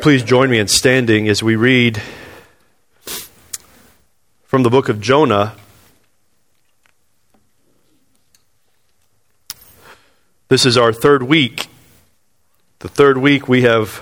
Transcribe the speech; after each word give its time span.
Please 0.00 0.22
join 0.22 0.48
me 0.48 0.60
in 0.60 0.68
standing 0.68 1.28
as 1.28 1.42
we 1.42 1.56
read 1.56 2.00
from 4.44 4.62
the 4.62 4.70
book 4.70 4.88
of 4.88 5.00
Jonah. 5.00 5.56
This 10.46 10.64
is 10.64 10.78
our 10.78 10.92
third 10.92 11.24
week. 11.24 11.66
The 12.78 12.88
third 12.88 13.18
week 13.18 13.48
we 13.48 13.62
have 13.62 14.00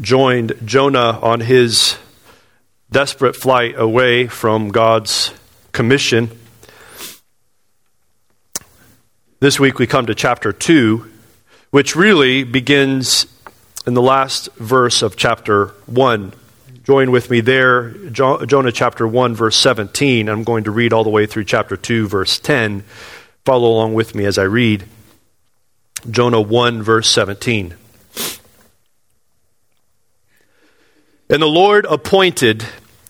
joined 0.00 0.54
Jonah 0.64 1.20
on 1.22 1.38
his 1.38 1.96
desperate 2.90 3.36
flight 3.36 3.74
away 3.78 4.26
from 4.26 4.70
God's 4.70 5.32
commission. 5.70 6.36
This 9.38 9.60
week 9.60 9.78
we 9.78 9.86
come 9.86 10.06
to 10.06 10.14
chapter 10.16 10.52
2, 10.52 11.08
which 11.70 11.94
really 11.94 12.42
begins 12.42 13.26
in 13.86 13.94
the 13.94 14.02
last 14.02 14.52
verse 14.54 15.00
of 15.02 15.16
chapter 15.16 15.68
1. 15.86 16.32
Join 16.82 17.10
with 17.10 17.30
me 17.30 17.40
there, 17.40 17.90
Jonah 18.10 18.72
chapter 18.72 19.06
1, 19.06 19.34
verse 19.34 19.56
17. 19.56 20.28
I'm 20.28 20.44
going 20.44 20.64
to 20.64 20.70
read 20.70 20.92
all 20.92 21.04
the 21.04 21.10
way 21.10 21.26
through 21.26 21.44
chapter 21.44 21.76
2, 21.76 22.08
verse 22.08 22.38
10. 22.38 22.84
Follow 23.44 23.68
along 23.68 23.94
with 23.94 24.14
me 24.14 24.24
as 24.24 24.38
I 24.38 24.44
read. 24.44 24.84
Jonah 26.10 26.40
1, 26.40 26.82
verse 26.82 27.08
17. 27.10 27.74
And 31.28 31.42
the 31.42 31.46
Lord 31.46 31.86
appointed 31.86 32.64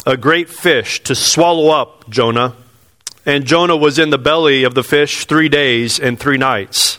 a 0.06 0.16
great 0.16 0.48
fish 0.48 1.02
to 1.04 1.14
swallow 1.14 1.68
up 1.68 2.08
Jonah. 2.08 2.54
And 3.26 3.44
Jonah 3.44 3.76
was 3.76 3.98
in 3.98 4.10
the 4.10 4.18
belly 4.18 4.62
of 4.62 4.74
the 4.74 4.84
fish 4.84 5.26
three 5.26 5.48
days 5.48 5.98
and 5.98 6.18
three 6.18 6.38
nights. 6.38 6.98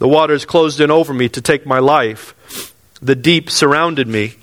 The 0.00 0.08
waters 0.08 0.46
closed 0.46 0.80
in 0.80 0.90
over 0.90 1.12
me 1.12 1.28
to 1.28 1.42
take 1.42 1.66
my 1.66 1.78
life. 1.78 2.34
The 3.02 3.14
deep 3.14 3.50
surrounded 3.50 4.08
me. 4.08 4.34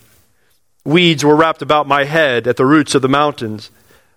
Weeds 0.85 1.25
were 1.25 1.35
wrapped 1.35 1.63
about 1.63 1.87
my 1.87 2.03
head 2.05 2.47
at 2.47 2.57
the 2.57 2.65
roots 2.65 2.93
of 2.93 3.01
the 3.01 3.09
mountains. 3.09 3.71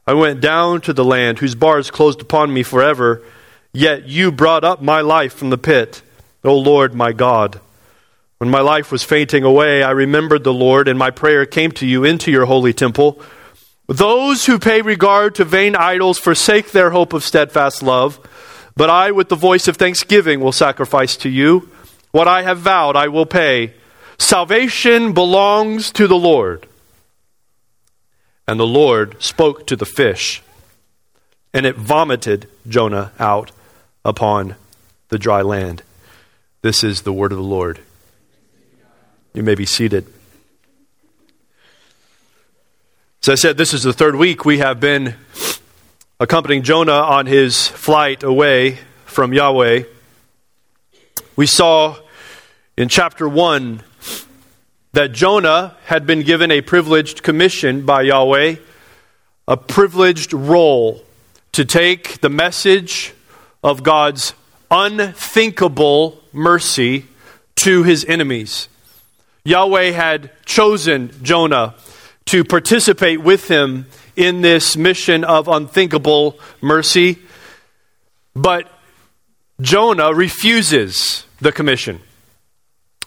I 0.06 0.12
went 0.12 0.42
down 0.42 0.82
to 0.82 0.92
the 0.92 1.04
land 1.04 1.38
whose 1.38 1.54
bars 1.54 1.90
closed 1.90 2.20
upon 2.20 2.52
me 2.52 2.62
forever. 2.62 3.22
Yet 3.72 4.06
you 4.06 4.30
brought 4.30 4.64
up 4.64 4.82
my 4.82 5.00
life 5.00 5.32
from 5.32 5.48
the 5.48 5.56
pit, 5.56 6.02
O 6.44 6.54
Lord 6.54 6.94
my 6.94 7.12
God. 7.12 7.58
When 8.36 8.50
my 8.50 8.60
life 8.60 8.92
was 8.92 9.02
fainting 9.02 9.42
away, 9.42 9.82
I 9.82 9.92
remembered 9.92 10.44
the 10.44 10.52
Lord, 10.52 10.88
and 10.88 10.98
my 10.98 11.10
prayer 11.10 11.46
came 11.46 11.72
to 11.72 11.86
you 11.86 12.04
into 12.04 12.30
your 12.30 12.44
holy 12.44 12.74
temple. 12.74 13.18
Those 13.86 14.44
who 14.44 14.58
pay 14.58 14.82
regard 14.82 15.36
to 15.36 15.44
vain 15.46 15.74
idols 15.74 16.18
forsake 16.18 16.72
their 16.72 16.90
hope 16.90 17.14
of 17.14 17.24
steadfast 17.24 17.82
love. 17.82 18.20
But 18.80 18.88
I, 18.88 19.10
with 19.10 19.28
the 19.28 19.36
voice 19.36 19.68
of 19.68 19.76
thanksgiving, 19.76 20.40
will 20.40 20.52
sacrifice 20.52 21.14
to 21.18 21.28
you. 21.28 21.68
What 22.12 22.26
I 22.26 22.40
have 22.44 22.60
vowed, 22.60 22.96
I 22.96 23.08
will 23.08 23.26
pay. 23.26 23.74
Salvation 24.16 25.12
belongs 25.12 25.90
to 25.90 26.08
the 26.08 26.16
Lord. 26.16 26.66
And 28.48 28.58
the 28.58 28.66
Lord 28.66 29.22
spoke 29.22 29.66
to 29.66 29.76
the 29.76 29.84
fish, 29.84 30.42
and 31.52 31.66
it 31.66 31.76
vomited 31.76 32.48
Jonah 32.66 33.12
out 33.18 33.52
upon 34.02 34.56
the 35.10 35.18
dry 35.18 35.42
land. 35.42 35.82
This 36.62 36.82
is 36.82 37.02
the 37.02 37.12
word 37.12 37.32
of 37.32 37.38
the 37.38 37.44
Lord. 37.44 37.80
You 39.34 39.42
may 39.42 39.56
be 39.56 39.66
seated. 39.66 40.06
As 43.20 43.28
I 43.28 43.34
said, 43.34 43.58
this 43.58 43.74
is 43.74 43.82
the 43.82 43.92
third 43.92 44.16
week 44.16 44.46
we 44.46 44.56
have 44.56 44.80
been 44.80 45.16
accompanying 46.20 46.62
Jonah 46.62 46.92
on 46.92 47.24
his 47.24 47.66
flight 47.66 48.22
away 48.22 48.78
from 49.06 49.32
Yahweh, 49.32 49.84
we 51.34 51.46
saw 51.46 51.96
in 52.76 52.90
chapter 52.90 53.26
1 53.26 53.82
that 54.92 55.12
Jonah 55.12 55.78
had 55.86 56.06
been 56.06 56.22
given 56.22 56.50
a 56.50 56.60
privileged 56.60 57.22
commission 57.22 57.86
by 57.86 58.02
Yahweh, 58.02 58.56
a 59.48 59.56
privileged 59.56 60.34
role 60.34 61.02
to 61.52 61.64
take 61.64 62.20
the 62.20 62.28
message 62.28 63.14
of 63.64 63.82
God's 63.82 64.34
unthinkable 64.70 66.22
mercy 66.34 67.06
to 67.56 67.82
his 67.82 68.04
enemies. 68.04 68.68
Yahweh 69.44 69.92
had 69.92 70.30
chosen 70.44 71.14
Jonah 71.22 71.76
to 72.26 72.44
participate 72.44 73.22
with 73.22 73.48
him 73.48 73.86
in 74.16 74.40
this 74.40 74.76
mission 74.76 75.24
of 75.24 75.48
unthinkable 75.48 76.38
mercy. 76.60 77.18
But 78.34 78.70
Jonah 79.60 80.14
refuses 80.14 81.24
the 81.40 81.52
commission. 81.52 82.00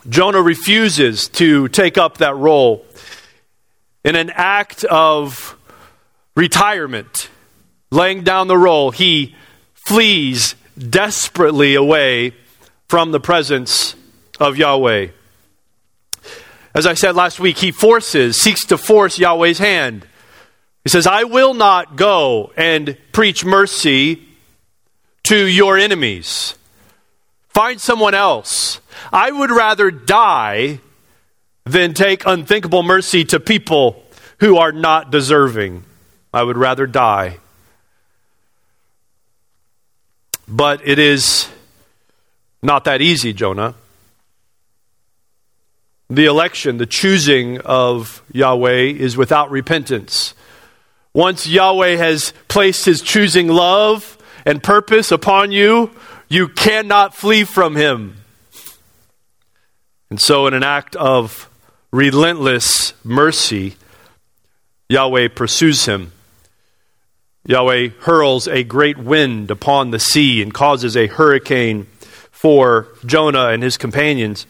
Jonah 0.09 0.41
refuses 0.41 1.27
to 1.29 1.67
take 1.69 1.97
up 1.97 2.17
that 2.17 2.35
role. 2.35 2.85
In 4.03 4.15
an 4.15 4.29
act 4.31 4.83
of 4.83 5.57
retirement, 6.35 7.29
laying 7.89 8.23
down 8.23 8.47
the 8.47 8.57
role, 8.57 8.91
he 8.91 9.35
flees 9.87 10.55
desperately 10.77 11.75
away 11.75 12.33
from 12.87 13.11
the 13.11 13.19
presence 13.19 13.95
of 14.39 14.57
Yahweh. 14.57 15.07
As 16.75 16.87
I 16.87 16.95
said 16.95 17.15
last 17.15 17.39
week, 17.39 17.57
he 17.57 17.71
forces, 17.71 18.41
seeks 18.41 18.65
to 18.65 18.77
force 18.77 19.19
Yahweh's 19.19 19.59
hand. 19.59 20.07
He 20.83 20.89
says, 20.89 21.07
I 21.07 21.23
will 21.23 21.53
not 21.53 21.95
go 21.95 22.51
and 22.57 22.97
preach 23.13 23.45
mercy 23.45 24.21
to 25.23 25.47
your 25.47 25.77
enemies. 25.77 26.55
Find 27.49 27.79
someone 27.79 28.13
else. 28.13 28.81
I 29.11 29.31
would 29.31 29.51
rather 29.51 29.91
die 29.91 30.79
than 31.65 31.93
take 31.93 32.25
unthinkable 32.25 32.83
mercy 32.83 33.23
to 33.25 33.39
people 33.39 34.03
who 34.39 34.57
are 34.57 34.73
not 34.73 35.11
deserving. 35.11 35.85
I 36.33 36.43
would 36.43 36.57
rather 36.57 36.85
die. 36.85 37.37
But 40.47 40.85
it 40.85 40.99
is 40.99 41.47
not 42.61 42.83
that 42.83 43.01
easy, 43.01 43.31
Jonah. 43.31 43.75
The 46.09 46.25
election, 46.25 46.77
the 46.77 46.85
choosing 46.85 47.59
of 47.61 48.21
Yahweh 48.33 48.91
is 48.91 49.15
without 49.15 49.49
repentance. 49.49 50.33
Once 51.13 51.45
Yahweh 51.45 51.95
has 51.95 52.33
placed 52.47 52.85
his 52.85 53.01
choosing 53.01 53.47
love 53.47 54.17
and 54.45 54.63
purpose 54.63 55.11
upon 55.11 55.51
you, 55.51 55.91
you 56.27 56.47
cannot 56.47 57.15
flee 57.15 57.43
from 57.43 57.75
him. 57.75 58.17
And 60.09 60.19
so, 60.19 60.47
in 60.47 60.53
an 60.53 60.63
act 60.63 60.95
of 60.95 61.49
relentless 61.91 62.93
mercy, 63.03 63.75
Yahweh 64.89 65.27
pursues 65.29 65.85
him. 65.85 66.11
Yahweh 67.45 67.89
hurls 68.01 68.47
a 68.47 68.63
great 68.63 68.97
wind 68.97 69.51
upon 69.51 69.91
the 69.91 69.99
sea 69.99 70.41
and 70.41 70.53
causes 70.53 70.95
a 70.95 71.07
hurricane 71.07 71.85
for 72.31 72.87
Jonah 73.05 73.49
and 73.49 73.61
his 73.61 73.77
companions. 73.77 74.47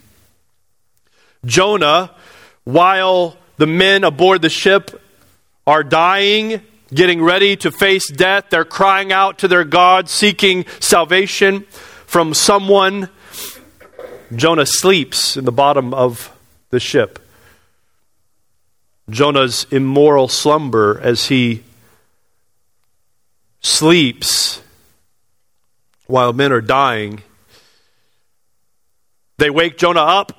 Jonah, 1.46 2.12
while 2.64 3.36
the 3.58 3.68
men 3.68 4.04
aboard 4.04 4.42
the 4.42 4.50
ship 4.50 5.02
are 5.66 5.84
dying, 5.84 6.62
getting 6.94 7.22
ready 7.22 7.56
to 7.58 7.72
face 7.72 8.10
death. 8.10 8.46
They're 8.50 8.66
crying 8.66 9.12
out 9.12 9.40
to 9.40 9.48
their 9.48 9.64
God, 9.64 10.10
seeking 10.10 10.66
salvation 10.80 11.62
from 12.06 12.34
someone. 12.34 13.10
Jonah 14.36 14.66
sleeps 14.66 15.38
in 15.38 15.46
the 15.46 15.52
bottom 15.52 15.94
of 15.94 16.36
the 16.70 16.80
ship. 16.80 17.20
Jonah's 19.10 19.66
immoral 19.70 20.28
slumber 20.28 21.00
as 21.02 21.28
he 21.28 21.64
sleeps 23.62 24.62
while 26.08 26.34
men 26.34 26.52
are 26.52 26.62
dying. 26.62 27.22
They 29.38 29.50
wake 29.50 29.78
Jonah 29.78 30.02
up. 30.02 30.32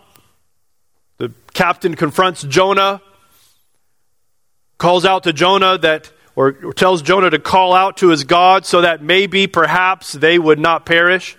The 1.18 1.32
captain 1.52 1.94
confronts 1.94 2.42
Jonah 2.42 3.00
calls 4.78 5.04
out 5.04 5.24
to 5.24 5.32
Jonah 5.32 5.78
that, 5.78 6.10
or 6.36 6.52
tells 6.72 7.02
Jonah 7.02 7.30
to 7.30 7.38
call 7.38 7.74
out 7.74 7.98
to 7.98 8.08
his 8.08 8.24
God 8.24 8.66
so 8.66 8.80
that 8.80 9.02
maybe, 9.02 9.46
perhaps, 9.46 10.12
they 10.12 10.38
would 10.38 10.58
not 10.58 10.86
perish. 10.86 11.36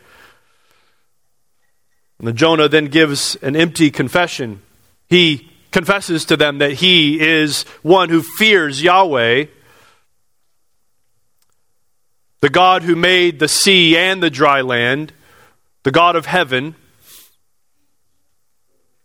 And 2.20 2.36
Jonah 2.36 2.70
then 2.70 2.86
gives 2.86 3.36
an 3.38 3.56
empty 3.56 3.92
confession. 3.92 4.62
He 5.08 5.52
confesses 5.72 6.24
to 6.26 6.38
them 6.38 6.60
that 6.60 6.74
he 6.74 7.20
is 7.20 7.64
one 7.82 8.10
who 8.10 8.22
fears 8.22 8.82
Yahweh, 8.82 9.46
the 12.40 12.50
God 12.50 12.84
who 12.84 12.96
made 12.96 13.40
the 13.40 13.48
sea 13.48 13.98
and 13.98 14.24
the 14.24 14.30
dry 14.30 14.62
land, 14.62 15.12
the 15.84 15.92
God 15.92 16.16
of 16.16 16.26
heaven. 16.26 16.76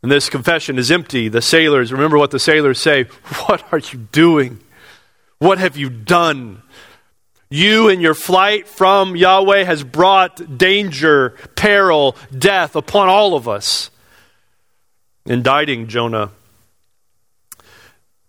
And 0.03 0.11
this 0.11 0.31
confession 0.31 0.79
is 0.79 0.91
empty. 0.91 1.29
The 1.29 1.43
sailors, 1.43 1.93
remember 1.93 2.19
what 2.19 2.31
the 2.31 2.39
sailors 2.39 2.79
say 2.79 3.05
What 3.47 3.65
are 3.73 3.79
you 3.79 3.99
doing? 3.99 4.61
What 5.39 5.59
have 5.59 5.77
you 5.77 5.91
done? 5.91 6.63
You 7.51 7.89
and 7.89 8.01
your 8.01 8.15
flight 8.15 8.69
from 8.69 9.17
Yahweh 9.17 9.65
has 9.65 9.83
brought 9.83 10.57
danger, 10.57 11.31
peril, 11.57 12.17
death 12.37 12.77
upon 12.77 13.09
all 13.09 13.35
of 13.35 13.49
us. 13.49 13.91
Indicting 15.27 15.89
Jonah. 15.89 16.31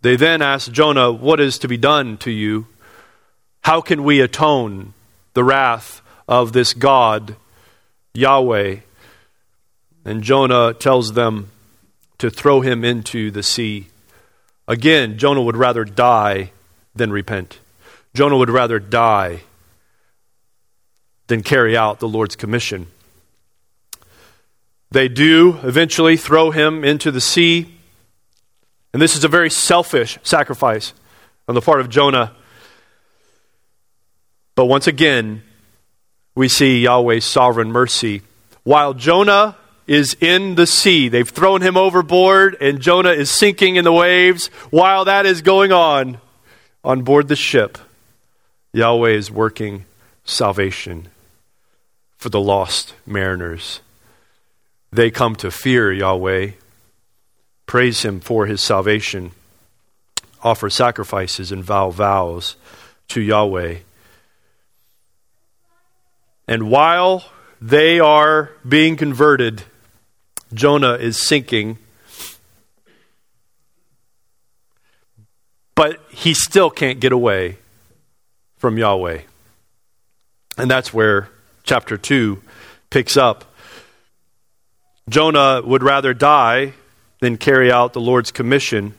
They 0.01 0.15
then 0.15 0.41
ask 0.41 0.71
Jonah, 0.71 1.11
What 1.11 1.39
is 1.39 1.59
to 1.59 1.67
be 1.67 1.77
done 1.77 2.17
to 2.17 2.31
you? 2.31 2.67
How 3.61 3.79
can 3.79 4.03
we 4.03 4.19
atone 4.19 4.93
the 5.33 5.43
wrath 5.43 6.01
of 6.27 6.51
this 6.51 6.73
God, 6.73 7.35
Yahweh? 8.13 8.77
And 10.03 10.23
Jonah 10.23 10.73
tells 10.73 11.13
them 11.13 11.51
to 12.21 12.29
throw 12.29 12.61
him 12.61 12.85
into 12.85 13.31
the 13.31 13.41
sea. 13.41 13.87
Again, 14.67 15.17
Jonah 15.17 15.41
would 15.41 15.57
rather 15.57 15.83
die 15.83 16.51
than 16.93 17.11
repent. 17.11 17.57
Jonah 18.13 18.37
would 18.37 18.51
rather 18.51 18.79
die 18.79 19.41
than 21.25 21.41
carry 21.41 21.75
out 21.75 21.99
the 21.99 22.07
Lord's 22.07 22.35
commission. 22.35 22.85
They 24.91 25.07
do 25.07 25.57
eventually 25.63 26.15
throw 26.15 26.51
him 26.51 26.83
into 26.83 27.09
the 27.09 27.21
sea. 27.21 27.73
And 28.93 29.01
this 29.01 29.15
is 29.15 29.23
a 29.23 29.27
very 29.27 29.49
selfish 29.49 30.19
sacrifice 30.21 30.93
on 31.47 31.55
the 31.55 31.61
part 31.61 31.81
of 31.81 31.89
Jonah. 31.89 32.35
But 34.53 34.65
once 34.65 34.85
again, 34.85 35.41
we 36.35 36.47
see 36.47 36.83
Yahweh's 36.83 37.25
sovereign 37.25 37.71
mercy. 37.71 38.21
While 38.61 38.93
Jonah 38.93 39.57
is 39.87 40.15
in 40.19 40.55
the 40.55 40.67
sea, 40.67 41.09
they've 41.09 41.27
thrown 41.27 41.61
him 41.61 41.75
overboard, 41.75 42.55
and 42.61 42.79
Jonah 42.79 43.11
is 43.11 43.29
sinking 43.31 43.75
in 43.75 43.83
the 43.83 43.91
waves. 43.91 44.47
While 44.69 45.05
that 45.05 45.25
is 45.25 45.41
going 45.41 45.71
on, 45.71 46.19
on 46.83 47.01
board 47.01 47.27
the 47.27 47.35
ship, 47.35 47.77
Yahweh 48.73 49.11
is 49.11 49.31
working 49.31 49.85
salvation 50.23 51.09
for 52.17 52.29
the 52.29 52.39
lost 52.39 52.93
mariners. 53.05 53.81
They 54.91 55.11
come 55.11 55.35
to 55.37 55.51
fear 55.51 55.91
Yahweh, 55.91 56.51
praise 57.65 58.03
Him 58.03 58.19
for 58.19 58.45
His 58.45 58.61
salvation, 58.61 59.31
offer 60.43 60.69
sacrifices, 60.69 61.51
and 61.51 61.63
vow 61.63 61.89
vows 61.89 62.55
to 63.09 63.21
Yahweh. 63.21 63.77
And 66.47 66.69
while 66.69 67.25
they 67.61 67.99
are 67.99 68.51
being 68.67 68.97
converted, 68.97 69.63
Jonah 70.53 70.93
is 70.93 71.17
sinking. 71.17 71.77
But 75.75 75.99
he 76.09 76.33
still 76.33 76.69
can't 76.69 76.99
get 76.99 77.11
away 77.11 77.57
from 78.57 78.77
Yahweh. 78.77 79.21
And 80.57 80.69
that's 80.69 80.93
where 80.93 81.29
chapter 81.63 81.97
2 81.97 82.41
picks 82.89 83.17
up. 83.17 83.45
Jonah 85.09 85.61
would 85.63 85.83
rather 85.83 86.13
die 86.13 86.73
than 87.19 87.37
carry 87.37 87.71
out 87.71 87.93
the 87.93 88.01
Lord's 88.01 88.31
commission. 88.31 88.93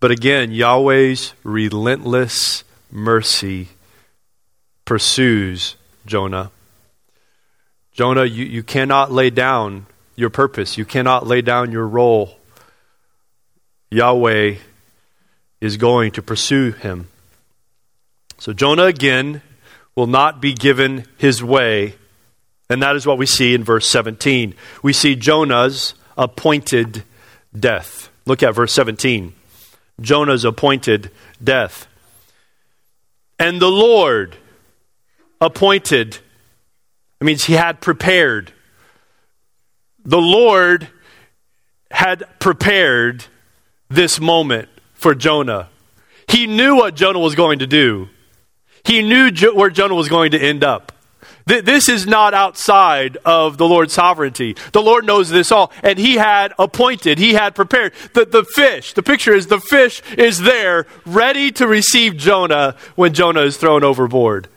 But 0.00 0.10
again, 0.10 0.52
Yahweh's 0.52 1.32
relentless 1.42 2.64
mercy 2.90 3.68
pursues 4.84 5.76
Jonah. 6.04 6.50
Jonah, 7.92 8.24
you, 8.24 8.44
you 8.44 8.62
cannot 8.62 9.12
lay 9.12 9.30
down 9.30 9.86
your 10.16 10.30
purpose, 10.30 10.78
you 10.78 10.84
cannot 10.84 11.26
lay 11.26 11.42
down 11.42 11.72
your 11.72 11.86
role. 11.86 12.36
Yahweh 13.90 14.56
is 15.60 15.76
going 15.76 16.12
to 16.12 16.22
pursue 16.22 16.72
him. 16.72 17.08
So 18.38 18.52
Jonah 18.52 18.84
again 18.84 19.42
will 19.94 20.06
not 20.06 20.40
be 20.40 20.52
given 20.52 21.06
his 21.16 21.42
way. 21.42 21.94
And 22.68 22.82
that 22.82 22.96
is 22.96 23.06
what 23.06 23.18
we 23.18 23.26
see 23.26 23.54
in 23.54 23.62
verse 23.62 23.86
17. 23.86 24.54
We 24.82 24.92
see 24.92 25.14
Jonah's 25.14 25.94
appointed 26.16 27.04
death. 27.58 28.10
Look 28.26 28.42
at 28.42 28.54
verse 28.54 28.72
17. 28.72 29.34
Jonah's 30.00 30.44
appointed 30.44 31.10
death. 31.42 31.86
And 33.38 33.60
the 33.60 33.70
Lord 33.70 34.36
appointed, 35.40 36.18
it 37.20 37.24
means 37.24 37.44
he 37.44 37.54
had 37.54 37.80
prepared. 37.80 38.52
The 40.04 40.18
Lord 40.18 40.88
had 41.90 42.24
prepared 42.40 43.24
this 43.88 44.20
moment 44.20 44.68
for 44.94 45.14
Jonah. 45.14 45.68
He 46.28 46.46
knew 46.46 46.76
what 46.76 46.94
Jonah 46.94 47.20
was 47.20 47.34
going 47.34 47.60
to 47.60 47.66
do. 47.66 48.08
He 48.84 49.02
knew 49.02 49.30
jo- 49.30 49.54
where 49.54 49.70
Jonah 49.70 49.94
was 49.94 50.08
going 50.08 50.32
to 50.32 50.38
end 50.38 50.64
up. 50.64 50.92
Th- 51.46 51.64
this 51.64 51.88
is 51.88 52.06
not 52.06 52.34
outside 52.34 53.18
of 53.24 53.58
the 53.58 53.66
Lord's 53.66 53.92
sovereignty. 53.92 54.56
The 54.72 54.82
Lord 54.82 55.06
knows 55.06 55.28
this 55.28 55.52
all. 55.52 55.72
And 55.82 55.98
He 55.98 56.14
had 56.14 56.52
appointed, 56.58 57.18
He 57.18 57.34
had 57.34 57.54
prepared. 57.54 57.92
The, 58.12 58.24
the 58.24 58.44
fish, 58.44 58.94
the 58.94 59.02
picture 59.02 59.34
is 59.34 59.46
the 59.46 59.60
fish 59.60 60.02
is 60.18 60.40
there, 60.40 60.86
ready 61.06 61.50
to 61.52 61.66
receive 61.66 62.16
Jonah 62.16 62.76
when 62.94 63.14
Jonah 63.14 63.42
is 63.42 63.56
thrown 63.56 63.84
overboard. 63.84 64.48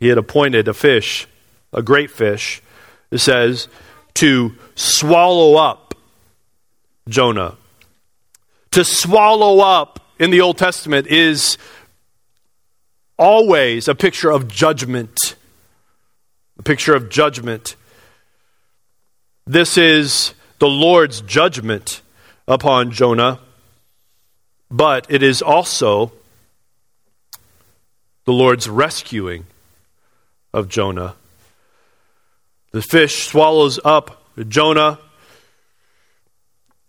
He 0.00 0.08
had 0.08 0.18
appointed 0.18 0.66
a 0.66 0.74
fish, 0.74 1.28
a 1.72 1.82
great 1.82 2.10
fish, 2.10 2.62
it 3.12 3.18
says, 3.18 3.68
to 4.14 4.54
swallow 4.74 5.54
up 5.54 5.94
Jonah. 7.08 7.56
To 8.72 8.84
swallow 8.84 9.60
up 9.60 10.00
in 10.18 10.30
the 10.30 10.40
Old 10.40 10.58
Testament 10.58 11.06
is 11.06 11.58
always 13.18 13.86
a 13.86 13.94
picture 13.94 14.30
of 14.30 14.48
judgment. 14.48 15.36
A 16.58 16.62
picture 16.62 16.94
of 16.94 17.10
judgment. 17.10 17.76
This 19.46 19.76
is 19.76 20.32
the 20.58 20.68
Lord's 20.68 21.20
judgment 21.20 22.00
upon 22.48 22.92
Jonah, 22.92 23.40
but 24.70 25.06
it 25.10 25.22
is 25.22 25.42
also 25.42 26.12
the 28.24 28.32
Lord's 28.32 28.68
rescuing 28.68 29.46
of 30.54 30.68
Jonah. 30.68 31.14
The 32.72 32.82
fish 32.82 33.26
swallows 33.26 33.78
up 33.84 34.24
Jonah, 34.48 34.98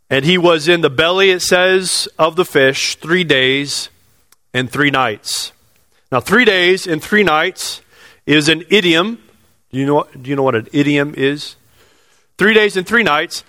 and 0.09 0.23
he 0.23 0.37
was 0.37 0.67
in 0.67 0.81
the 0.81 0.89
belly, 0.89 1.31
it 1.31 1.41
says, 1.41 2.07
of 2.17 2.35
the 2.35 2.45
fish 2.45 2.95
three 2.95 3.23
days 3.23 3.89
and 4.53 4.71
three 4.71 4.91
nights. 4.91 5.51
Now, 6.11 6.21
three 6.21 6.45
days 6.45 6.87
and 6.87 7.03
three 7.03 7.23
nights 7.23 7.81
is 8.25 8.47
an 8.47 8.63
idiom. 8.69 9.21
Do 9.71 9.79
you 9.79 9.85
know, 9.85 10.07
do 10.21 10.29
you 10.29 10.35
know 10.35 10.43
what 10.43 10.55
an 10.55 10.67
idiom 10.71 11.15
is? 11.17 11.57
Three 12.37 12.53
days 12.53 12.77
and 12.77 12.87
three 12.87 13.03
nights. 13.03 13.43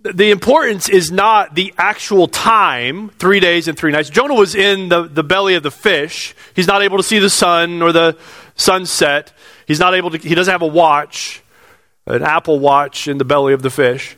The 0.00 0.30
importance 0.30 0.88
is 0.88 1.10
not 1.10 1.54
the 1.54 1.74
actual 1.76 2.28
time, 2.28 3.10
three 3.18 3.40
days 3.40 3.68
and 3.68 3.76
three 3.76 3.92
nights. 3.92 4.08
Jonah 4.08 4.34
was 4.34 4.54
in 4.54 4.88
the, 4.88 5.02
the 5.02 5.24
belly 5.24 5.54
of 5.54 5.62
the 5.62 5.70
fish. 5.70 6.34
He's 6.54 6.66
not 6.66 6.82
able 6.82 6.96
to 6.96 7.02
see 7.02 7.18
the 7.18 7.30
sun 7.30 7.82
or 7.82 7.92
the 7.92 8.16
sunset. 8.54 9.32
He's 9.66 9.80
not 9.80 9.94
able 9.94 10.10
to, 10.10 10.18
he 10.18 10.34
doesn't 10.34 10.52
have 10.52 10.62
a 10.62 10.66
watch, 10.66 11.42
an 12.06 12.22
Apple 12.22 12.58
watch 12.58 13.08
in 13.08 13.18
the 13.18 13.24
belly 13.24 13.52
of 13.52 13.62
the 13.62 13.70
fish. 13.70 14.16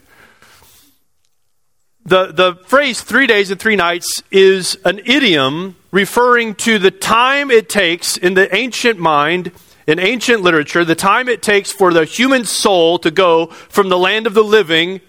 The, 2.04 2.30
the 2.30 2.54
phrase 2.66 3.00
three 3.00 3.26
days 3.26 3.50
and 3.50 3.58
three 3.58 3.74
nights 3.74 4.22
is 4.30 4.78
an 4.84 5.00
idiom 5.04 5.74
referring 5.90 6.54
to 6.56 6.78
the 6.78 6.92
time 6.92 7.50
it 7.50 7.68
takes 7.68 8.16
in 8.16 8.34
the 8.34 8.54
ancient 8.54 8.98
mind, 8.98 9.50
in 9.88 9.98
ancient 9.98 10.42
literature, 10.42 10.84
the 10.84 10.94
time 10.94 11.28
it 11.28 11.42
takes 11.42 11.72
for 11.72 11.92
the 11.92 12.04
human 12.04 12.44
soul 12.44 12.98
to 13.00 13.10
go 13.10 13.46
from 13.46 13.88
the 13.88 13.98
land 13.98 14.26
of 14.26 14.34
the 14.34 14.44
living 14.44 15.00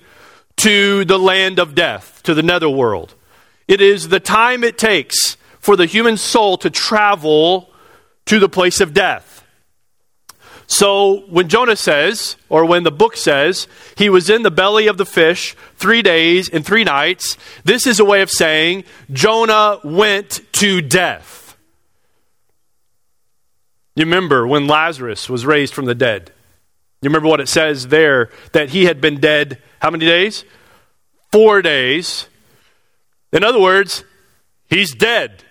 to 0.58 1.06
the 1.06 1.20
land 1.20 1.60
of 1.60 1.76
death, 1.76 2.22
to 2.24 2.34
the 2.34 2.42
netherworld. 2.42 3.14
It 3.68 3.80
is 3.80 4.10
the 4.10 4.20
time 4.20 4.64
it 4.64 4.78
takes 4.78 5.38
for 5.60 5.76
the 5.76 5.86
human 5.86 6.18
soul 6.18 6.58
to 6.58 6.70
travel 6.70 7.70
to 8.26 8.40
the 8.40 8.50
place 8.50 8.82
of 8.82 8.94
death. 8.94 9.44
So 10.68 11.22
when 11.28 11.48
Jonah 11.48 11.78
says, 11.78 12.36
or 12.50 12.66
when 12.66 12.84
the 12.84 12.92
book 12.92 13.16
says, 13.16 13.68
he 13.96 14.10
was 14.10 14.30
in 14.30 14.44
the 14.44 14.52
belly 14.52 14.88
of 14.88 14.98
the 14.98 15.06
fish 15.06 15.56
three 15.76 16.02
days 16.02 16.50
and 16.50 16.66
three 16.66 16.84
nights, 16.84 17.38
this 17.64 17.88
is 17.88 18.02
a 18.02 18.06
way 18.06 18.22
of 18.22 18.30
saying 18.30 18.84
Jonah 19.12 19.80
went 19.84 20.42
to 20.54 20.82
death. 20.82 21.58
You 23.96 24.04
remember 24.04 24.46
when 24.46 24.68
Lazarus 24.68 25.30
was 25.30 25.46
raised 25.46 25.74
from 25.74 25.86
the 25.86 25.96
dead? 25.96 26.32
You 27.02 27.10
remember 27.10 27.30
what 27.30 27.40
it 27.40 27.48
says 27.48 27.88
there 27.88 28.30
that 28.52 28.70
he 28.70 28.86
had 28.86 29.00
been 29.00 29.20
dead 29.20 29.62
how 29.80 29.90
many 29.90 30.06
days? 30.06 30.44
Four 31.32 31.62
days. 31.62 32.28
In 33.32 33.44
other 33.44 33.60
words, 33.60 34.04
he's 34.70 34.94
dead. 34.94 35.44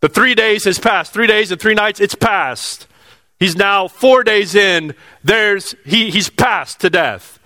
The 0.00 0.08
three 0.08 0.34
days 0.34 0.64
has 0.64 0.78
passed. 0.78 1.12
Three 1.12 1.26
days 1.26 1.50
and 1.50 1.60
three 1.60 1.74
nights, 1.74 1.98
it's 1.98 2.14
passed. 2.14 2.86
He's 3.44 3.56
now 3.56 3.88
four 3.88 4.24
days 4.24 4.54
in. 4.54 4.94
There's 5.22 5.74
he, 5.84 6.10
he's 6.10 6.30
passed 6.30 6.80
to 6.80 6.88
death. 6.88 7.38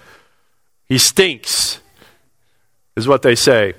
He 0.89 0.97
stinks, 0.97 1.81
is 2.95 3.09
what 3.09 3.23
they 3.23 3.35
say. 3.35 3.75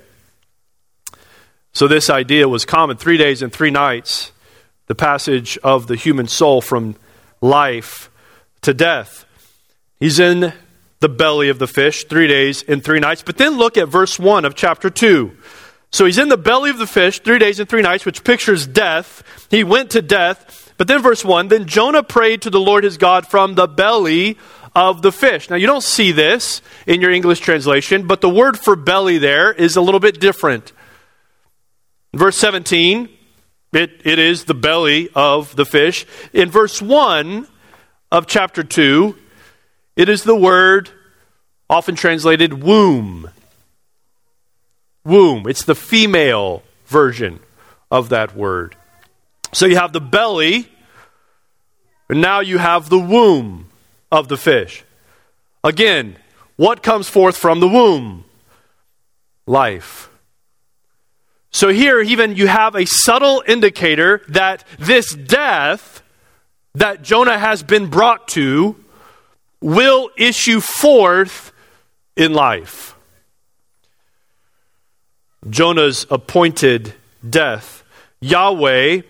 So 1.72 1.88
this 1.88 2.10
idea 2.10 2.46
was 2.46 2.66
common. 2.66 2.98
Three 2.98 3.16
days 3.16 3.40
and 3.40 3.50
three 3.50 3.70
nights, 3.70 4.32
the 4.86 4.94
passage 4.94 5.56
of 5.64 5.86
the 5.86 5.96
human 5.96 6.28
soul 6.28 6.60
from 6.60 6.94
life 7.40 8.10
to 8.60 8.74
death. 8.74 9.24
He's 9.98 10.20
in 10.20 10.52
the 10.98 11.08
belly 11.08 11.48
of 11.48 11.58
the 11.58 11.66
fish 11.66 12.04
three 12.04 12.26
days 12.26 12.62
and 12.68 12.84
three 12.84 13.00
nights. 13.00 13.22
But 13.22 13.38
then 13.38 13.56
look 13.56 13.78
at 13.78 13.88
verse 13.88 14.18
1 14.18 14.44
of 14.44 14.54
chapter 14.54 14.90
2. 14.90 15.34
So 15.90 16.04
he's 16.04 16.18
in 16.18 16.28
the 16.28 16.36
belly 16.36 16.68
of 16.68 16.76
the 16.76 16.86
fish 16.86 17.20
three 17.20 17.38
days 17.38 17.60
and 17.60 17.66
three 17.66 17.80
nights, 17.80 18.04
which 18.04 18.24
pictures 18.24 18.66
death. 18.66 19.22
He 19.50 19.64
went 19.64 19.92
to 19.92 20.02
death. 20.02 20.69
But 20.80 20.88
then 20.88 21.02
verse 21.02 21.22
1 21.22 21.48
Then 21.48 21.66
Jonah 21.66 22.02
prayed 22.02 22.40
to 22.40 22.48
the 22.48 22.58
Lord 22.58 22.84
his 22.84 22.96
God 22.96 23.26
from 23.26 23.54
the 23.54 23.66
belly 23.66 24.38
of 24.74 25.02
the 25.02 25.12
fish. 25.12 25.50
Now, 25.50 25.56
you 25.56 25.66
don't 25.66 25.82
see 25.82 26.10
this 26.10 26.62
in 26.86 27.02
your 27.02 27.10
English 27.10 27.40
translation, 27.40 28.06
but 28.06 28.22
the 28.22 28.30
word 28.30 28.58
for 28.58 28.76
belly 28.76 29.18
there 29.18 29.52
is 29.52 29.76
a 29.76 29.82
little 29.82 30.00
bit 30.00 30.18
different. 30.20 30.72
Verse 32.14 32.38
17, 32.38 33.10
it, 33.74 34.00
it 34.06 34.18
is 34.18 34.44
the 34.44 34.54
belly 34.54 35.10
of 35.14 35.54
the 35.54 35.66
fish. 35.66 36.06
In 36.32 36.48
verse 36.48 36.80
1 36.80 37.46
of 38.10 38.26
chapter 38.26 38.62
2, 38.62 39.14
it 39.96 40.08
is 40.08 40.24
the 40.24 40.34
word 40.34 40.88
often 41.68 41.94
translated 41.94 42.62
womb. 42.62 43.28
Womb. 45.04 45.46
It's 45.46 45.64
the 45.64 45.74
female 45.74 46.62
version 46.86 47.40
of 47.90 48.08
that 48.08 48.34
word. 48.34 48.76
So 49.52 49.66
you 49.66 49.76
have 49.76 49.92
the 49.92 50.00
belly, 50.00 50.68
and 52.08 52.20
now 52.20 52.40
you 52.40 52.58
have 52.58 52.88
the 52.88 52.98
womb 52.98 53.68
of 54.12 54.28
the 54.28 54.36
fish. 54.36 54.84
Again, 55.64 56.16
what 56.56 56.82
comes 56.82 57.08
forth 57.08 57.36
from 57.36 57.60
the 57.60 57.68
womb? 57.68 58.24
Life. 59.46 60.10
So 61.50 61.68
here, 61.68 62.00
even 62.00 62.36
you 62.36 62.46
have 62.46 62.76
a 62.76 62.84
subtle 62.84 63.42
indicator 63.46 64.22
that 64.28 64.64
this 64.78 65.14
death 65.14 66.02
that 66.74 67.02
Jonah 67.02 67.38
has 67.38 67.62
been 67.62 67.88
brought 67.88 68.28
to 68.28 68.76
will 69.60 70.10
issue 70.16 70.60
forth 70.60 71.52
in 72.16 72.32
life. 72.32 72.94
Jonah's 75.48 76.06
appointed 76.10 76.94
death. 77.28 77.82
Yahweh 78.20 79.02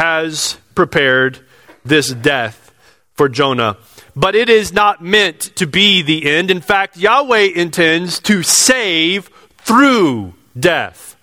has 0.00 0.56
prepared 0.74 1.40
this 1.84 2.10
death 2.10 2.72
for 3.12 3.28
Jonah. 3.28 3.76
But 4.16 4.34
it 4.34 4.48
is 4.48 4.72
not 4.72 5.04
meant 5.04 5.40
to 5.56 5.66
be 5.66 6.00
the 6.00 6.26
end. 6.26 6.50
In 6.50 6.62
fact, 6.62 6.96
Yahweh 6.96 7.50
intends 7.54 8.18
to 8.20 8.42
save 8.42 9.28
through 9.58 10.32
death. 10.58 11.16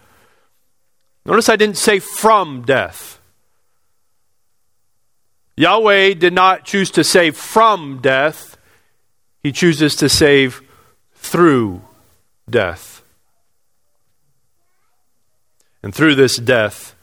Notice 1.26 1.50
I 1.50 1.56
didn't 1.56 1.78
say 1.78 1.98
from 1.98 2.62
death. 2.62 3.20
Yahweh 5.56 6.14
did 6.14 6.34
not 6.34 6.64
choose 6.64 6.92
to 6.92 7.04
save 7.04 7.36
from 7.36 8.00
death, 8.00 8.58
he 9.42 9.52
chooses 9.52 9.96
to 9.96 10.08
save 10.08 10.62
through 11.16 11.82
death. 12.48 13.02
And 15.82 15.96
through 15.96 16.14
this 16.14 16.38
death, 16.38 16.94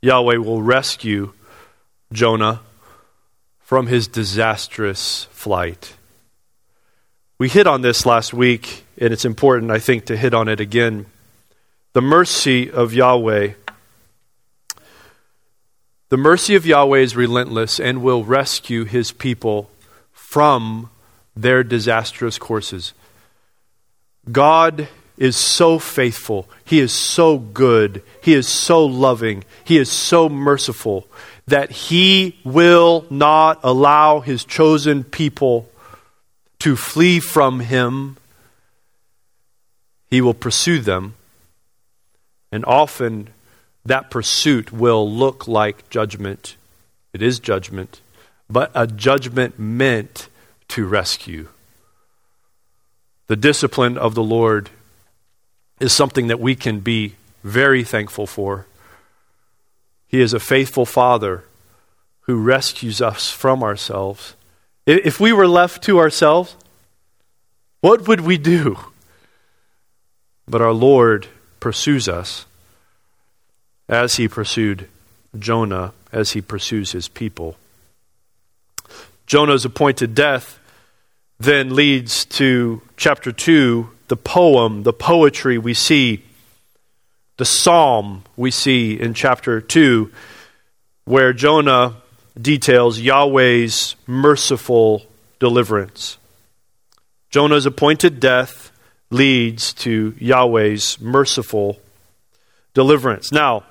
Yahweh 0.00 0.36
will 0.36 0.62
rescue 0.62 1.32
Jonah 2.12 2.60
from 3.60 3.86
his 3.86 4.08
disastrous 4.08 5.24
flight. 5.30 5.94
We 7.38 7.48
hit 7.48 7.66
on 7.66 7.82
this 7.82 8.06
last 8.06 8.32
week, 8.32 8.84
and 8.96 9.12
it's 9.12 9.24
important, 9.24 9.70
I 9.70 9.78
think, 9.78 10.06
to 10.06 10.16
hit 10.16 10.34
on 10.34 10.48
it 10.48 10.60
again. 10.60 11.06
The 11.92 12.00
mercy 12.00 12.70
of 12.70 12.92
Yahweh. 12.92 13.52
The 16.10 16.16
mercy 16.16 16.54
of 16.54 16.64
Yahweh 16.64 17.00
is 17.00 17.16
relentless 17.16 17.78
and 17.78 18.02
will 18.02 18.24
rescue 18.24 18.84
his 18.84 19.12
people 19.12 19.70
from 20.12 20.90
their 21.36 21.62
disastrous 21.62 22.38
courses. 22.38 22.92
God 24.30 24.88
is 25.18 25.36
so 25.36 25.78
faithful. 25.78 26.48
He 26.64 26.78
is 26.80 26.92
so 26.92 27.38
good. 27.38 28.02
He 28.22 28.34
is 28.34 28.48
so 28.48 28.84
loving. 28.84 29.44
He 29.64 29.76
is 29.76 29.90
so 29.90 30.28
merciful 30.28 31.06
that 31.46 31.70
He 31.70 32.38
will 32.44 33.04
not 33.10 33.60
allow 33.62 34.20
His 34.20 34.44
chosen 34.44 35.04
people 35.04 35.68
to 36.60 36.76
flee 36.76 37.20
from 37.20 37.60
Him. 37.60 38.16
He 40.10 40.20
will 40.20 40.34
pursue 40.34 40.78
them. 40.78 41.14
And 42.50 42.64
often 42.64 43.28
that 43.84 44.10
pursuit 44.10 44.72
will 44.72 45.10
look 45.10 45.48
like 45.48 45.90
judgment. 45.90 46.56
It 47.12 47.22
is 47.22 47.40
judgment, 47.40 48.00
but 48.48 48.70
a 48.74 48.86
judgment 48.86 49.58
meant 49.58 50.28
to 50.68 50.86
rescue. 50.86 51.48
The 53.26 53.36
discipline 53.36 53.98
of 53.98 54.14
the 54.14 54.22
Lord 54.22 54.70
is 55.80 55.92
something 55.92 56.26
that 56.28 56.40
we 56.40 56.54
can 56.54 56.80
be 56.80 57.14
very 57.44 57.84
thankful 57.84 58.26
for. 58.26 58.66
He 60.06 60.20
is 60.20 60.32
a 60.32 60.40
faithful 60.40 60.86
Father 60.86 61.44
who 62.22 62.42
rescues 62.42 63.00
us 63.00 63.30
from 63.30 63.62
ourselves. 63.62 64.34
If 64.86 65.20
we 65.20 65.32
were 65.32 65.48
left 65.48 65.82
to 65.84 65.98
ourselves, 65.98 66.56
what 67.80 68.08
would 68.08 68.20
we 68.20 68.38
do? 68.38 68.78
But 70.46 70.62
our 70.62 70.72
Lord 70.72 71.26
pursues 71.60 72.08
us 72.08 72.46
as 73.88 74.16
he 74.16 74.28
pursued 74.28 74.88
Jonah, 75.38 75.92
as 76.12 76.32
he 76.32 76.40
pursues 76.40 76.92
his 76.92 77.08
people. 77.08 77.56
Jonah's 79.26 79.64
appointed 79.64 80.14
death 80.14 80.58
then 81.38 81.74
leads 81.74 82.24
to 82.24 82.82
chapter 82.96 83.30
2, 83.30 83.90
the 84.08 84.16
poem, 84.16 84.82
the 84.82 84.92
poetry 84.92 85.58
we 85.58 85.74
see, 85.74 86.24
the 87.36 87.44
psalm 87.44 88.24
we 88.36 88.50
see 88.50 88.98
in 88.98 89.14
chapter 89.14 89.60
2, 89.60 90.10
where 91.04 91.32
Jonah 91.32 91.96
details 92.40 92.98
Yahweh's 92.98 93.96
merciful 94.06 95.02
deliverance. 95.38 96.18
Jonah's 97.30 97.66
appointed 97.66 98.20
death 98.20 98.72
leads 99.10 99.72
to 99.74 100.14
Yahweh's 100.18 101.00
merciful 101.00 101.78
deliverance. 102.74 103.32
Now, 103.32 103.64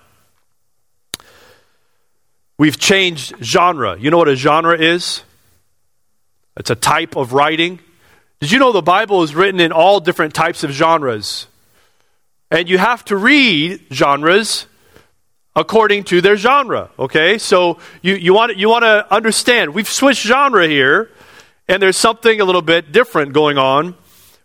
we've 2.57 2.79
changed 2.79 3.35
genre. 3.41 3.97
You 3.97 4.11
know 4.11 4.17
what 4.17 4.29
a 4.29 4.35
genre 4.35 4.77
is? 4.77 5.23
It's 6.55 6.69
a 6.69 6.75
type 6.75 7.15
of 7.15 7.33
writing. 7.33 7.79
Did 8.39 8.51
you 8.51 8.59
know 8.59 8.71
the 8.71 8.83
Bible 8.83 9.23
is 9.23 9.33
written 9.33 9.59
in 9.59 9.71
all 9.71 9.99
different 9.99 10.35
types 10.35 10.63
of 10.63 10.71
genres? 10.71 11.47
And 12.51 12.69
you 12.69 12.77
have 12.77 13.03
to 13.05 13.17
read 13.17 13.81
genres 13.91 14.67
according 15.55 16.03
to 16.03 16.21
their 16.21 16.37
genre, 16.37 16.91
okay? 16.99 17.39
So 17.39 17.79
you, 18.03 18.13
you, 18.13 18.35
want, 18.35 18.55
you 18.55 18.69
want 18.69 18.83
to 18.83 19.11
understand. 19.11 19.73
We've 19.73 19.89
switched 19.89 20.23
genre 20.23 20.67
here, 20.67 21.09
and 21.67 21.81
there's 21.81 21.97
something 21.97 22.39
a 22.39 22.45
little 22.45 22.61
bit 22.61 22.91
different 22.91 23.33
going 23.33 23.57
on 23.57 23.95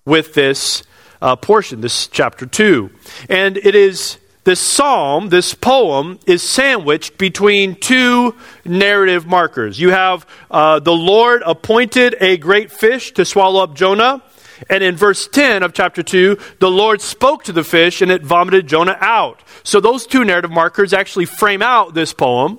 with 0.06 0.32
this 0.32 0.84
uh, 1.20 1.36
portion, 1.36 1.82
this 1.82 2.06
chapter 2.06 2.46
2. 2.46 2.90
And 3.28 3.58
it 3.58 3.74
is 3.74 4.18
this 4.44 4.58
psalm, 4.58 5.28
this 5.28 5.52
poem, 5.52 6.18
is 6.26 6.42
sandwiched 6.42 7.18
between 7.18 7.76
two 7.76 8.34
narrative 8.64 9.26
markers. 9.26 9.80
You 9.80 9.90
have 9.90 10.26
uh, 10.50 10.80
the 10.80 10.92
Lord 10.92 11.42
appointed 11.44 12.16
a 12.20 12.36
great 12.36 12.70
fish 12.70 13.12
to 13.12 13.24
swallow 13.24 13.62
up 13.62 13.74
Jonah. 13.74 14.22
And 14.70 14.84
in 14.84 14.96
verse 14.96 15.26
10 15.26 15.62
of 15.62 15.72
chapter 15.72 16.02
2, 16.02 16.38
the 16.60 16.70
Lord 16.70 17.00
spoke 17.00 17.44
to 17.44 17.52
the 17.52 17.64
fish 17.64 18.00
and 18.00 18.10
it 18.10 18.22
vomited 18.22 18.66
Jonah 18.68 18.96
out. 19.00 19.42
So 19.64 19.80
those 19.80 20.06
two 20.06 20.24
narrative 20.24 20.52
markers 20.52 20.92
actually 20.92 21.24
frame 21.24 21.62
out 21.62 21.94
this 21.94 22.12
poem. 22.12 22.58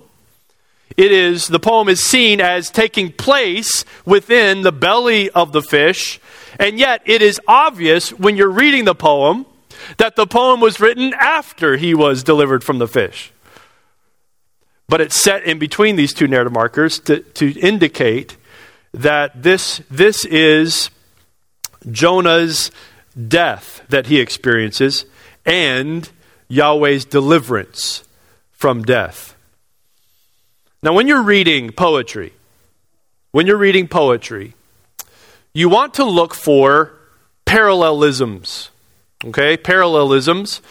It 0.97 1.11
is, 1.11 1.47
the 1.47 1.59
poem 1.59 1.89
is 1.89 2.03
seen 2.03 2.39
as 2.39 2.69
taking 2.69 3.11
place 3.11 3.85
within 4.05 4.61
the 4.61 4.71
belly 4.71 5.29
of 5.31 5.51
the 5.51 5.61
fish. 5.61 6.19
And 6.59 6.77
yet 6.77 7.01
it 7.05 7.21
is 7.21 7.39
obvious 7.47 8.11
when 8.11 8.35
you're 8.35 8.51
reading 8.51 8.85
the 8.85 8.95
poem 8.95 9.45
that 9.97 10.15
the 10.15 10.27
poem 10.27 10.59
was 10.59 10.79
written 10.79 11.13
after 11.13 11.77
he 11.77 11.93
was 11.93 12.23
delivered 12.23 12.63
from 12.63 12.77
the 12.77 12.87
fish. 12.87 13.32
But 14.93 15.01
it's 15.01 15.19
set 15.19 15.45
in 15.45 15.57
between 15.57 15.95
these 15.95 16.13
two 16.13 16.27
narrative 16.27 16.53
markers 16.53 16.99
to, 16.99 17.21
to 17.21 17.59
indicate 17.59 18.37
that 18.93 19.41
this, 19.41 19.81
this 19.89 20.23
is 20.23 20.91
Jonah's 21.89 22.69
death 23.27 23.81
that 23.89 24.05
he 24.05 24.19
experiences 24.19 25.07
and 25.47 26.07
Yahweh's 26.47 27.05
deliverance 27.05 28.03
from 28.51 28.83
death. 28.83 29.35
Now, 30.83 30.93
when 30.93 31.07
you're 31.07 31.23
reading 31.23 31.71
poetry, 31.71 32.33
when 33.31 33.47
you're 33.47 33.57
reading 33.57 33.87
poetry, 33.87 34.53
you 35.55 35.69
want 35.69 35.95
to 35.95 36.03
look 36.03 36.35
for 36.35 36.93
parallelisms. 37.45 38.69
Okay? 39.25 39.57
Parallelisms 39.57 40.61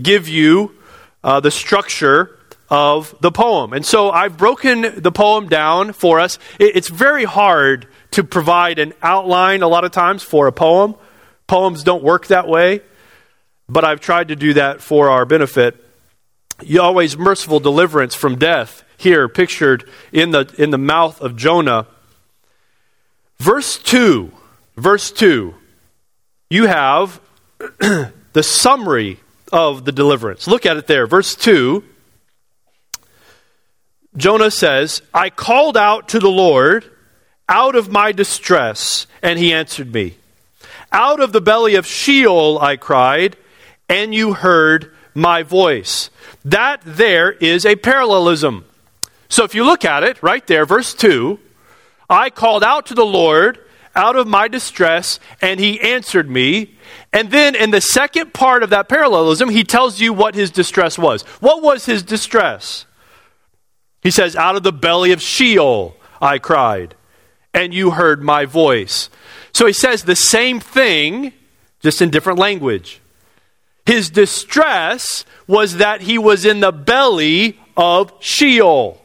give 0.00 0.28
you 0.28 0.74
uh, 1.22 1.40
the 1.40 1.50
structure 1.50 2.38
of 2.68 3.14
the 3.20 3.30
poem. 3.30 3.72
And 3.72 3.84
so 3.84 4.10
I've 4.10 4.36
broken 4.36 5.00
the 5.00 5.12
poem 5.12 5.48
down 5.48 5.92
for 5.92 6.20
us. 6.20 6.38
It's 6.58 6.88
very 6.88 7.24
hard 7.24 7.86
to 8.12 8.24
provide 8.24 8.78
an 8.78 8.92
outline 9.02 9.62
a 9.62 9.68
lot 9.68 9.84
of 9.84 9.92
times 9.92 10.22
for 10.22 10.46
a 10.46 10.52
poem. 10.52 10.94
Poems 11.46 11.84
don't 11.84 12.02
work 12.02 12.26
that 12.28 12.48
way, 12.48 12.80
but 13.68 13.84
I've 13.84 14.00
tried 14.00 14.28
to 14.28 14.36
do 14.36 14.54
that 14.54 14.80
for 14.80 15.10
our 15.10 15.24
benefit. 15.24 15.82
Yahweh's 16.62 17.16
merciful 17.16 17.60
deliverance 17.60 18.14
from 18.14 18.36
death, 18.36 18.82
here 18.96 19.28
pictured 19.28 19.88
in 20.10 20.30
the, 20.30 20.52
in 20.58 20.70
the 20.70 20.78
mouth 20.78 21.20
of 21.20 21.36
Jonah. 21.36 21.86
Verse 23.38 23.78
2, 23.78 24.32
verse 24.76 25.12
2, 25.12 25.54
you 26.48 26.66
have 26.66 27.20
the 27.78 28.42
summary 28.42 29.20
of 29.52 29.84
the 29.84 29.92
deliverance. 29.92 30.48
Look 30.48 30.66
at 30.66 30.76
it 30.76 30.86
there. 30.86 31.06
Verse 31.06 31.34
2 31.34 31.84
Jonah 34.16 34.50
says, 34.50 35.02
I 35.12 35.30
called 35.30 35.76
out 35.76 36.08
to 36.08 36.18
the 36.18 36.30
Lord 36.30 36.90
out 37.48 37.76
of 37.76 37.90
my 37.90 38.12
distress, 38.12 39.06
and 39.22 39.38
he 39.38 39.52
answered 39.52 39.92
me. 39.92 40.16
Out 40.90 41.20
of 41.20 41.32
the 41.32 41.40
belly 41.40 41.74
of 41.74 41.86
Sheol 41.86 42.58
I 42.58 42.76
cried, 42.76 43.36
and 43.88 44.14
you 44.14 44.34
heard 44.34 44.92
my 45.14 45.42
voice. 45.42 46.10
That 46.44 46.80
there 46.84 47.32
is 47.32 47.66
a 47.66 47.76
parallelism. 47.76 48.64
So 49.28 49.44
if 49.44 49.54
you 49.54 49.64
look 49.64 49.84
at 49.84 50.02
it, 50.02 50.22
right 50.22 50.46
there, 50.46 50.64
verse 50.64 50.94
2, 50.94 51.38
I 52.08 52.30
called 52.30 52.62
out 52.62 52.86
to 52.86 52.94
the 52.94 53.06
Lord 53.06 53.58
out 53.94 54.16
of 54.16 54.26
my 54.26 54.46
distress, 54.48 55.18
and 55.40 55.58
he 55.58 55.80
answered 55.80 56.30
me. 56.30 56.76
And 57.12 57.30
then 57.30 57.54
in 57.54 57.70
the 57.70 57.80
second 57.80 58.34
part 58.34 58.62
of 58.62 58.70
that 58.70 58.88
parallelism, 58.88 59.48
he 59.48 59.64
tells 59.64 60.00
you 60.00 60.12
what 60.12 60.34
his 60.34 60.50
distress 60.50 60.98
was. 60.98 61.22
What 61.40 61.62
was 61.62 61.86
his 61.86 62.02
distress? 62.02 62.84
He 64.06 64.12
says, 64.12 64.36
Out 64.36 64.54
of 64.54 64.62
the 64.62 64.72
belly 64.72 65.10
of 65.10 65.20
Sheol 65.20 65.96
I 66.22 66.38
cried, 66.38 66.94
and 67.52 67.74
you 67.74 67.90
heard 67.90 68.22
my 68.22 68.44
voice. 68.44 69.10
So 69.52 69.66
he 69.66 69.72
says 69.72 70.04
the 70.04 70.14
same 70.14 70.60
thing, 70.60 71.32
just 71.80 72.00
in 72.00 72.10
different 72.10 72.38
language. 72.38 73.00
His 73.84 74.08
distress 74.08 75.24
was 75.48 75.78
that 75.78 76.02
he 76.02 76.18
was 76.18 76.44
in 76.44 76.60
the 76.60 76.70
belly 76.70 77.58
of 77.76 78.12
Sheol. 78.20 79.02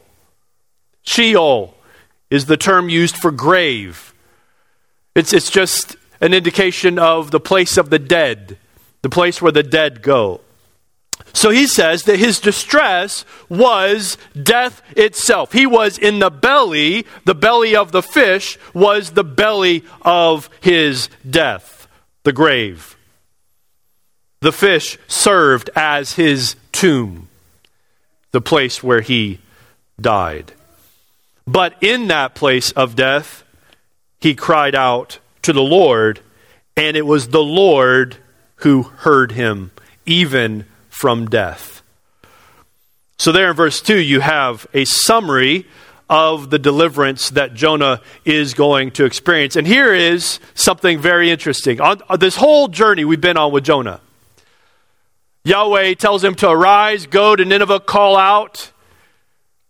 Sheol 1.02 1.74
is 2.30 2.46
the 2.46 2.56
term 2.56 2.88
used 2.88 3.16
for 3.16 3.32
grave. 3.32 4.14
It's, 5.16 5.32
it's 5.32 5.50
just 5.50 5.96
an 6.20 6.32
indication 6.32 7.00
of 7.00 7.32
the 7.32 7.40
place 7.40 7.76
of 7.76 7.90
the 7.90 7.98
dead, 7.98 8.56
the 9.02 9.10
place 9.10 9.42
where 9.42 9.50
the 9.50 9.64
dead 9.64 10.00
go. 10.00 10.42
So 11.32 11.50
he 11.50 11.66
says 11.66 12.02
that 12.04 12.18
his 12.18 12.40
distress 12.40 13.24
was 13.48 14.18
death 14.40 14.82
itself. 14.96 15.52
He 15.52 15.66
was 15.66 15.98
in 15.98 16.18
the 16.18 16.30
belly, 16.30 17.06
the 17.24 17.34
belly 17.34 17.74
of 17.74 17.92
the 17.92 18.02
fish 18.02 18.58
was 18.74 19.12
the 19.12 19.24
belly 19.24 19.84
of 20.02 20.50
his 20.60 21.08
death, 21.28 21.88
the 22.22 22.32
grave. 22.32 22.96
The 24.40 24.52
fish 24.52 24.98
served 25.06 25.70
as 25.74 26.14
his 26.14 26.56
tomb, 26.72 27.28
the 28.32 28.40
place 28.40 28.82
where 28.82 29.00
he 29.00 29.38
died. 30.00 30.52
But 31.46 31.74
in 31.80 32.08
that 32.08 32.34
place 32.34 32.72
of 32.72 32.96
death, 32.96 33.44
he 34.20 34.34
cried 34.34 34.74
out 34.74 35.18
to 35.42 35.52
the 35.52 35.62
Lord, 35.62 36.20
and 36.76 36.96
it 36.96 37.06
was 37.06 37.28
the 37.28 37.42
Lord 37.42 38.16
who 38.56 38.82
heard 38.82 39.32
him, 39.32 39.70
even 40.06 40.66
from 41.02 41.26
death. 41.26 41.82
So, 43.18 43.32
there 43.32 43.50
in 43.50 43.56
verse 43.56 43.82
2, 43.82 43.98
you 43.98 44.20
have 44.20 44.68
a 44.72 44.84
summary 44.84 45.66
of 46.08 46.50
the 46.50 46.60
deliverance 46.60 47.30
that 47.30 47.54
Jonah 47.54 48.00
is 48.24 48.54
going 48.54 48.92
to 48.92 49.04
experience. 49.04 49.56
And 49.56 49.66
here 49.66 49.92
is 49.92 50.38
something 50.54 51.00
very 51.00 51.28
interesting. 51.28 51.80
On, 51.80 52.00
this 52.20 52.36
whole 52.36 52.68
journey 52.68 53.04
we've 53.04 53.20
been 53.20 53.36
on 53.36 53.50
with 53.50 53.64
Jonah, 53.64 54.00
Yahweh 55.42 55.94
tells 55.94 56.22
him 56.22 56.36
to 56.36 56.48
arise, 56.48 57.06
go 57.06 57.34
to 57.34 57.44
Nineveh, 57.44 57.80
call 57.80 58.16
out. 58.16 58.70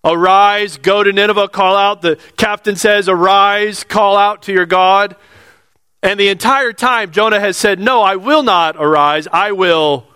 Arise, 0.04 0.76
go 0.76 1.02
to 1.02 1.14
Nineveh, 1.14 1.48
call 1.48 1.76
out. 1.78 2.02
The 2.02 2.18
captain 2.36 2.76
says, 2.76 3.08
Arise, 3.08 3.84
call 3.84 4.18
out 4.18 4.42
to 4.42 4.52
your 4.52 4.66
God. 4.66 5.16
And 6.02 6.20
the 6.20 6.28
entire 6.28 6.74
time, 6.74 7.10
Jonah 7.10 7.40
has 7.40 7.56
said, 7.56 7.80
No, 7.80 8.02
I 8.02 8.16
will 8.16 8.42
not 8.42 8.76
arise. 8.76 9.26
I 9.32 9.52
will 9.52 10.11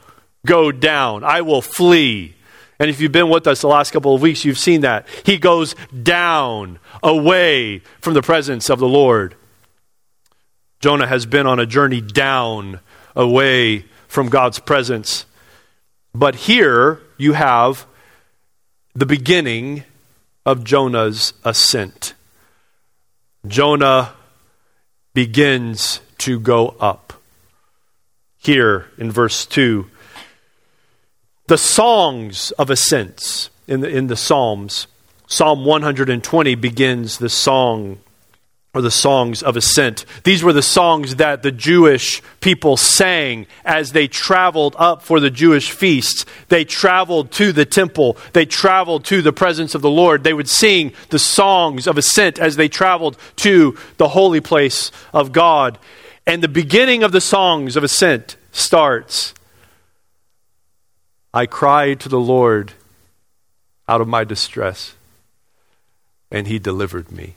go 0.46 0.72
down. 0.72 1.24
I 1.24 1.42
will 1.42 1.60
flee. 1.60 2.34
And 2.78 2.90
if 2.90 3.00
you've 3.00 3.12
been 3.12 3.30
with 3.30 3.46
us 3.46 3.60
the 3.60 3.68
last 3.68 3.90
couple 3.90 4.14
of 4.14 4.22
weeks, 4.22 4.44
you've 4.44 4.58
seen 4.58 4.82
that. 4.82 5.06
He 5.24 5.38
goes 5.38 5.74
down, 6.02 6.78
away 7.02 7.80
from 8.00 8.14
the 8.14 8.22
presence 8.22 8.70
of 8.70 8.78
the 8.78 8.88
Lord. 8.88 9.34
Jonah 10.80 11.06
has 11.06 11.26
been 11.26 11.46
on 11.46 11.58
a 11.58 11.66
journey 11.66 12.00
down, 12.00 12.80
away 13.14 13.86
from 14.08 14.28
God's 14.28 14.58
presence. 14.58 15.24
But 16.14 16.34
here 16.34 17.00
you 17.18 17.32
have 17.32 17.86
the 18.94 19.06
beginning 19.06 19.84
of 20.44 20.64
Jonah's 20.64 21.32
ascent. 21.44 22.14
Jonah 23.46 24.14
begins 25.14 26.00
to 26.18 26.38
go 26.38 26.76
up. 26.80 27.14
Here 28.38 28.86
in 28.96 29.10
verse 29.10 29.44
2, 29.46 29.90
the 31.46 31.58
songs 31.58 32.50
of 32.52 32.70
ascents 32.70 33.50
in 33.68 33.80
the, 33.80 33.88
in 33.88 34.08
the 34.08 34.16
Psalms. 34.16 34.86
Psalm 35.28 35.64
120 35.64 36.54
begins 36.54 37.18
the 37.18 37.28
song 37.28 37.98
or 38.74 38.82
the 38.82 38.90
songs 38.90 39.42
of 39.42 39.56
ascent. 39.56 40.04
These 40.24 40.44
were 40.44 40.52
the 40.52 40.60
songs 40.60 41.16
that 41.16 41.42
the 41.42 41.50
Jewish 41.50 42.22
people 42.40 42.76
sang 42.76 43.46
as 43.64 43.92
they 43.92 44.06
traveled 44.06 44.76
up 44.78 45.02
for 45.02 45.18
the 45.18 45.30
Jewish 45.30 45.70
feasts. 45.70 46.26
They 46.48 46.64
traveled 46.64 47.32
to 47.32 47.52
the 47.52 47.64
temple, 47.64 48.18
they 48.34 48.44
traveled 48.44 49.06
to 49.06 49.22
the 49.22 49.32
presence 49.32 49.74
of 49.74 49.82
the 49.82 49.90
Lord. 49.90 50.24
They 50.24 50.34
would 50.34 50.48
sing 50.48 50.92
the 51.08 51.18
songs 51.18 51.86
of 51.86 51.96
ascent 51.96 52.38
as 52.38 52.56
they 52.56 52.68
traveled 52.68 53.16
to 53.36 53.78
the 53.96 54.08
holy 54.08 54.40
place 54.40 54.92
of 55.12 55.32
God. 55.32 55.78
And 56.26 56.42
the 56.42 56.48
beginning 56.48 57.02
of 57.02 57.12
the 57.12 57.20
songs 57.20 57.76
of 57.76 57.84
ascent 57.84 58.36
starts 58.52 59.32
I 61.36 61.44
cried 61.44 62.00
to 62.00 62.08
the 62.08 62.18
Lord 62.18 62.72
out 63.86 64.00
of 64.00 64.08
my 64.08 64.24
distress, 64.24 64.94
and 66.30 66.46
he 66.46 66.58
delivered 66.58 67.12
me. 67.12 67.34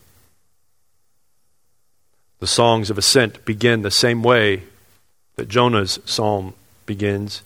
The 2.39 2.47
songs 2.47 2.89
of 2.89 2.97
ascent 2.97 3.43
begin 3.43 3.81
the 3.81 3.91
same 3.91 4.23
way 4.23 4.63
that 5.35 5.49
Jonah's 5.49 5.99
psalm 6.05 6.53
begins. 6.85 7.43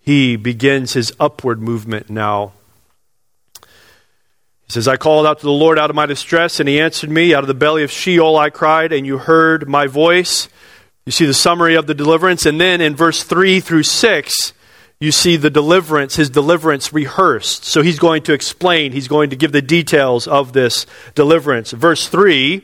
He 0.00 0.36
begins 0.36 0.92
his 0.92 1.12
upward 1.18 1.60
movement 1.60 2.08
now. 2.08 2.52
He 3.56 4.68
says, 4.68 4.86
I 4.86 4.96
called 4.96 5.26
out 5.26 5.40
to 5.40 5.46
the 5.46 5.50
Lord 5.50 5.80
out 5.80 5.90
of 5.90 5.96
my 5.96 6.06
distress, 6.06 6.60
and 6.60 6.68
he 6.68 6.78
answered 6.78 7.10
me. 7.10 7.34
Out 7.34 7.42
of 7.42 7.48
the 7.48 7.54
belly 7.54 7.82
of 7.82 7.90
Sheol 7.90 8.36
I 8.36 8.50
cried, 8.50 8.92
and 8.92 9.04
you 9.04 9.18
heard 9.18 9.68
my 9.68 9.88
voice. 9.88 10.48
You 11.04 11.10
see 11.10 11.26
the 11.26 11.34
summary 11.34 11.74
of 11.74 11.88
the 11.88 11.94
deliverance. 11.94 12.46
And 12.46 12.60
then 12.60 12.80
in 12.80 12.94
verse 12.94 13.24
3 13.24 13.58
through 13.58 13.82
6, 13.82 14.52
you 15.00 15.10
see 15.10 15.36
the 15.36 15.50
deliverance, 15.50 16.16
his 16.16 16.28
deliverance 16.28 16.92
rehearsed. 16.92 17.64
So 17.64 17.80
he's 17.80 17.98
going 17.98 18.22
to 18.24 18.34
explain, 18.34 18.92
he's 18.92 19.08
going 19.08 19.30
to 19.30 19.36
give 19.36 19.50
the 19.50 19.62
details 19.62 20.28
of 20.28 20.52
this 20.52 20.84
deliverance. 21.14 21.70
Verse 21.72 22.06
3, 22.06 22.62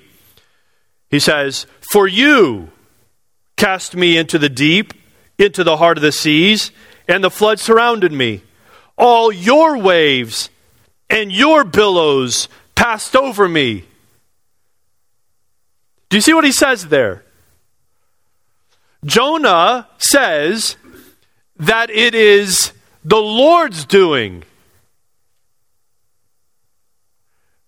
he 1.10 1.18
says, 1.18 1.66
For 1.90 2.06
you 2.06 2.70
cast 3.56 3.96
me 3.96 4.18
into 4.18 4.38
the 4.38 4.50
deep, 4.50 4.92
into 5.38 5.64
the 5.64 5.78
heart 5.78 5.96
of 5.96 6.02
the 6.02 6.12
seas, 6.12 6.72
and 7.08 7.24
the 7.24 7.30
flood 7.30 7.58
surrounded 7.58 8.12
me. 8.12 8.42
All 8.98 9.32
your 9.32 9.78
waves 9.78 10.50
and 11.08 11.32
your 11.32 11.64
billows 11.64 12.48
passed 12.74 13.16
over 13.16 13.48
me. 13.48 13.84
Do 16.10 16.18
you 16.18 16.20
see 16.20 16.34
what 16.34 16.44
he 16.44 16.52
says 16.52 16.88
there? 16.88 17.24
Jonah 19.04 19.88
says, 19.98 20.76
that 21.58 21.90
it 21.90 22.14
is 22.14 22.72
the 23.04 23.16
Lord's 23.16 23.84
doing. 23.84 24.44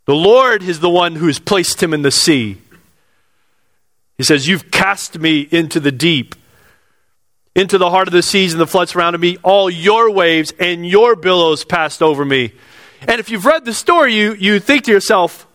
The 0.07 0.15
Lord 0.15 0.63
is 0.63 0.81
the 0.81 0.91
one 0.91 1.17
who 1.17 1.27
has 1.27 1.39
placed 1.39 1.83
him 1.83 1.93
in 1.93 2.03
the 2.03 2.11
sea. 2.11 2.59
He 4.17 4.25
says, 4.25 4.49
You've 4.49 4.71
cast 4.71 5.19
me 5.19 5.47
into 5.51 5.81
the 5.81 5.93
deep, 5.93 6.35
into 7.55 7.79
the 7.79 7.91
heart 7.91 8.09
of 8.09 8.13
the 8.13 8.23
seas, 8.23 8.53
and 8.53 8.61
the 8.61 8.67
floods 8.67 8.93
surrounded 8.93 9.21
me. 9.21 9.37
All 9.43 9.71
your 9.71 10.11
waves 10.11 10.53
and 10.59 10.87
your 10.87 11.15
billows 11.15 11.65
passed 11.65 12.03
over 12.03 12.25
me. 12.25 12.53
And 13.03 13.21
if 13.21 13.31
you've 13.31 13.47
read 13.47 13.65
the 13.65 13.75
story, 13.75 14.15
you, 14.15 14.35
you 14.35 14.59
think 14.59 14.85
to 14.85 14.91
yourself, 14.91 15.47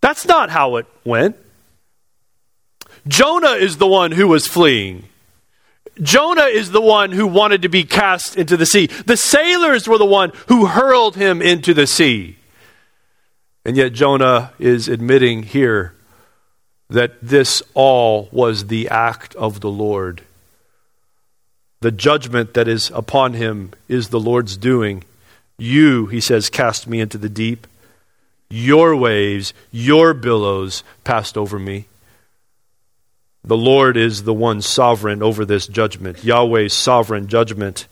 that's 0.00 0.24
not 0.24 0.48
how 0.48 0.76
it 0.76 0.86
went. 1.04 1.36
Jonah 3.06 3.52
is 3.52 3.76
the 3.76 3.86
one 3.86 4.12
who 4.12 4.28
was 4.28 4.46
fleeing. 4.46 5.09
Jonah 6.02 6.44
is 6.44 6.70
the 6.70 6.80
one 6.80 7.12
who 7.12 7.26
wanted 7.26 7.62
to 7.62 7.68
be 7.68 7.84
cast 7.84 8.36
into 8.36 8.56
the 8.56 8.66
sea. 8.66 8.86
The 8.86 9.16
sailors 9.16 9.86
were 9.86 9.98
the 9.98 10.06
one 10.06 10.32
who 10.48 10.66
hurled 10.66 11.16
him 11.16 11.42
into 11.42 11.74
the 11.74 11.86
sea. 11.86 12.36
And 13.64 13.76
yet 13.76 13.92
Jonah 13.92 14.52
is 14.58 14.88
admitting 14.88 15.42
here 15.42 15.94
that 16.88 17.20
this 17.22 17.62
all 17.74 18.28
was 18.32 18.66
the 18.66 18.88
act 18.88 19.34
of 19.36 19.60
the 19.60 19.70
Lord. 19.70 20.22
The 21.80 21.92
judgment 21.92 22.54
that 22.54 22.68
is 22.68 22.90
upon 22.94 23.34
him 23.34 23.72
is 23.88 24.08
the 24.08 24.20
Lord's 24.20 24.56
doing. 24.56 25.04
You, 25.58 26.06
he 26.06 26.20
says, 26.20 26.50
cast 26.50 26.86
me 26.86 27.00
into 27.00 27.18
the 27.18 27.28
deep. 27.28 27.66
Your 28.50 28.96
waves, 28.96 29.54
your 29.70 30.12
billows 30.14 30.82
passed 31.04 31.38
over 31.38 31.58
me. 31.58 31.86
The 33.42 33.56
Lord 33.56 33.96
is 33.96 34.24
the 34.24 34.34
one 34.34 34.60
sovereign 34.60 35.22
over 35.22 35.44
this 35.44 35.66
judgment, 35.66 36.24
Yahweh's 36.24 36.72
sovereign 36.72 37.26
judgment. 37.26 37.86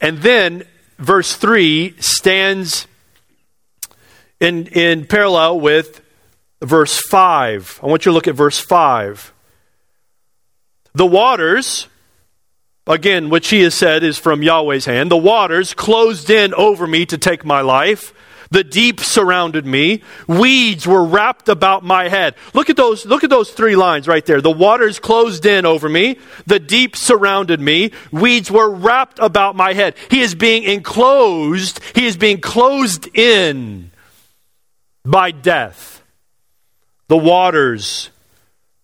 And 0.00 0.18
then 0.18 0.64
verse 0.98 1.34
3 1.36 1.94
stands 1.98 2.86
in, 4.40 4.66
in 4.68 5.06
parallel 5.06 5.60
with 5.60 6.02
verse 6.60 7.00
5. 7.08 7.80
I 7.82 7.86
want 7.86 8.04
you 8.04 8.10
to 8.10 8.14
look 8.14 8.28
at 8.28 8.34
verse 8.34 8.58
5. 8.58 9.32
The 10.94 11.06
waters, 11.06 11.88
again, 12.86 13.30
which 13.30 13.48
he 13.48 13.60
has 13.62 13.74
said 13.74 14.02
is 14.02 14.18
from 14.18 14.42
Yahweh's 14.42 14.86
hand, 14.86 15.10
the 15.10 15.16
waters 15.16 15.74
closed 15.74 16.30
in 16.30 16.54
over 16.54 16.86
me 16.86 17.06
to 17.06 17.18
take 17.18 17.44
my 17.44 17.60
life. 17.60 18.12
The 18.50 18.64
deep 18.64 19.00
surrounded 19.00 19.66
me. 19.66 20.02
Weeds 20.26 20.86
were 20.86 21.04
wrapped 21.04 21.48
about 21.48 21.84
my 21.84 22.08
head. 22.08 22.34
Look 22.54 22.70
at 22.70 22.76
those, 22.76 23.04
look 23.04 23.24
at 23.24 23.30
those 23.30 23.50
three 23.50 23.76
lines 23.76 24.06
right 24.06 24.24
there. 24.24 24.40
The 24.40 24.50
waters 24.50 24.98
closed 24.98 25.46
in 25.46 25.66
over 25.66 25.88
me. 25.88 26.18
The 26.46 26.60
deep 26.60 26.96
surrounded 26.96 27.60
me. 27.60 27.92
Weeds 28.12 28.50
were 28.50 28.70
wrapped 28.70 29.18
about 29.18 29.56
my 29.56 29.72
head. 29.72 29.96
He 30.10 30.20
is 30.20 30.34
being 30.34 30.62
enclosed. 30.62 31.80
He 31.94 32.06
is 32.06 32.16
being 32.16 32.40
closed 32.40 33.08
in 33.16 33.90
by 35.04 35.30
death. 35.30 36.02
The 37.08 37.16
waters, 37.16 38.10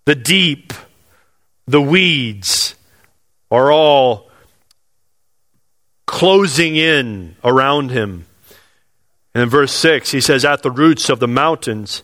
the 0.04 0.14
deep, 0.14 0.72
the 1.66 1.80
weeds 1.80 2.74
are 3.50 3.72
all 3.72 4.30
closing 6.06 6.76
in 6.76 7.36
around 7.42 7.90
him. 7.90 8.26
And 9.34 9.42
in 9.42 9.48
verse 9.48 9.72
6, 9.72 10.10
he 10.10 10.20
says, 10.20 10.44
At 10.44 10.62
the 10.62 10.70
roots 10.70 11.08
of 11.08 11.20
the 11.20 11.28
mountains, 11.28 12.02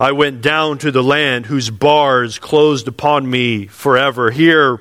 I 0.00 0.12
went 0.12 0.40
down 0.40 0.78
to 0.78 0.90
the 0.90 1.02
land 1.02 1.46
whose 1.46 1.70
bars 1.70 2.38
closed 2.38 2.88
upon 2.88 3.30
me 3.30 3.66
forever. 3.66 4.30
Here, 4.30 4.80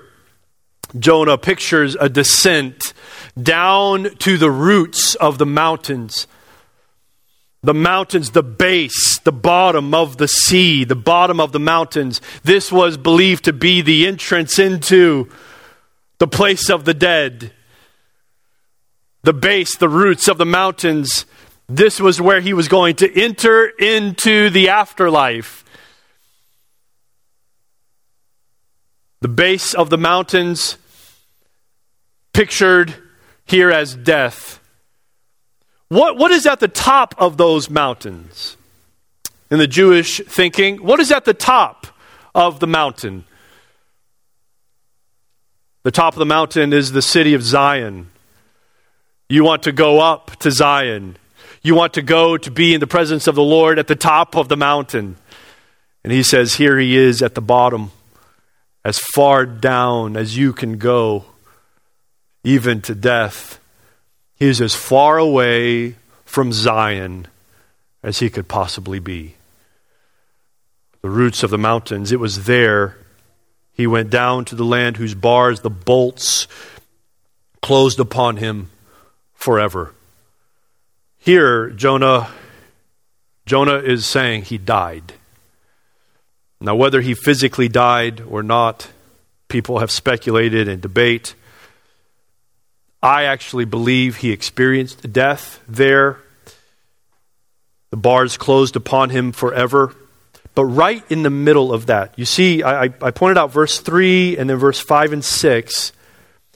Jonah 0.97 1.37
pictures 1.37 1.95
a 1.99 2.09
descent 2.09 2.93
down 3.41 4.15
to 4.19 4.37
the 4.37 4.51
roots 4.51 5.15
of 5.15 5.37
the 5.37 5.45
mountains. 5.45 6.27
The 7.61 7.73
mountains, 7.73 8.31
the 8.31 8.43
base, 8.43 9.19
the 9.19 9.31
bottom 9.31 9.93
of 9.93 10.17
the 10.17 10.27
sea, 10.27 10.83
the 10.83 10.95
bottom 10.95 11.39
of 11.39 11.51
the 11.51 11.59
mountains. 11.59 12.21
This 12.43 12.71
was 12.71 12.97
believed 12.97 13.45
to 13.45 13.53
be 13.53 13.81
the 13.81 14.05
entrance 14.07 14.59
into 14.59 15.29
the 16.17 16.27
place 16.27 16.69
of 16.69 16.85
the 16.85 16.93
dead 16.93 17.51
the 19.23 19.33
base, 19.33 19.77
the 19.77 19.89
roots 19.89 20.27
of 20.27 20.37
the 20.37 20.45
mountains, 20.45 21.25
this 21.67 21.99
was 21.99 22.19
where 22.19 22.41
he 22.41 22.53
was 22.53 22.67
going 22.67 22.95
to 22.97 23.21
enter 23.21 23.67
into 23.67 24.49
the 24.49 24.69
afterlife. 24.69 25.63
The 29.21 29.29
base 29.29 29.73
of 29.73 29.89
the 29.89 29.97
mountains, 29.97 30.77
pictured 32.33 32.93
here 33.45 33.71
as 33.71 33.95
death. 33.95 34.59
What, 35.87 36.17
what 36.17 36.31
is 36.31 36.45
at 36.45 36.59
the 36.59 36.67
top 36.67 37.15
of 37.17 37.37
those 37.37 37.69
mountains? 37.69 38.57
In 39.49 39.59
the 39.59 39.67
Jewish 39.67 40.19
thinking, 40.19 40.83
what 40.83 40.99
is 40.99 41.11
at 41.11 41.25
the 41.25 41.33
top 41.33 41.87
of 42.35 42.59
the 42.59 42.67
mountain? 42.67 43.23
The 45.83 45.91
top 45.91 46.13
of 46.13 46.19
the 46.19 46.25
mountain 46.25 46.73
is 46.73 46.91
the 46.91 47.01
city 47.01 47.33
of 47.33 47.43
Zion. 47.43 48.09
You 49.33 49.43
want 49.43 49.63
to 49.63 49.71
go 49.71 49.99
up 49.99 50.35
to 50.41 50.51
Zion. 50.51 51.17
You 51.63 51.73
want 51.73 51.95
to 51.95 52.03
go 52.03 52.37
to 52.37 52.51
be 52.51 52.75
in 52.75 52.79
the 52.79 52.85
presence 52.85 53.25
of 53.25 53.33
the 53.33 53.41
Lord 53.41 53.79
at 53.79 53.87
the 53.87 53.95
top 53.95 54.35
of 54.35 54.47
the 54.47 54.55
mountain. 54.55 55.17
And 56.03 56.13
he 56.13 56.21
says, 56.21 56.53
Here 56.53 56.77
he 56.77 56.95
is 56.95 57.23
at 57.23 57.33
the 57.33 57.41
bottom, 57.41 57.89
as 58.85 58.99
far 58.99 59.47
down 59.47 60.15
as 60.17 60.37
you 60.37 60.53
can 60.53 60.77
go, 60.77 61.25
even 62.43 62.79
to 62.83 62.93
death. 62.93 63.59
He 64.35 64.45
is 64.45 64.61
as 64.61 64.75
far 64.75 65.17
away 65.17 65.95
from 66.25 66.53
Zion 66.53 67.25
as 68.03 68.19
he 68.19 68.29
could 68.29 68.47
possibly 68.47 68.99
be. 68.99 69.33
The 71.01 71.09
roots 71.09 71.41
of 71.41 71.49
the 71.49 71.57
mountains, 71.57 72.11
it 72.11 72.19
was 72.19 72.45
there. 72.45 72.97
He 73.73 73.87
went 73.87 74.11
down 74.11 74.45
to 74.45 74.55
the 74.55 74.63
land 74.63 74.97
whose 74.97 75.15
bars, 75.15 75.61
the 75.61 75.71
bolts, 75.71 76.47
closed 77.63 77.99
upon 77.99 78.37
him 78.37 78.69
forever. 79.43 79.93
Here, 81.17 81.69
Jonah, 81.69 82.29
Jonah 83.45 83.79
is 83.79 84.05
saying 84.05 84.43
he 84.43 84.57
died. 84.57 85.13
Now, 86.61 86.75
whether 86.75 87.01
he 87.01 87.13
physically 87.13 87.67
died 87.67 88.21
or 88.21 88.41
not, 88.41 88.89
people 89.49 89.79
have 89.79 89.91
speculated 89.91 90.69
and 90.69 90.81
debate. 90.81 91.35
I 93.01 93.23
actually 93.23 93.65
believe 93.65 94.17
he 94.17 94.31
experienced 94.31 95.11
death 95.11 95.59
there. 95.67 96.19
The 97.89 97.97
bars 97.97 98.37
closed 98.37 98.77
upon 98.77 99.09
him 99.09 99.33
forever. 99.33 99.93
But 100.55 100.65
right 100.65 101.03
in 101.11 101.23
the 101.23 101.29
middle 101.29 101.73
of 101.73 101.87
that, 101.87 102.17
you 102.17 102.23
see, 102.23 102.63
I, 102.63 102.83
I 102.83 103.11
pointed 103.11 103.37
out 103.37 103.51
verse 103.51 103.81
3 103.81 104.37
and 104.37 104.49
then 104.49 104.55
verse 104.55 104.79
5 104.79 105.11
and 105.11 105.25
6 105.25 105.91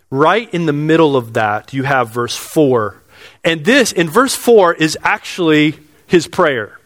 right 0.09 0.51
in 0.53 0.65
the 0.65 0.73
middle 0.73 1.15
of 1.15 1.33
that, 1.33 1.73
you 1.73 1.83
have 1.83 2.09
verse 2.09 2.35
4. 2.35 3.01
And 3.43 3.65
this, 3.65 3.91
in 3.91 4.09
verse 4.09 4.35
4, 4.35 4.73
is 4.75 4.97
actually 5.01 5.77
his 6.05 6.27
prayer. 6.27 6.79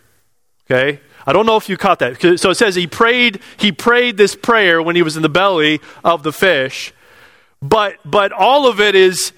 Okay? 0.65 0.99
I 1.25 1.34
don't 1.34 1.45
know 1.45 1.57
if 1.57 1.69
you 1.69 1.77
caught 1.77 1.99
that. 1.99 2.39
So 2.39 2.49
it 2.49 2.55
says 2.55 2.75
he 2.75 2.88
prayed, 2.88 3.41
he 3.57 3.71
prayed 3.71 4.17
this 4.17 4.36
prayer 4.36 4.81
when 4.81 4.95
he 4.95 5.01
was 5.01 5.15
in 5.15 5.21
the 5.21 5.29
belly 5.29 5.79
of 6.03 6.23
the 6.23 6.34
fish. 6.34 6.93
But 7.62 7.97
but 8.03 8.31
all 8.31 8.67
of 8.67 8.79
it 8.79 8.95
is 8.95 9.34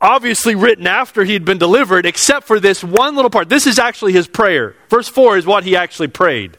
obviously 0.00 0.54
written 0.54 0.86
after 0.86 1.24
he'd 1.24 1.44
been 1.44 1.58
delivered, 1.58 2.06
except 2.06 2.46
for 2.46 2.58
this 2.58 2.82
one 2.82 3.14
little 3.14 3.30
part. 3.30 3.48
This 3.48 3.66
is 3.66 3.78
actually 3.78 4.12
his 4.12 4.26
prayer. 4.26 4.74
Verse 4.88 5.08
4 5.08 5.38
is 5.38 5.46
what 5.46 5.62
he 5.62 5.76
actually 5.76 6.08
prayed. 6.08 6.56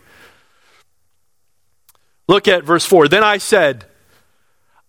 Look 2.28 2.48
at 2.48 2.64
verse 2.64 2.86
4. 2.86 3.10
Then 3.10 3.24
I 3.24 3.40
said, 3.40 3.86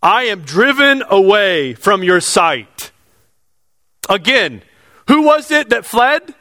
I 0.02 0.24
am 0.24 0.42
driven 0.42 1.02
away 1.08 1.74
from 1.74 2.02
your 2.02 2.20
sight. 2.20 2.90
Again, 4.08 4.62
who 5.08 5.22
was 5.22 5.50
it 5.50 5.68
that 5.70 5.86
fled? 5.86 6.34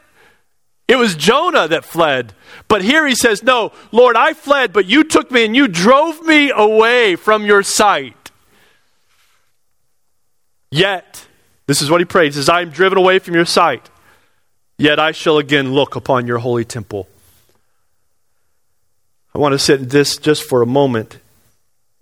It 0.88 0.98
was 0.98 1.16
Jonah 1.16 1.70
that 1.70 1.86
fled. 1.86 2.34
But 2.68 2.82
here 2.82 3.08
he 3.08 3.16
says, 3.16 3.44
No, 3.44 3.72
Lord, 3.94 4.18
I 4.18 4.34
fled, 4.34 4.74
but 4.74 4.88
you 4.88 5.06
took 5.06 5.32
me 5.32 5.46
and 5.46 5.56
you 5.56 5.70
drove 5.70 6.22
me 6.24 6.52
away 6.54 7.16
from 7.16 7.46
your 7.46 7.64
sight. 7.64 8.32
Yet, 10.70 11.28
this 11.66 11.82
is 11.82 11.90
what 11.90 12.02
he 12.02 12.06
prays, 12.06 12.36
says, 12.36 12.50
I 12.50 12.62
am 12.62 12.72
driven 12.72 12.98
away 12.98 13.20
from 13.20 13.36
your 13.36 13.46
sight. 13.46 13.90
Yet 14.78 15.00
I 15.00 15.12
shall 15.14 15.38
again 15.38 15.74
look 15.74 15.96
upon 15.96 16.28
your 16.28 16.40
holy 16.40 16.66
temple. 16.66 17.08
I 19.34 19.38
want 19.38 19.54
to 19.54 19.60
sit 19.60 19.80
in 19.80 19.88
this 19.88 20.18
just 20.18 20.44
for 20.44 20.62
a 20.62 20.66
moment 20.66 21.20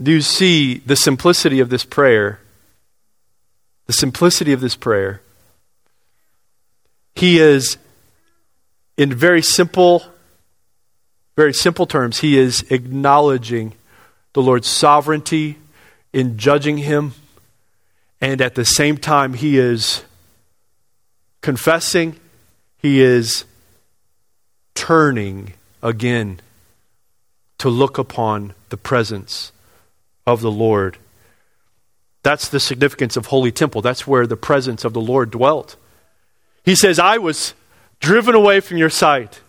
do 0.01 0.11
you 0.11 0.21
see 0.21 0.75
the 0.79 0.95
simplicity 0.95 1.59
of 1.59 1.69
this 1.69 1.83
prayer? 1.83 2.39
The 3.87 3.93
simplicity 3.93 4.53
of 4.53 4.61
this 4.61 4.75
prayer. 4.75 5.21
He 7.15 7.39
is, 7.39 7.77
in 8.97 9.13
very 9.13 9.41
simple, 9.41 10.03
very 11.35 11.53
simple 11.53 11.85
terms, 11.85 12.19
he 12.19 12.37
is 12.37 12.61
acknowledging 12.71 13.73
the 14.33 14.41
Lord's 14.41 14.67
sovereignty 14.67 15.57
in 16.13 16.37
judging 16.37 16.77
him, 16.77 17.13
and 18.21 18.41
at 18.41 18.55
the 18.55 18.65
same 18.65 18.97
time, 18.97 19.33
he 19.33 19.57
is 19.57 20.03
confessing, 21.41 22.17
he 22.77 23.01
is 23.01 23.43
turning 24.75 25.53
again 25.83 26.39
to 27.57 27.67
look 27.67 27.97
upon 27.97 28.53
the 28.69 28.77
presence 28.77 29.51
of 30.29 30.41
the 30.41 30.51
Lord. 30.51 30.97
That's 32.21 32.47
the 32.47 32.59
significance 32.59 33.17
of 33.17 33.27
Holy 33.27 33.51
Temple. 33.51 33.81
That's 33.81 34.05
where 34.05 34.27
the 34.27 34.37
presence 34.37 34.85
of 34.85 34.93
the 34.93 35.01
Lord 35.01 35.31
dwelt. 35.31 35.75
He 36.63 36.75
says, 36.75 36.99
I 36.99 37.17
was 37.17 37.53
driven 37.99 38.35
away 38.35 38.59
from 38.59 38.77
your 38.77 38.89
sight, 38.89 39.41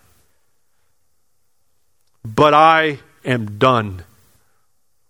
but 2.25 2.55
I 2.55 3.01
am 3.25 3.59
done 3.59 4.05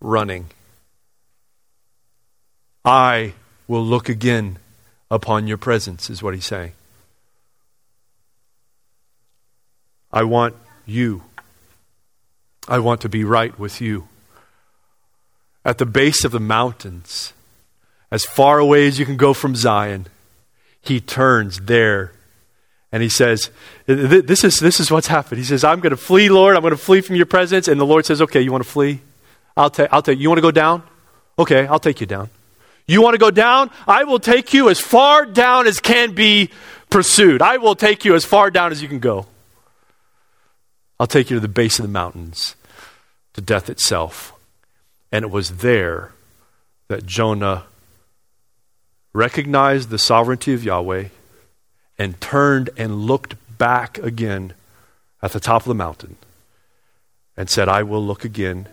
running. 0.01 0.47
I 2.85 3.35
will 3.69 3.85
look 3.85 4.09
again 4.09 4.59
upon 5.11 5.47
your 5.47 5.59
presence, 5.59 6.11
is 6.11 6.23
what 6.23 6.35
he's 6.35 6.47
saying. 6.47 6.73
I 10.13 10.25
want 10.25 10.57
you. 10.87 11.23
I 12.67 12.79
want 12.81 13.03
to 13.03 13.09
be 13.09 13.23
right 13.23 13.57
with 13.59 13.81
you. 13.81 14.09
At 15.65 15.79
the 15.79 15.87
base 15.87 16.25
of 16.25 16.33
the 16.33 16.41
mountains, 16.41 17.33
as 18.11 18.25
far 18.25 18.59
away 18.59 18.87
as 18.87 18.99
you 18.99 19.07
can 19.07 19.17
go 19.17 19.35
from 19.35 19.55
Zion, 19.55 20.07
he 20.81 21.01
turns 21.01 21.61
there 21.61 22.13
and 22.93 23.03
he 23.03 23.09
says, 23.09 23.51
this 23.87 24.43
is, 24.43 24.59
this 24.59 24.81
is 24.81 24.91
what's 24.91 25.07
happened. 25.07 25.39
He 25.39 25.45
says, 25.45 25.63
I'm 25.63 25.81
going 25.81 25.91
to 25.91 25.97
flee, 25.97 26.29
Lord. 26.29 26.57
I'm 26.57 26.63
going 26.63 26.73
to 26.73 26.77
flee 26.77 27.01
from 27.03 27.17
your 27.17 27.27
presence. 27.27 27.69
And 27.69 27.81
the 27.81 27.87
Lord 27.87 28.05
says, 28.05 28.21
Okay, 28.21 28.41
you 28.41 28.51
want 28.51 28.65
to 28.65 28.71
flee? 28.71 29.01
I'll, 29.57 29.71
ta- 29.71 29.89
I'll 29.93 30.03
take 30.03 30.19
you. 30.19 30.29
want 30.29 30.39
to 30.39 30.43
go 30.43 30.51
down? 30.51 30.83
Okay, 31.39 31.67
I'll 31.67 31.79
take 31.79 32.01
you 32.01 32.07
down. 32.07 32.31
You 32.87 33.03
want 33.03 33.15
to 33.15 33.19
go 33.19 33.31
down? 33.31 33.71
I 33.87 34.05
will 34.05 34.19
take 34.19 34.53
you 34.53 34.69
as 34.69 34.81
far 34.81 35.25
down 35.25 35.69
as 35.69 35.79
can 35.79 36.15
be 36.15 36.51
pursued. 36.89 37.41
I 37.41 37.59
will 37.59 37.77
take 37.77 38.05
you 38.05 38.17
as 38.17 38.25
far 38.25 38.51
down 38.51 38.73
as 38.73 38.83
you 38.83 38.89
can 38.89 38.99
go. 38.99 39.27
I'll 40.99 41.07
take 41.07 41.31
you 41.31 41.37
to 41.37 41.41
the 41.41 41.49
base 41.49 41.79
of 41.79 41.85
the 41.85 41.93
mountains, 41.93 42.57
to 43.35 43.41
death 43.41 43.71
itself. 43.71 44.33
And 45.13 45.25
it 45.25 45.31
was 45.31 45.59
there 45.59 46.13
that 46.89 47.07
Jonah 47.07 47.65
recognized 49.13 49.91
the 49.91 49.99
sovereignty 49.99 50.55
of 50.55 50.65
Yahweh 50.65 51.09
and 51.99 52.21
turned 52.21 52.71
and 52.77 53.07
looked 53.07 53.35
back 53.59 53.99
again 53.99 54.53
at 55.23 55.33
the 55.33 55.41
top 55.41 55.63
of 55.63 55.69
the 55.69 55.75
mountain 55.75 56.17
and 57.37 57.51
said, 57.51 57.69
I 57.69 57.83
will 57.83 58.05
look 58.05 58.25
again 58.25 58.69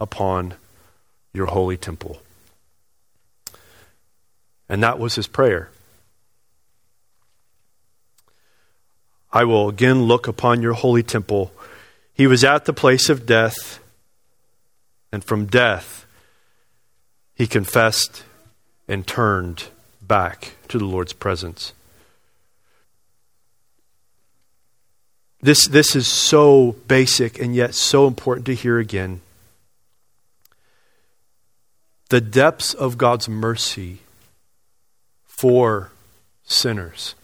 upon 0.00 0.54
your 1.32 1.46
holy 1.46 1.76
temple. 1.76 2.20
And 4.68 4.82
that 4.82 4.98
was 4.98 5.14
his 5.14 5.26
prayer. 5.26 5.70
I 9.32 9.44
will 9.44 9.68
again 9.68 10.04
look 10.04 10.26
upon 10.26 10.62
your 10.62 10.72
holy 10.72 11.02
temple 11.02 11.52
he 12.16 12.26
was 12.26 12.44
at 12.44 12.64
the 12.64 12.72
place 12.72 13.10
of 13.10 13.26
death, 13.26 13.78
and 15.16 15.24
from 15.24 15.46
death, 15.46 16.04
he 17.34 17.46
confessed 17.46 18.22
and 18.86 19.06
turned 19.06 19.68
back 20.02 20.56
to 20.68 20.76
the 20.76 20.84
Lord's 20.84 21.14
presence. 21.14 21.72
This, 25.40 25.66
this 25.68 25.96
is 25.96 26.06
so 26.06 26.76
basic 26.86 27.40
and 27.40 27.54
yet 27.54 27.74
so 27.74 28.06
important 28.06 28.44
to 28.44 28.54
hear 28.54 28.78
again. 28.78 29.22
The 32.10 32.20
depths 32.20 32.74
of 32.74 32.98
God's 32.98 33.26
mercy 33.26 34.00
for 35.24 35.92
sinners. 36.44 37.14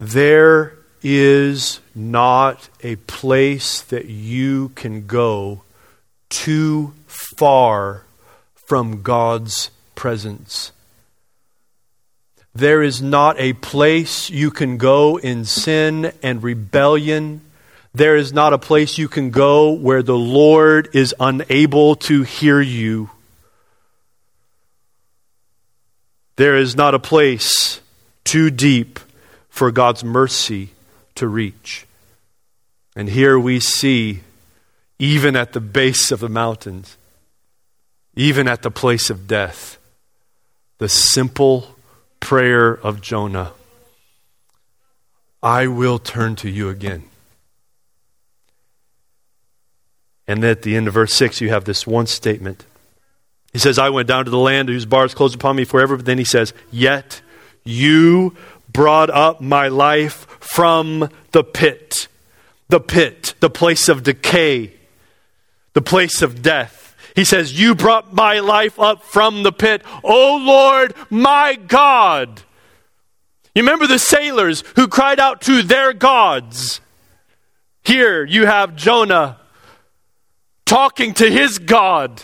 There 0.00 0.76
is 1.04 1.78
not 1.94 2.68
a 2.82 2.96
place 2.96 3.80
that 3.80 4.06
you 4.06 4.70
can 4.70 5.06
go 5.06 5.62
too 6.32 6.94
far 7.06 8.04
from 8.54 9.02
God's 9.02 9.70
presence. 9.94 10.72
There 12.54 12.82
is 12.82 13.00
not 13.00 13.38
a 13.38 13.52
place 13.52 14.30
you 14.30 14.50
can 14.50 14.78
go 14.78 15.18
in 15.18 15.44
sin 15.44 16.12
and 16.22 16.42
rebellion. 16.42 17.42
There 17.94 18.16
is 18.16 18.32
not 18.32 18.52
a 18.54 18.58
place 18.58 18.96
you 18.96 19.08
can 19.08 19.30
go 19.30 19.72
where 19.72 20.02
the 20.02 20.16
Lord 20.16 20.88
is 20.94 21.14
unable 21.20 21.96
to 21.96 22.22
hear 22.22 22.60
you. 22.60 23.10
There 26.36 26.56
is 26.56 26.74
not 26.74 26.94
a 26.94 26.98
place 26.98 27.80
too 28.24 28.48
deep 28.50 28.98
for 29.50 29.70
God's 29.70 30.02
mercy 30.02 30.70
to 31.16 31.28
reach. 31.28 31.86
And 32.96 33.08
here 33.08 33.38
we 33.38 33.60
see, 33.60 34.20
even 35.02 35.34
at 35.34 35.52
the 35.52 35.60
base 35.60 36.12
of 36.12 36.20
the 36.20 36.28
mountains, 36.28 36.96
even 38.14 38.46
at 38.46 38.62
the 38.62 38.70
place 38.70 39.10
of 39.10 39.26
death, 39.26 39.76
the 40.78 40.88
simple 40.88 41.74
prayer 42.20 42.72
of 42.72 43.00
Jonah 43.00 43.50
I 45.42 45.66
will 45.66 45.98
turn 45.98 46.36
to 46.36 46.48
you 46.48 46.68
again. 46.68 47.02
And 50.28 50.44
at 50.44 50.62
the 50.62 50.76
end 50.76 50.86
of 50.86 50.94
verse 50.94 51.12
6, 51.14 51.40
you 51.40 51.48
have 51.48 51.64
this 51.64 51.84
one 51.84 52.06
statement. 52.06 52.64
He 53.52 53.58
says, 53.58 53.76
I 53.76 53.88
went 53.88 54.06
down 54.06 54.24
to 54.26 54.30
the 54.30 54.38
land 54.38 54.68
whose 54.68 54.86
bars 54.86 55.14
closed 55.14 55.34
upon 55.34 55.56
me 55.56 55.64
forever. 55.64 55.96
But 55.96 56.06
then 56.06 56.18
he 56.18 56.24
says, 56.24 56.54
Yet 56.70 57.22
you 57.64 58.36
brought 58.72 59.10
up 59.10 59.40
my 59.40 59.66
life 59.66 60.28
from 60.38 61.10
the 61.32 61.42
pit. 61.42 62.06
The 62.68 62.78
pit, 62.78 63.34
the 63.40 63.50
place 63.50 63.88
of 63.88 64.04
decay, 64.04 64.74
the 65.74 65.82
place 65.82 66.22
of 66.22 66.42
death. 66.42 66.96
He 67.14 67.24
says, 67.24 67.58
You 67.58 67.74
brought 67.74 68.12
my 68.12 68.40
life 68.40 68.78
up 68.80 69.02
from 69.02 69.42
the 69.42 69.52
pit. 69.52 69.82
O 70.02 70.36
Lord, 70.36 70.94
my 71.10 71.54
God. 71.54 72.42
You 73.54 73.62
remember 73.62 73.86
the 73.86 73.98
sailors 73.98 74.64
who 74.76 74.88
cried 74.88 75.20
out 75.20 75.42
to 75.42 75.62
their 75.62 75.92
gods? 75.92 76.80
Here 77.84 78.24
you 78.24 78.46
have 78.46 78.76
Jonah 78.76 79.38
talking 80.64 81.12
to 81.14 81.30
his 81.30 81.58
God. 81.58 82.22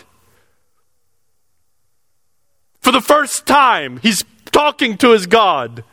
For 2.81 2.91
the 2.91 3.01
first 3.01 3.45
time, 3.45 3.99
he's 4.01 4.23
talking 4.51 4.97
to 4.97 5.11
his 5.11 5.27
God. 5.27 5.83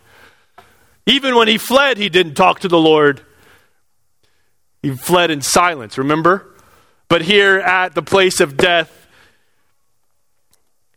Even 1.05 1.35
when 1.35 1.49
he 1.49 1.59
fled, 1.59 1.99
he 1.99 2.09
didn't 2.09 2.35
talk 2.35 2.61
to 2.61 2.69
the 2.69 2.79
Lord. 2.79 3.21
He 4.83 4.91
fled 4.91 5.31
in 5.31 5.43
silence, 5.43 5.99
remember? 5.99 6.56
But 7.09 7.23
here 7.23 7.59
at 7.59 7.95
the 7.95 8.03
place 8.03 8.41
of 8.41 8.57
death, 8.57 9.07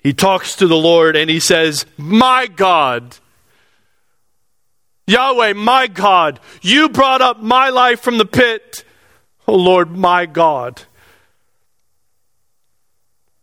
he 0.02 0.14
talks 0.14 0.56
to 0.56 0.68
the 0.68 0.78
Lord 0.78 1.16
and 1.16 1.30
he 1.30 1.40
says, 1.40 1.86
My 1.98 2.48
God, 2.48 3.18
Yahweh, 5.08 5.54
my 5.54 5.88
God, 5.88 6.40
you 6.62 6.90
brought 6.90 7.22
up 7.22 7.42
my 7.42 7.70
life 7.70 8.00
from 8.00 8.18
the 8.18 8.26
pit. 8.26 8.84
Oh 9.48 9.56
Lord, 9.56 9.92
my 9.92 10.26
God. 10.26 10.84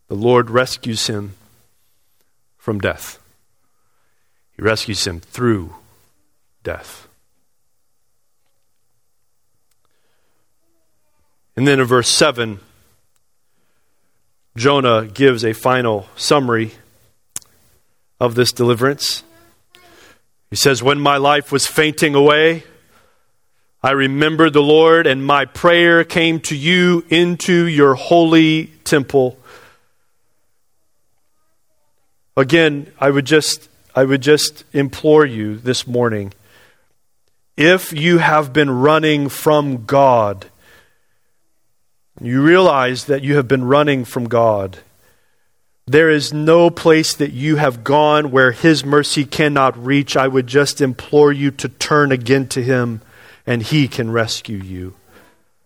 The 0.07 0.15
Lord 0.15 0.49
rescues 0.49 1.07
him 1.07 1.35
from 2.57 2.79
death. 2.79 3.19
He 4.55 4.61
rescues 4.61 5.05
him 5.05 5.19
through 5.19 5.75
death. 6.63 7.06
And 11.57 11.67
then 11.67 11.79
in 11.81 11.85
verse 11.85 12.07
7, 12.07 12.59
Jonah 14.55 15.07
gives 15.07 15.43
a 15.43 15.53
final 15.53 16.07
summary 16.15 16.71
of 18.19 18.35
this 18.35 18.51
deliverance. 18.53 19.23
He 20.49 20.55
says, 20.55 20.81
When 20.81 20.99
my 20.99 21.17
life 21.17 21.51
was 21.51 21.67
fainting 21.67 22.15
away, 22.15 22.63
I 23.83 23.91
remembered 23.91 24.53
the 24.53 24.61
Lord, 24.61 25.05
and 25.05 25.25
my 25.25 25.45
prayer 25.45 26.03
came 26.03 26.39
to 26.41 26.55
you 26.55 27.03
into 27.09 27.65
your 27.65 27.95
holy 27.95 28.67
temple. 28.83 29.37
Again, 32.35 32.91
I 32.99 33.09
would 33.09 33.25
just 33.25 33.67
I 33.95 34.03
would 34.03 34.21
just 34.21 34.63
implore 34.73 35.25
you 35.25 35.57
this 35.57 35.87
morning 35.87 36.33
if 37.55 37.91
you 37.91 38.19
have 38.19 38.53
been 38.53 38.69
running 38.69 39.27
from 39.27 39.85
God, 39.85 40.45
you 42.21 42.41
realize 42.41 43.05
that 43.05 43.23
you 43.23 43.35
have 43.35 43.47
been 43.47 43.63
running 43.63 44.05
from 44.05 44.27
God. 44.27 44.79
There 45.85 46.09
is 46.09 46.33
no 46.33 46.69
place 46.69 47.13
that 47.15 47.31
you 47.31 47.55
have 47.57 47.83
gone 47.83 48.31
where 48.31 48.51
His 48.51 48.83
mercy 48.83 49.23
cannot 49.23 49.81
reach. 49.83 50.17
I 50.17 50.27
would 50.27 50.47
just 50.47 50.81
implore 50.81 51.31
you 51.31 51.51
to 51.51 51.69
turn 51.69 52.11
again 52.11 52.47
to 52.49 52.63
Him, 52.63 53.01
and 53.45 53.61
He 53.61 53.87
can 53.87 54.11
rescue 54.11 54.57
you 54.57 54.95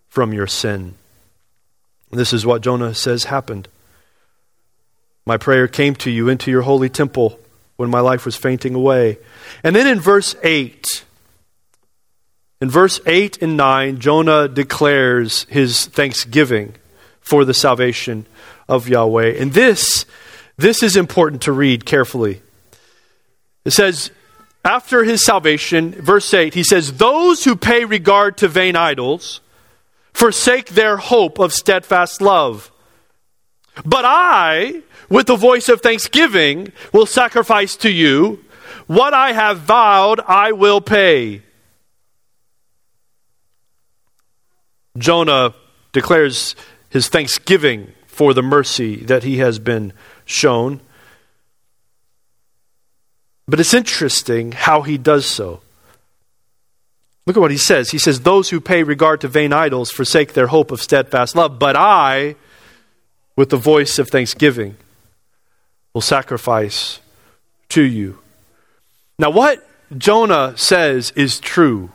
from 0.10 0.34
your 0.34 0.48
sin. 0.48 0.96
This 2.12 2.34
is 2.34 2.46
what 2.46 2.62
Jonah 2.62 2.94
says 2.94 3.24
happened. 3.26 3.68
My 5.26 5.38
prayer 5.38 5.68
came 5.68 5.96
to 5.96 6.12
you 6.12 6.30
into 6.30 6.52
your 6.52 6.64
holy 6.64 6.90
temple 6.90 7.40
when 7.78 7.90
my 7.90 8.00
life 8.00 8.26
was 8.26 8.36
fainting 8.36 8.76
away. 8.76 9.18
And 9.64 9.76
then 9.76 9.88
in 9.88 10.00
verse 10.00 10.36
8, 10.44 11.06
In 12.62 12.70
verse 12.70 13.00
8 13.08 13.42
and 13.42 13.58
9, 13.58 14.00
Jonah 14.00 14.48
declares 14.48 15.46
his 15.50 15.88
thanksgiving 15.88 16.76
for 17.20 17.44
the 17.44 17.56
salvation 17.56 18.28
of 18.70 18.88
Yahweh. 18.88 19.34
And 19.40 19.54
this, 19.54 20.06
this 20.58 20.84
is 20.84 20.96
important 20.96 21.42
to 21.44 21.52
read 21.52 21.86
carefully. 21.86 22.44
It 23.66 23.72
says, 23.72 24.12
after 24.64 25.04
his 25.04 25.26
salvation, 25.26 25.92
verse 25.94 26.32
8, 26.32 26.54
he 26.54 26.64
says, 26.64 26.94
Those 26.94 27.44
who 27.44 27.56
pay 27.56 27.84
regard 27.84 28.38
to 28.38 28.48
vain 28.48 28.76
idols 28.76 29.42
forsake 30.14 30.70
their 30.70 30.98
hope 30.98 31.40
of 31.40 31.54
steadfast 31.54 32.22
love. 32.22 32.72
But 33.84 34.06
I, 34.06 34.84
with 35.10 35.26
the 35.26 35.36
voice 35.36 35.68
of 35.68 35.82
thanksgiving, 35.82 36.72
will 36.94 37.08
sacrifice 37.08 37.76
to 37.78 37.90
you. 37.90 38.46
What 38.86 39.16
I 39.16 39.32
have 39.32 39.60
vowed, 39.60 40.20
I 40.20 40.52
will 40.52 40.82
pay. 40.82 41.42
Jonah 44.98 45.54
declares 45.92 46.56
his 46.90 47.08
thanksgiving 47.08 47.92
for 48.06 48.34
the 48.34 48.44
mercy 48.44 48.98
that 48.98 49.24
he 49.24 49.38
has 49.38 49.60
been 49.60 49.94
shown. 50.26 50.82
But 53.48 53.60
it's 53.60 53.74
interesting 53.74 54.52
how 54.52 54.82
he 54.82 54.98
does 54.98 55.26
so. 55.26 55.62
Look 57.26 57.38
at 57.38 57.40
what 57.40 57.52
he 57.52 57.58
says. 57.58 57.92
He 57.92 57.98
says, 57.98 58.22
Those 58.22 58.50
who 58.50 58.60
pay 58.60 58.84
regard 58.84 59.22
to 59.22 59.28
vain 59.28 59.54
idols 59.54 59.92
forsake 59.92 60.34
their 60.34 60.48
hope 60.48 60.72
of 60.72 60.82
steadfast 60.82 61.36
love, 61.36 61.60
but 61.60 61.76
I, 61.76 62.36
with 63.36 63.50
the 63.50 63.58
voice 63.58 64.00
of 64.00 64.10
thanksgiving, 64.10 64.78
will 65.94 66.02
sacrifice 66.02 67.00
to 67.70 67.82
you. 67.82 68.20
Now, 69.20 69.30
what 69.30 69.66
Jonah 69.98 70.54
says 70.58 71.12
is 71.16 71.40
true. 71.40 71.92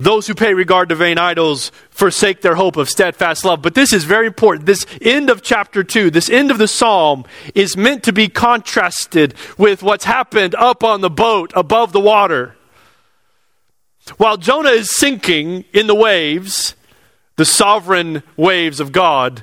Those 0.00 0.28
who 0.28 0.34
pay 0.34 0.54
regard 0.54 0.90
to 0.90 0.94
vain 0.94 1.18
idols 1.18 1.72
forsake 1.90 2.40
their 2.40 2.54
hope 2.54 2.76
of 2.76 2.88
steadfast 2.88 3.44
love. 3.44 3.62
But 3.62 3.74
this 3.74 3.92
is 3.92 4.04
very 4.04 4.28
important. 4.28 4.64
This 4.64 4.86
end 5.02 5.28
of 5.28 5.42
chapter 5.42 5.82
2, 5.82 6.10
this 6.10 6.30
end 6.30 6.52
of 6.52 6.58
the 6.58 6.68
psalm, 6.68 7.24
is 7.52 7.76
meant 7.76 8.04
to 8.04 8.12
be 8.12 8.28
contrasted 8.28 9.34
with 9.56 9.82
what's 9.82 10.04
happened 10.04 10.54
up 10.54 10.84
on 10.84 11.00
the 11.00 11.10
boat 11.10 11.52
above 11.56 11.90
the 11.90 12.00
water. 12.00 12.54
While 14.18 14.36
Jonah 14.36 14.70
is 14.70 14.94
sinking 14.94 15.64
in 15.72 15.88
the 15.88 15.96
waves, 15.96 16.76
the 17.34 17.44
sovereign 17.44 18.22
waves 18.36 18.78
of 18.78 18.92
God, 18.92 19.42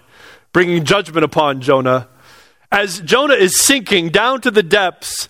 bringing 0.53 0.85
judgment 0.85 1.25
upon 1.25 1.59
Jonah, 1.59 2.07
as 2.71 3.01
Jonah 3.01 3.35
is 3.35 3.61
sinking 3.61 4.07
down 4.07 4.39
to 4.41 4.51
the 4.51 4.63
depths, 4.63 5.27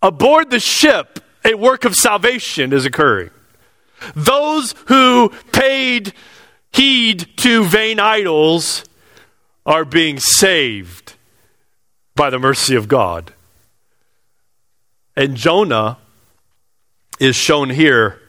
aboard 0.00 0.48
the 0.48 0.58
ship, 0.58 1.20
a 1.44 1.52
work 1.52 1.84
of 1.84 1.94
salvation 1.94 2.72
is 2.72 2.86
occurring. 2.86 3.30
Those 4.14 4.74
who 4.86 5.30
paid 5.52 6.12
heed 6.72 7.26
to 7.38 7.64
vain 7.64 7.98
idols 7.98 8.84
are 9.64 9.84
being 9.84 10.18
saved 10.18 11.14
by 12.14 12.30
the 12.30 12.38
mercy 12.38 12.76
of 12.76 12.88
God. 12.88 13.32
And 15.16 15.36
Jonah 15.36 15.98
is 17.18 17.34
shown 17.34 17.70
here 17.70 18.20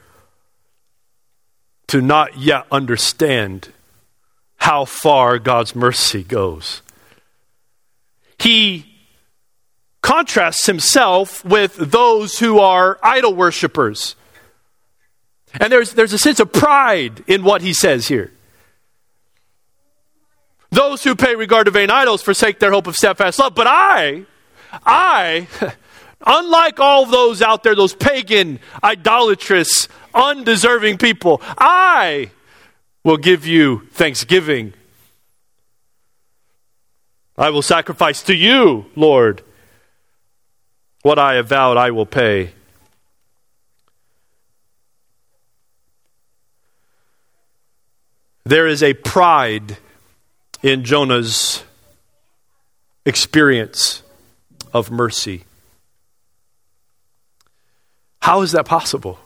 to 1.88 2.02
not 2.02 2.38
yet 2.38 2.66
understand 2.72 3.70
how 4.58 4.86
far 4.86 5.40
God's 5.40 5.76
mercy 5.76 6.24
goes. 6.24 6.82
He 8.40 8.86
contrasts 10.02 10.66
himself 10.66 11.44
with 11.44 11.76
those 11.76 12.40
who 12.40 12.60
are 12.60 13.00
idol 13.04 13.34
worshippers. 13.34 14.16
And 15.60 15.72
there's, 15.72 15.94
there's 15.94 16.14
a 16.14 16.20
sense 16.20 16.40
of 16.40 16.52
pride 16.52 17.24
in 17.28 17.44
what 17.44 17.62
he 17.62 17.74
says 17.74 18.08
here. 18.08 18.32
Those 20.70 21.04
who 21.04 21.16
pay 21.16 21.36
regard 21.36 21.66
to 21.66 21.72
vain 21.72 21.90
idols 21.90 22.22
forsake 22.22 22.60
their 22.60 22.72
hope 22.72 22.88
of 22.88 22.96
steadfast 22.96 23.40
love. 23.40 23.56
But 23.56 23.68
I, 23.68 24.26
I, 24.86 25.48
unlike 26.26 26.80
all 26.80 27.06
those 27.06 27.42
out 27.42 27.64
there, 27.64 27.76
those 27.76 27.96
pagan, 27.96 28.60
idolatrous, 28.84 29.88
undeserving 30.14 30.98
people, 30.98 31.42
I 31.58 32.32
will 33.04 33.18
give 33.18 33.46
you 33.46 33.88
thanksgiving. 33.92 34.74
I 37.38 37.50
will 37.50 37.62
sacrifice 37.62 38.22
to 38.24 38.36
you, 38.36 38.88
Lord. 38.96 39.44
What 41.04 41.20
I 41.20 41.36
have 41.36 41.48
vowed, 41.48 41.78
I 41.78 41.92
will 41.92 42.06
pay. 42.06 42.52
There 48.48 48.66
is 48.66 48.82
a 48.82 48.94
pride 48.94 49.76
in 50.64 50.86
Jonah's 50.86 51.66
experience 53.06 54.04
of 54.74 54.90
mercy. 54.90 55.44
How 58.22 58.44
is 58.44 58.54
that 58.54 58.66
possible? 58.66 59.20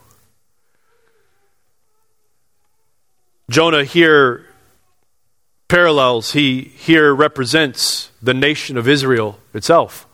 Jonah 3.48 3.84
here 3.84 4.44
parallels, 5.68 6.32
he 6.32 6.62
here 6.62 7.14
represents 7.14 8.10
the 8.20 8.34
nation 8.34 8.76
of 8.76 8.88
Israel 8.88 9.38
itself. 9.54 10.04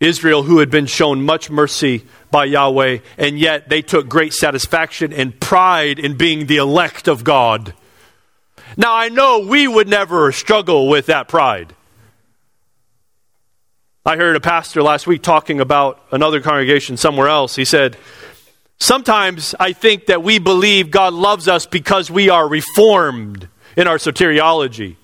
Israel, 0.00 0.44
who 0.44 0.58
had 0.60 0.70
been 0.70 0.86
shown 0.86 1.22
much 1.22 1.50
mercy 1.50 2.04
by 2.30 2.44
Yahweh, 2.44 2.98
and 3.16 3.38
yet 3.38 3.68
they 3.68 3.82
took 3.82 4.08
great 4.08 4.32
satisfaction 4.32 5.12
and 5.12 5.38
pride 5.40 5.98
in 5.98 6.16
being 6.16 6.46
the 6.46 6.58
elect 6.58 7.08
of 7.08 7.24
God. 7.24 7.74
Now, 8.76 8.94
I 8.94 9.08
know 9.08 9.40
we 9.40 9.66
would 9.66 9.88
never 9.88 10.30
struggle 10.30 10.88
with 10.88 11.06
that 11.06 11.26
pride. 11.26 11.74
I 14.06 14.16
heard 14.16 14.36
a 14.36 14.40
pastor 14.40 14.82
last 14.82 15.06
week 15.06 15.22
talking 15.22 15.60
about 15.60 16.02
another 16.12 16.40
congregation 16.40 16.96
somewhere 16.96 17.28
else. 17.28 17.56
He 17.56 17.64
said, 17.64 17.96
Sometimes 18.80 19.54
I 19.58 19.72
think 19.72 20.06
that 20.06 20.22
we 20.22 20.38
believe 20.38 20.92
God 20.92 21.12
loves 21.12 21.48
us 21.48 21.66
because 21.66 22.10
we 22.10 22.30
are 22.30 22.48
reformed 22.48 23.48
in 23.76 23.88
our 23.88 23.98
soteriology. 23.98 24.96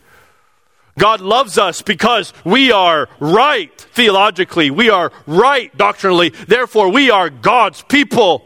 God 0.99 1.21
loves 1.21 1.59
us 1.59 1.83
because 1.83 2.33
we 2.45 2.71
are 2.71 3.09
right 3.19 3.73
theologically, 3.79 4.71
we 4.71 4.91
are 4.91 5.13
right 5.27 5.77
doctrinally, 5.77 6.31
therefore, 6.31 6.91
we 6.91 7.11
are 7.11 7.31
God's 7.31 7.83
people. 7.83 8.45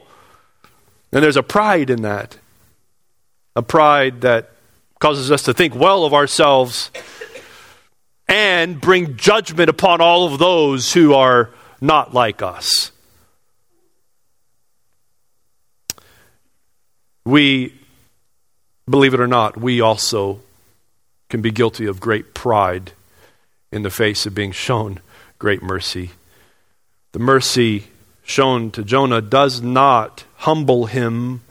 And 1.13 1.23
there's 1.23 1.37
a 1.37 1.43
pride 1.43 1.91
in 1.91 2.03
that. 2.03 2.39
A 3.57 3.63
pride 3.63 4.23
that 4.23 4.53
causes 4.99 5.31
us 5.31 5.43
to 5.45 5.55
think 5.55 5.75
well 5.75 6.05
of 6.05 6.15
ourselves 6.15 6.91
and 8.29 8.81
bring 8.81 9.17
judgment 9.17 9.69
upon 9.69 10.01
all 10.01 10.33
of 10.33 10.39
those 10.39 10.93
who 10.93 11.15
are 11.15 11.51
not 11.81 12.13
like 12.13 12.43
us. 12.43 12.93
We, 17.25 17.75
believe 18.89 19.15
it 19.15 19.21
or 19.21 19.27
not, 19.27 19.57
we 19.57 19.81
also 19.81 20.41
can 21.29 21.43
be 21.43 21.51
guilty 21.51 21.87
of 21.87 22.01
great 22.01 22.35
pride 22.35 22.93
in 23.71 23.83
the 23.83 23.91
face 23.91 24.27
of 24.27 24.35
being 24.35 24.53
shown 24.53 25.01
great 25.39 25.63
mercy. 25.63 26.11
The 27.13 27.19
mercy 27.19 27.85
shown 28.23 28.71
to 28.73 28.83
Jonah 28.83 29.21
does 29.21 29.61
not 29.61 30.25
humble 30.37 30.87
him, 30.87 31.43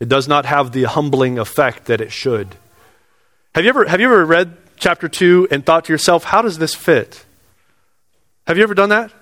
it 0.00 0.08
does 0.08 0.28
not 0.28 0.46
have 0.46 0.72
the 0.72 0.84
humbling 0.84 1.38
effect 1.38 1.86
that 1.86 2.00
it 2.00 2.12
should. 2.12 2.56
Have 3.54 3.64
you 3.64 3.70
ever, 3.70 3.84
have 3.86 4.00
you 4.00 4.06
ever 4.06 4.24
read 4.24 4.56
chapter 4.76 5.08
2 5.08 5.48
and 5.50 5.64
thought 5.64 5.86
to 5.86 5.92
yourself, 5.92 6.24
how 6.24 6.42
does 6.42 6.58
this 6.58 6.74
fit? 6.74 7.24
Have 8.46 8.56
you 8.56 8.62
ever 8.62 8.74
done 8.74 8.90
that? 8.90 9.12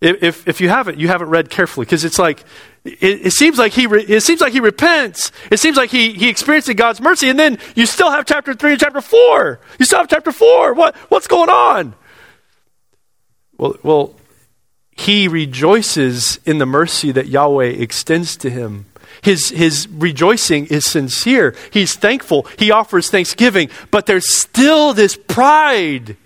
If, 0.00 0.48
if 0.48 0.60
you 0.62 0.70
haven't, 0.70 0.98
you 0.98 1.08
haven't 1.08 1.28
read 1.28 1.50
carefully 1.50 1.84
because 1.84 2.04
it's 2.04 2.18
like, 2.18 2.44
it, 2.84 3.26
it, 3.26 3.32
seems 3.32 3.58
like 3.58 3.72
he 3.72 3.86
re, 3.86 4.02
it 4.02 4.22
seems 4.22 4.40
like 4.40 4.54
he 4.54 4.60
repents. 4.60 5.30
It 5.50 5.60
seems 5.60 5.76
like 5.76 5.90
he, 5.90 6.12
he 6.12 6.30
experienced 6.30 6.74
God's 6.76 7.00
mercy, 7.02 7.28
and 7.28 7.38
then 7.38 7.58
you 7.74 7.84
still 7.84 8.10
have 8.10 8.24
chapter 8.24 8.54
three 8.54 8.70
and 8.72 8.80
chapter 8.80 9.02
four. 9.02 9.60
You 9.78 9.84
still 9.84 9.98
have 9.98 10.08
chapter 10.08 10.32
four. 10.32 10.72
What 10.72 10.96
what's 11.10 11.26
going 11.26 11.50
on? 11.50 11.94
Well, 13.58 13.76
well, 13.82 14.14
he 14.92 15.28
rejoices 15.28 16.40
in 16.46 16.56
the 16.56 16.66
mercy 16.66 17.12
that 17.12 17.26
Yahweh 17.26 17.66
extends 17.66 18.36
to 18.38 18.48
him. 18.48 18.86
His, 19.22 19.50
his 19.50 19.86
rejoicing 19.88 20.66
is 20.66 20.86
sincere. 20.86 21.54
He's 21.70 21.94
thankful. 21.94 22.46
He 22.58 22.70
offers 22.70 23.10
thanksgiving. 23.10 23.70
But 23.90 24.06
there's 24.06 24.32
still 24.32 24.94
this 24.94 25.16
pride 25.16 26.16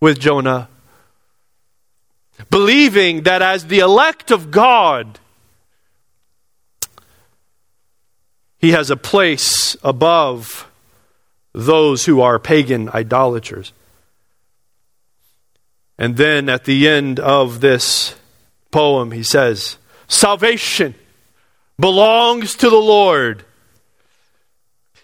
with 0.00 0.18
Jonah, 0.18 0.68
believing 2.50 3.22
that 3.22 3.42
as 3.42 3.66
the 3.66 3.80
elect 3.80 4.30
of 4.30 4.50
God, 4.50 5.18
He 8.58 8.72
has 8.72 8.90
a 8.90 8.96
place 8.96 9.76
above 9.82 10.68
those 11.52 12.04
who 12.04 12.20
are 12.20 12.38
pagan 12.38 12.90
idolaters. 12.90 13.72
And 15.98 16.16
then 16.16 16.48
at 16.48 16.64
the 16.64 16.86
end 16.86 17.18
of 17.18 17.60
this 17.60 18.14
poem, 18.70 19.12
he 19.12 19.22
says, 19.22 19.78
Salvation, 20.06 20.94
belongs 21.78 22.54
to 22.56 22.68
the 22.68 22.76
Lord. 22.76 23.44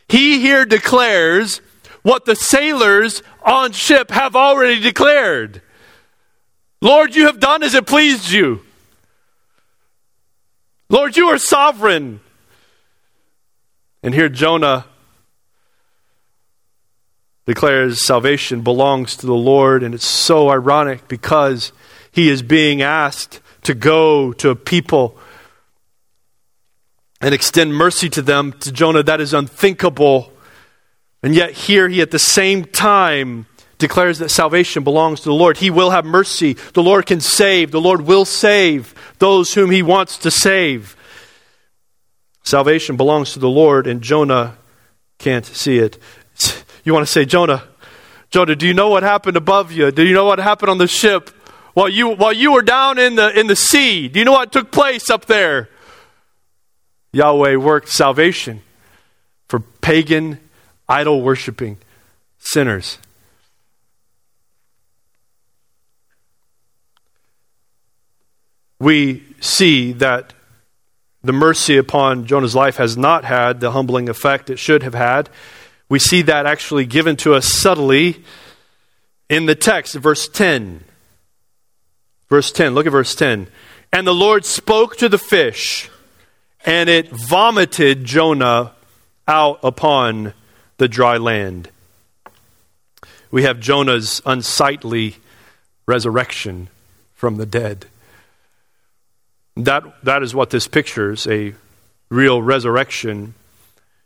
He 0.09 0.41
here 0.41 0.67
declares 0.67 1.63
what 2.03 2.27
the 2.27 2.37
sailors 2.37 3.23
on 3.43 3.73
ship 3.73 4.11
have 4.11 4.37
already 4.37 4.81
declared. 4.81 5.62
Lord, 6.83 7.15
you 7.15 7.27
have 7.27 7.39
done 7.39 7.63
as 7.63 7.75
it 7.75 7.87
pleased 7.87 8.33
you. 8.33 8.61
Lord, 10.89 11.17
you 11.17 11.29
are 11.29 11.39
sovereign. 11.39 12.19
And 14.03 14.13
here 14.13 14.29
Jonah 14.29 14.87
declares 17.47 18.05
salvation 18.05 18.63
belongs 18.63 19.17
to 19.19 19.27
the 19.27 19.33
Lord, 19.33 19.85
and 19.85 19.95
it's 19.95 20.05
so 20.05 20.49
ironic 20.49 21.07
because 21.07 21.71
he 22.11 22.29
is 22.29 22.43
being 22.43 22.83
asked 22.83 23.41
to 23.63 23.75
go 23.75 24.33
to 24.33 24.51
a 24.51 24.57
people 24.57 25.17
and 27.21 27.33
extend 27.33 27.77
mercy 27.77 28.09
to 28.11 28.23
them. 28.23 28.55
To 28.55 28.73
Jonah, 28.73 29.05
that 29.05 29.21
is 29.21 29.33
unthinkable. 29.33 30.33
And 31.23 31.33
yet, 31.33 31.53
here 31.53 31.89
he 31.89 32.01
at 32.01 32.11
the 32.11 32.19
same 32.19 32.65
time 32.65 33.47
declares 33.83 34.21
that 34.21 34.31
salvation 34.31 34.85
belongs 34.85 35.21
to 35.21 35.29
the 35.29 35.35
Lord. 35.35 35.59
He 35.59 35.69
will 35.69 35.91
have 35.91 36.05
mercy. 36.07 36.55
The 36.73 36.83
Lord 36.83 37.05
can 37.05 37.21
save. 37.21 37.73
The 37.73 37.81
Lord 37.81 38.03
will 38.03 38.25
save 38.25 38.95
those 39.19 39.53
whom 39.53 39.71
he 39.71 39.83
wants 39.83 40.17
to 40.19 40.31
save. 40.31 40.97
Salvation 42.45 42.97
belongs 42.97 43.33
to 43.33 43.41
the 43.41 43.51
Lord, 43.51 43.87
and 43.87 44.01
Jonah 44.01 44.57
can't 45.19 45.45
see 45.45 45.79
it. 45.79 45.99
You 46.85 46.93
want 46.93 47.07
to 47.07 47.13
say, 47.13 47.25
Jonah, 47.25 47.63
Jonah, 48.31 48.57
do 48.57 48.67
you 48.67 48.75
know 48.75 48.89
what 48.89 49.05
happened 49.05 49.37
above 49.37 49.71
you? 49.71 49.93
Do 49.93 50.05
you 50.05 50.13
know 50.13 50.25
what 50.25 50.41
happened 50.41 50.69
on 50.69 50.79
the 50.79 50.89
ship 50.89 51.31
while 51.75 51.89
you, 51.89 52.09
while 52.09 52.33
you 52.33 52.55
were 52.55 52.63
down 52.63 52.99
in 52.99 53.15
the, 53.15 53.39
in 53.39 53.47
the 53.47 53.55
sea? 53.55 54.09
Do 54.09 54.19
you 54.19 54.25
know 54.25 54.33
what 54.33 54.51
took 54.51 54.73
place 54.73 55.09
up 55.09 55.27
there? 55.27 55.69
Yahweh 57.13 57.55
worked 57.55 57.89
salvation 57.89 58.63
for 59.47 59.61
pagan, 59.61 60.41
idol 60.89 61.23
worshiping 61.23 61.79
sinners. 62.41 62.99
We 68.83 69.23
see 69.41 69.93
that 69.93 70.33
the 71.23 71.33
mercy 71.33 71.77
upon 71.77 72.27
Jonah's 72.27 72.57
life 72.57 72.79
has 72.79 72.97
not 72.97 73.25
had 73.25 73.61
the 73.61 73.71
humbling 73.71 74.09
effect 74.09 74.51
it 74.51 74.59
should 74.59 74.83
have 74.83 74.93
had. 74.93 75.31
We 75.89 76.01
see 76.01 76.23
that 76.23 76.47
actually 76.47 76.85
given 76.87 77.15
to 77.19 77.35
us 77.35 77.47
subtly 77.47 78.25
in 79.29 79.47
the 79.47 79.55
text, 79.55 79.95
verse 79.95 80.27
10. 80.27 80.83
Verse 82.29 82.51
10, 82.51 82.75
look 82.75 82.87
at 82.87 82.91
verse 82.91 83.15
10. 83.15 83.47
And 83.93 84.05
the 84.05 84.13
Lord 84.13 84.45
spoke 84.45 84.97
to 84.97 85.09
the 85.09 85.17
fish 85.17 85.89
and 86.67 86.91
it 86.91 87.09
vomited 87.09 88.05
Jonah 88.05 88.73
out 89.29 89.61
upon 89.63 90.35
the 90.79 90.89
dry 90.89 91.19
land. 91.19 91.71
We 93.31 93.45
have 93.45 93.61
Jonah's 93.61 94.21
unsightly 94.27 95.19
resurrection 95.87 96.69
from 97.15 97.37
the 97.37 97.47
dead. 97.47 97.87
That, 99.57 99.85
that 100.05 100.23
is 100.23 100.35
what 100.35 100.51
this 100.51 100.67
pictures 100.67 101.27
a 101.27 101.55
real 102.09 102.43
resurrection. 102.43 103.35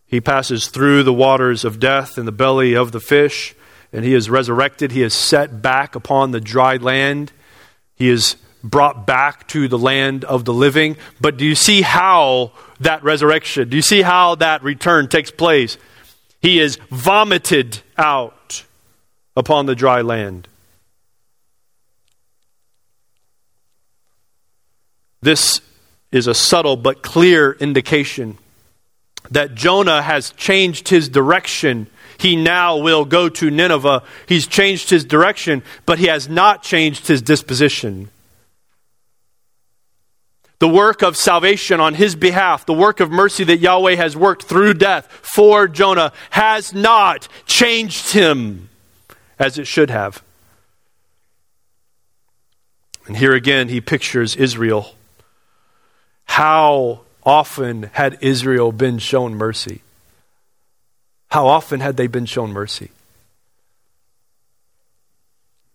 He 0.06 0.20
passes 0.20 0.68
through 0.68 1.02
the 1.02 1.12
waters 1.12 1.64
of 1.64 1.80
death 1.80 2.18
in 2.18 2.26
the 2.26 2.32
belly 2.32 2.74
of 2.74 2.92
the 2.92 3.00
fish, 3.00 3.54
and 3.92 4.04
he 4.04 4.14
is 4.14 4.30
resurrected. 4.30 4.92
He 4.92 5.02
is 5.02 5.14
set 5.14 5.62
back 5.62 5.94
upon 5.94 6.30
the 6.30 6.40
dry 6.40 6.76
land. 6.76 7.32
He 7.94 8.08
is 8.08 8.36
brought 8.62 9.06
back 9.06 9.46
to 9.48 9.68
the 9.68 9.78
land 9.78 10.24
of 10.24 10.44
the 10.44 10.52
living. 10.52 10.96
But 11.20 11.36
do 11.36 11.44
you 11.44 11.54
see 11.54 11.82
how 11.82 12.52
that 12.80 13.02
resurrection, 13.02 13.68
do 13.68 13.76
you 13.76 13.82
see 13.82 14.02
how 14.02 14.34
that 14.36 14.62
return 14.62 15.08
takes 15.08 15.30
place? 15.30 15.78
He 16.40 16.60
is 16.60 16.76
vomited 16.90 17.80
out 17.96 18.64
upon 19.36 19.66
the 19.66 19.74
dry 19.74 20.00
land. 20.02 20.48
This 25.26 25.60
is 26.12 26.28
a 26.28 26.34
subtle 26.34 26.76
but 26.76 27.02
clear 27.02 27.50
indication 27.50 28.38
that 29.32 29.56
Jonah 29.56 30.00
has 30.00 30.30
changed 30.30 30.88
his 30.88 31.08
direction. 31.08 31.88
He 32.16 32.36
now 32.36 32.76
will 32.76 33.04
go 33.04 33.28
to 33.30 33.50
Nineveh. 33.50 34.04
He's 34.28 34.46
changed 34.46 34.88
his 34.88 35.04
direction, 35.04 35.64
but 35.84 35.98
he 35.98 36.06
has 36.06 36.28
not 36.28 36.62
changed 36.62 37.08
his 37.08 37.22
disposition 37.22 38.08
the 40.58 40.68
work 40.68 41.02
of 41.02 41.16
salvation 41.16 41.80
on 41.80 41.94
his 41.94 42.14
behalf, 42.14 42.64
the 42.64 42.72
work 42.72 43.00
of 43.00 43.10
mercy 43.10 43.44
that 43.44 43.58
Yahweh 43.58 43.96
has 43.96 44.16
worked 44.16 44.44
through 44.44 44.74
death 44.74 45.06
for 45.20 45.68
Jonah, 45.68 46.12
has 46.30 46.72
not 46.72 47.28
changed 47.44 48.12
him 48.12 48.70
as 49.38 49.58
it 49.58 49.66
should 49.66 49.90
have. 49.90 50.22
And 53.06 53.16
here 53.16 53.34
again, 53.34 53.68
he 53.68 53.80
pictures 53.80 54.34
Israel. 54.36 54.94
How 56.26 57.00
often 57.24 57.84
had 57.92 58.18
Israel 58.20 58.70
been 58.70 58.98
shown 58.98 59.34
mercy? 59.34 59.82
How 61.30 61.46
often 61.48 61.80
had 61.80 61.96
they 61.96 62.06
been 62.06 62.26
shown 62.26 62.52
mercy? 62.52 62.90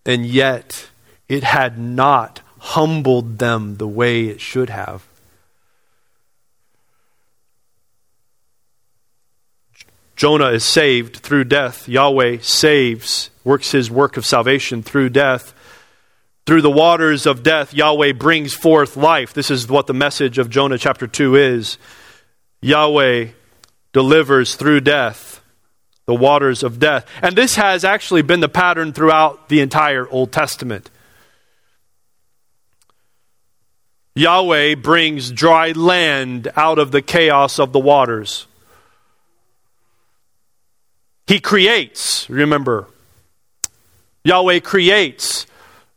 And 0.05 0.25
yet, 0.25 0.89
it 1.27 1.43
had 1.43 1.77
not 1.77 2.41
humbled 2.59 3.39
them 3.39 3.77
the 3.77 3.87
way 3.87 4.25
it 4.25 4.39
should 4.39 4.69
have. 4.69 5.03
Jonah 10.15 10.49
is 10.49 10.63
saved 10.63 11.17
through 11.17 11.45
death. 11.45 11.89
Yahweh 11.89 12.37
saves, 12.41 13.31
works 13.43 13.71
his 13.71 13.89
work 13.89 14.17
of 14.17 14.25
salvation 14.25 14.83
through 14.83 15.09
death. 15.09 15.53
Through 16.45 16.61
the 16.61 16.71
waters 16.71 17.25
of 17.25 17.43
death, 17.43 17.73
Yahweh 17.73 18.13
brings 18.13 18.53
forth 18.53 18.97
life. 18.97 19.33
This 19.33 19.51
is 19.51 19.67
what 19.67 19.87
the 19.87 19.93
message 19.93 20.37
of 20.37 20.49
Jonah 20.49 20.77
chapter 20.77 21.07
2 21.07 21.35
is. 21.35 21.77
Yahweh 22.61 23.27
delivers 23.93 24.55
through 24.55 24.81
death 24.81 25.41
the 26.05 26.15
waters 26.15 26.61
of 26.63 26.79
death. 26.79 27.05
And 27.21 27.35
this 27.37 27.55
has 27.55 27.85
actually 27.85 28.21
been 28.21 28.41
the 28.41 28.49
pattern 28.49 28.91
throughout 28.91 29.49
the 29.49 29.61
entire 29.61 30.07
Old 30.09 30.31
Testament. 30.31 30.89
Yahweh 34.15 34.75
brings 34.75 35.31
dry 35.31 35.71
land 35.71 36.51
out 36.57 36.79
of 36.79 36.91
the 36.91 37.01
chaos 37.01 37.59
of 37.59 37.71
the 37.71 37.79
waters. 37.79 38.45
He 41.27 41.39
creates, 41.39 42.29
remember. 42.29 42.87
Yahweh 44.25 44.59
creates 44.59 45.45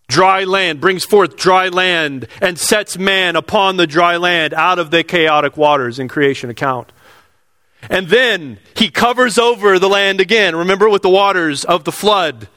dry 0.09 0.45
land, 0.45 0.81
brings 0.81 1.05
forth 1.05 1.37
dry 1.37 1.69
land, 1.69 2.29
and 2.41 2.59
sets 2.59 2.99
man 2.99 3.37
upon 3.37 3.77
the 3.77 3.87
dry 3.87 4.17
land 4.17 4.55
out 4.55 4.79
of 4.79 4.91
the 4.91 5.03
chaotic 5.03 5.57
waters 5.57 5.99
in 5.99 6.09
creation 6.09 6.51
account. 6.51 6.93
And 7.91 8.09
then 8.09 8.59
he 8.75 8.91
covers 8.91 9.39
over 9.39 9.79
the 9.79 9.89
land 9.89 10.21
again, 10.21 10.57
remember, 10.57 10.89
with 10.89 11.03
the 11.03 11.11
waters 11.11 11.65
of 11.65 11.85
the 11.85 11.93
flood. 11.93 12.49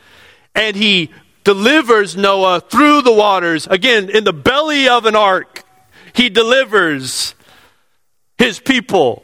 And 0.55 0.75
he 0.75 1.11
delivers 1.43 2.15
Noah 2.15 2.61
through 2.61 3.01
the 3.01 3.13
waters, 3.13 3.67
again, 3.67 4.09
in 4.09 4.23
the 4.23 4.33
belly 4.33 4.87
of 4.87 5.05
an 5.05 5.15
ark. 5.15 5.63
He 6.13 6.29
delivers 6.29 7.35
his 8.37 8.59
people 8.59 9.23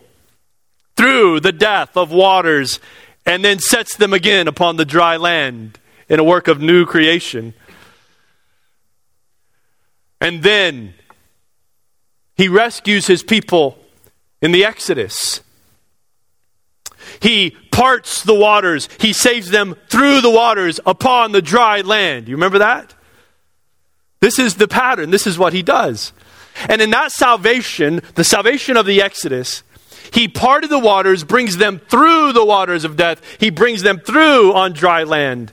through 0.96 1.40
the 1.40 1.52
death 1.52 1.98
of 1.98 2.12
waters 2.12 2.80
and 3.26 3.44
then 3.44 3.60
sets 3.60 3.96
them 3.96 4.14
again 4.14 4.48
upon 4.48 4.76
the 4.76 4.86
dry 4.86 5.18
land 5.18 5.80
in 6.10 6.20
a 6.20 6.24
work 6.24 6.48
of 6.48 6.60
new 6.60 6.86
creation. 6.86 7.54
And 10.24 10.42
then 10.42 10.94
he 12.38 12.48
rescues 12.48 13.08
his 13.08 13.22
people 13.22 13.78
in 14.42 14.54
the 14.54 14.64
Exodus. 14.64 15.42
He 17.20 17.52
parts 17.72 18.24
the 18.24 18.34
waters. 18.34 18.88
He 19.02 19.12
saves 19.12 19.50
them 19.50 19.76
through 19.90 20.22
the 20.22 20.30
waters 20.30 20.80
upon 20.86 21.34
the 21.34 21.42
dry 21.42 21.82
land. 21.82 22.30
You 22.30 22.38
remember 22.38 22.60
that? 22.60 22.94
This 24.22 24.40
is 24.40 24.56
the 24.56 24.68
pattern. 24.70 25.12
This 25.12 25.28
is 25.28 25.38
what 25.38 25.52
he 25.52 25.62
does. 25.62 26.14
And 26.70 26.82
in 26.82 26.92
that 26.92 27.12
salvation, 27.12 28.02
the 28.16 28.24
salvation 28.24 28.78
of 28.78 28.86
the 28.86 29.02
Exodus, 29.02 29.62
he 30.14 30.30
parted 30.30 30.70
the 30.70 30.80
waters, 30.80 31.26
brings 31.26 31.58
them 31.58 31.80
through 31.80 32.32
the 32.32 32.46
waters 32.46 32.86
of 32.86 32.96
death. 32.96 33.22
He 33.42 33.50
brings 33.50 33.82
them 33.82 34.00
through 34.00 34.54
on 34.54 34.72
dry 34.72 35.04
land 35.04 35.52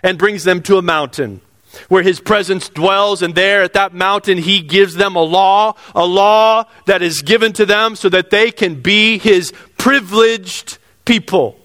and 0.00 0.16
brings 0.16 0.44
them 0.44 0.62
to 0.62 0.78
a 0.78 0.82
mountain 0.82 1.40
where 1.88 2.02
his 2.02 2.20
presence 2.20 2.68
dwells. 2.68 3.22
And 3.22 3.34
there 3.34 3.62
at 3.62 3.72
that 3.74 3.94
mountain, 3.94 4.38
he 4.38 4.60
gives 4.60 4.94
them 4.94 5.16
a 5.16 5.22
law, 5.22 5.74
a 5.94 6.04
law 6.04 6.64
that 6.86 7.02
is 7.02 7.22
given 7.22 7.52
to 7.54 7.66
them 7.66 7.96
so 7.96 8.08
that 8.08 8.30
they 8.30 8.50
can 8.50 8.80
be 8.80 9.18
his 9.18 9.52
privileged 9.78 10.78
people. 11.04 11.58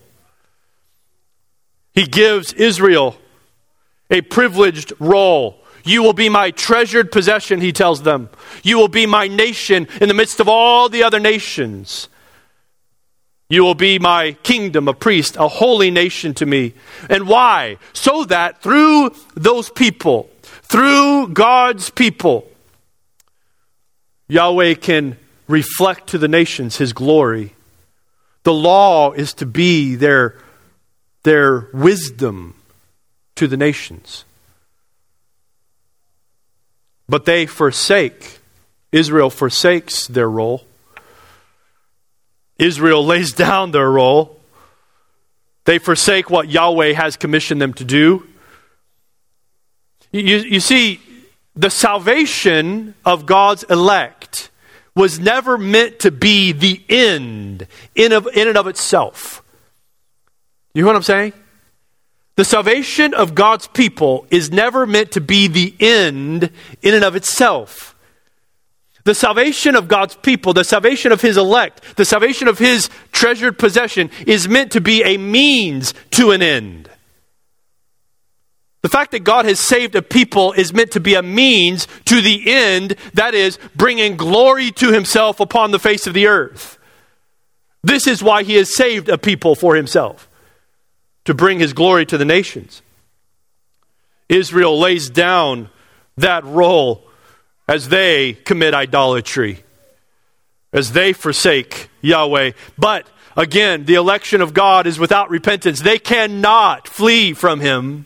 He 1.94 2.06
gives 2.06 2.54
Israel 2.54 3.16
a 4.10 4.22
privileged 4.22 4.94
role. 5.00 5.64
You 5.84 6.04
will 6.04 6.14
be 6.14 6.30
my 6.30 6.52
treasured 6.52 7.12
possession, 7.12 7.62
he 7.62 7.72
tells 7.72 8.04
them. 8.04 8.30
You 8.62 8.78
will 8.78 8.88
be 8.88 9.06
my 9.06 9.28
nation 9.28 9.88
in 10.02 10.08
the 10.08 10.14
midst 10.14 10.40
of 10.40 10.48
all 10.48 10.90
the 10.90 11.04
other 11.04 11.20
nations. 11.20 12.10
You 13.50 13.64
will 13.64 13.76
be 13.76 13.98
my 13.98 14.34
kingdom, 14.44 14.88
a 14.88 14.94
priest, 14.94 15.38
a 15.38 15.48
holy 15.48 15.90
nation 15.90 16.34
to 16.36 16.46
me. 16.46 16.74
And 17.10 17.28
why? 17.28 17.78
So 17.94 18.26
that 18.26 18.62
through 18.62 19.12
those 19.36 19.70
people, 19.70 20.30
through 20.64 21.30
God's 21.30 21.90
people, 21.90 22.50
Yahweh 24.28 24.74
can 24.76 25.18
reflect 25.48 26.08
to 26.08 26.18
the 26.18 26.28
nations 26.28 26.76
his 26.76 26.92
glory. 26.92 27.54
The 28.44 28.54
law 28.54 29.14
is 29.14 29.34
to 29.36 29.46
be 29.46 29.96
their, 29.96 30.36
their 31.24 31.70
wisdom 31.74 32.56
to 33.36 33.48
the 33.48 33.58
nations. 33.58 34.26
But 37.08 37.24
they 37.24 37.46
forsake, 37.46 38.40
Israel 38.92 39.30
forsakes 39.30 40.08
their 40.08 40.30
role. 40.30 40.67
Israel 42.60 43.06
lays 43.06 43.34
down 43.34 43.72
their 43.72 43.90
role. 43.90 44.40
They 45.66 45.80
forsake 45.80 46.30
what 46.30 46.50
Yahweh 46.50 46.94
has 46.94 47.18
commissioned 47.18 47.62
them 47.62 47.74
to 47.74 47.86
do. 47.86 48.28
You, 50.12 50.38
you 50.38 50.60
see, 50.60 51.02
the 51.56 51.70
salvation 51.70 52.96
of 53.06 53.26
God's 53.26 53.64
elect 53.64 54.50
was 54.96 55.20
never 55.20 55.58
meant 55.58 56.00
to 56.00 56.12
be 56.12 56.52
the 56.52 56.84
end 56.90 57.68
in, 57.94 58.12
of, 58.12 58.28
in 58.34 58.48
and 58.48 58.58
of 58.58 58.68
itself. 58.68 59.44
You 60.74 60.84
know 60.84 60.88
what 60.88 60.96
I'm 60.96 61.04
saying? 61.04 61.34
The 62.36 62.46
salvation 62.46 63.14
of 63.16 63.34
God's 63.34 63.68
people 63.68 64.28
is 64.30 64.52
never 64.52 64.86
meant 64.86 65.12
to 65.14 65.22
be 65.22 65.48
the 65.48 65.76
end 65.80 66.52
in 66.82 66.94
and 66.94 67.04
of 67.04 67.16
itself. 67.16 67.96
The 69.08 69.16
salvation 69.16 69.78
of 69.78 69.88
God's 69.88 70.18
people, 70.18 70.52
the 70.52 70.66
salvation 70.66 71.14
of 71.14 71.22
His 71.22 71.38
elect, 71.38 71.96
the 71.96 72.04
salvation 72.04 72.50
of 72.50 72.60
His 72.60 72.90
treasured 73.14 73.58
possession 73.58 74.12
is 74.26 74.50
meant 74.50 74.74
to 74.74 74.82
be 74.82 75.02
a 75.02 75.16
means 75.16 75.94
to 76.12 76.32
an 76.32 76.42
end. 76.42 76.90
The 78.82 78.90
fact 78.90 79.12
that 79.12 79.24
God 79.24 79.46
has 79.46 79.62
saved 79.62 79.96
a 79.96 80.02
people 80.02 80.52
is 80.52 80.74
meant 80.74 80.92
to 80.92 81.00
be 81.00 81.14
a 81.14 81.24
means 81.24 81.88
to 82.04 82.20
the 82.20 82.52
end, 82.52 82.98
that 83.14 83.34
is, 83.34 83.58
bringing 83.78 84.18
glory 84.18 84.72
to 84.72 84.92
Himself 84.92 85.40
upon 85.40 85.72
the 85.72 85.80
face 85.80 86.06
of 86.06 86.14
the 86.14 86.28
earth. 86.28 86.78
This 87.82 88.08
is 88.08 88.22
why 88.22 88.44
He 88.44 88.56
has 88.56 88.76
saved 88.76 89.08
a 89.08 89.18
people 89.18 89.56
for 89.56 89.78
Himself, 89.78 90.28
to 91.24 91.34
bring 91.34 91.60
His 91.60 91.72
glory 91.72 92.06
to 92.08 92.18
the 92.18 92.26
nations. 92.26 92.82
Israel 94.28 94.78
lays 94.78 95.10
down 95.10 95.70
that 96.18 96.44
role 96.44 97.07
as 97.68 97.90
they 97.90 98.34
commit 98.34 98.74
idolatry, 98.74 99.64
as 100.72 100.94
they 100.94 101.14
forsake 101.14 101.90
Yahweh. 102.02 102.52
But 102.78 103.08
again, 103.36 103.86
the 103.86 103.96
election 103.96 104.42
of 104.42 104.54
God 104.54 104.88
is 104.88 104.98
without 104.98 105.30
repentance. 105.30 105.82
They 105.82 106.00
cannot 106.00 106.88
flee 106.88 107.34
from 107.34 107.60
Him, 107.60 108.06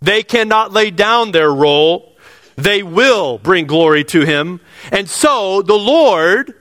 they 0.00 0.22
cannot 0.22 0.72
lay 0.72 0.90
down 0.90 1.32
their 1.32 1.52
role. 1.52 2.10
They 2.56 2.84
will 2.84 3.38
bring 3.38 3.66
glory 3.66 4.04
to 4.04 4.24
Him. 4.24 4.60
And 4.92 5.08
so 5.08 5.62
the 5.62 5.78
Lord. 5.78 6.54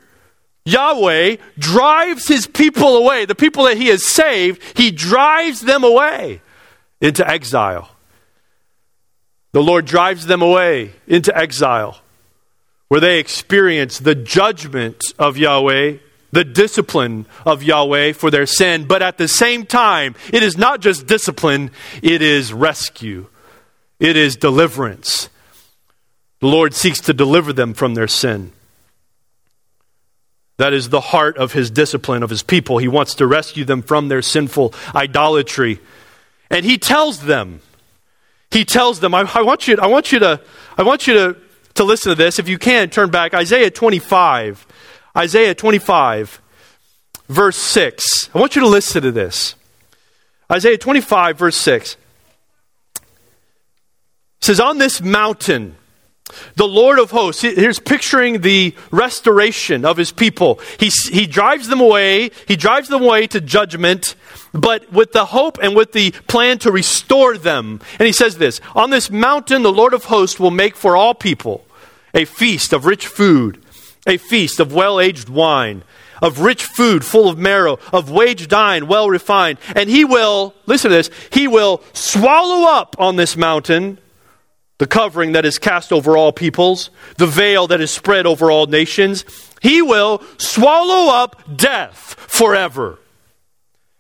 Yahweh 0.65 1.35
drives 1.59 2.25
his 2.25 2.47
people 2.47 2.95
away. 2.95 3.25
The 3.25 3.35
people 3.35 3.65
that 3.65 3.75
he 3.75 3.87
has 3.87 4.07
saved, 4.07 4.61
he 4.77 4.91
drives 4.91 5.59
them 5.59 5.83
away 5.83 6.41
into 7.01 7.29
exile. 7.29 7.89
The 9.51 9.61
Lord 9.61 9.83
drives 9.83 10.25
them 10.25 10.41
away 10.41 10.93
into 11.05 11.37
exile 11.37 12.01
where 12.93 12.99
they 12.99 13.17
experience 13.17 13.97
the 13.97 14.13
judgment 14.13 15.01
of 15.17 15.35
Yahweh, 15.35 15.97
the 16.31 16.43
discipline 16.43 17.25
of 17.43 17.63
Yahweh 17.63 18.13
for 18.13 18.29
their 18.29 18.45
sin, 18.45 18.85
but 18.85 19.01
at 19.01 19.17
the 19.17 19.27
same 19.27 19.65
time, 19.65 20.13
it 20.31 20.43
is 20.43 20.59
not 20.59 20.79
just 20.79 21.07
discipline, 21.07 21.71
it 22.03 22.21
is 22.21 22.53
rescue, 22.53 23.25
it 23.99 24.15
is 24.15 24.35
deliverance. 24.35 25.29
The 26.39 26.45
Lord 26.45 26.75
seeks 26.75 26.99
to 26.99 27.13
deliver 27.13 27.51
them 27.51 27.73
from 27.73 27.95
their 27.95 28.07
sin. 28.07 28.51
That 30.57 30.71
is 30.71 30.89
the 30.89 31.01
heart 31.01 31.35
of 31.37 31.53
his 31.53 31.71
discipline 31.71 32.21
of 32.21 32.29
his 32.29 32.43
people. 32.43 32.77
He 32.77 32.87
wants 32.87 33.15
to 33.15 33.25
rescue 33.25 33.65
them 33.65 33.81
from 33.81 34.07
their 34.07 34.21
sinful 34.21 34.71
idolatry. 34.93 35.79
And 36.51 36.63
he 36.63 36.77
tells 36.77 37.21
them, 37.23 37.61
he 38.51 38.65
tells 38.65 38.99
them, 38.99 39.15
I, 39.15 39.27
I 39.33 39.41
want 39.41 39.67
you, 39.67 39.77
I 39.81 39.87
want 39.87 40.11
you 40.11 40.19
to, 40.19 40.39
I 40.77 40.83
want 40.83 41.07
you 41.07 41.15
to 41.15 41.42
to 41.76 41.84
listen 41.84 42.11
to 42.11 42.15
this. 42.15 42.39
If 42.39 42.47
you 42.47 42.57
can, 42.57 42.89
turn 42.89 43.09
back. 43.09 43.34
Isaiah 43.34 43.71
25. 43.71 44.67
Isaiah 45.15 45.53
25, 45.53 46.41
verse 47.30 47.57
6. 47.57 48.30
I 48.34 48.39
want 48.39 48.55
you 48.55 48.61
to 48.63 48.67
listen 48.67 49.03
to 49.03 49.11
this. 49.11 49.55
Isaiah 50.51 50.78
25, 50.78 51.38
verse 51.38 51.55
6 51.55 51.97
says, 54.41 54.59
On 54.59 54.78
this 54.78 55.01
mountain, 55.01 55.76
the 56.55 56.67
Lord 56.67 56.99
of 56.99 57.11
hosts, 57.11 57.41
here's 57.41 57.79
picturing 57.79 58.41
the 58.41 58.75
restoration 58.91 59.86
of 59.86 59.97
his 59.97 60.11
people. 60.11 60.59
He, 60.79 60.91
he 61.11 61.25
drives 61.27 61.67
them 61.67 61.79
away, 61.79 62.31
he 62.47 62.55
drives 62.55 62.89
them 62.89 63.03
away 63.03 63.27
to 63.27 63.41
judgment, 63.41 64.15
but 64.53 64.91
with 64.91 65.11
the 65.11 65.25
hope 65.25 65.57
and 65.61 65.75
with 65.75 65.91
the 65.91 66.11
plan 66.27 66.59
to 66.59 66.71
restore 66.71 67.38
them. 67.38 67.81
And 67.99 68.05
he 68.05 68.13
says 68.13 68.38
this 68.38 68.61
On 68.75 68.89
this 68.89 69.09
mountain, 69.09 69.63
the 69.63 69.71
Lord 69.71 69.93
of 69.93 70.05
hosts 70.05 70.39
will 70.39 70.51
make 70.51 70.75
for 70.75 70.95
all 70.95 71.13
people 71.13 71.65
a 72.13 72.25
feast 72.25 72.73
of 72.73 72.86
rich 72.86 73.07
food, 73.07 73.63
a 74.05 74.17
feast 74.17 74.59
of 74.59 74.73
well 74.73 74.99
aged 74.99 75.29
wine, 75.29 75.84
of 76.21 76.39
rich 76.39 76.63
food 76.63 77.03
full 77.03 77.27
of 77.27 77.38
marrow, 77.38 77.79
of 77.91 78.09
wage 78.09 78.51
wine 78.51 78.88
well 78.88 79.09
refined. 79.09 79.57
And 79.75 79.89
he 79.89 80.05
will, 80.05 80.53
listen 80.65 80.89
to 80.89 80.95
this, 80.95 81.09
he 81.31 81.47
will 81.47 81.84
swallow 81.93 82.69
up 82.69 82.95
on 82.97 83.17
this 83.17 83.36
mountain 83.36 83.97
the 84.78 84.88
covering 84.88 85.34
that 85.34 85.45
is 85.45 85.59
cast 85.59 85.93
over 85.93 86.17
all 86.17 86.32
peoples, 86.32 86.89
the 87.17 87.28
veil 87.28 87.67
that 87.67 87.82
is 87.82 87.91
spread 87.91 88.26
over 88.26 88.51
all 88.51 88.65
nations. 88.65 89.24
He 89.61 89.82
will 89.82 90.21
swallow 90.38 91.13
up 91.13 91.41
death 91.55 92.15
forever. 92.28 92.99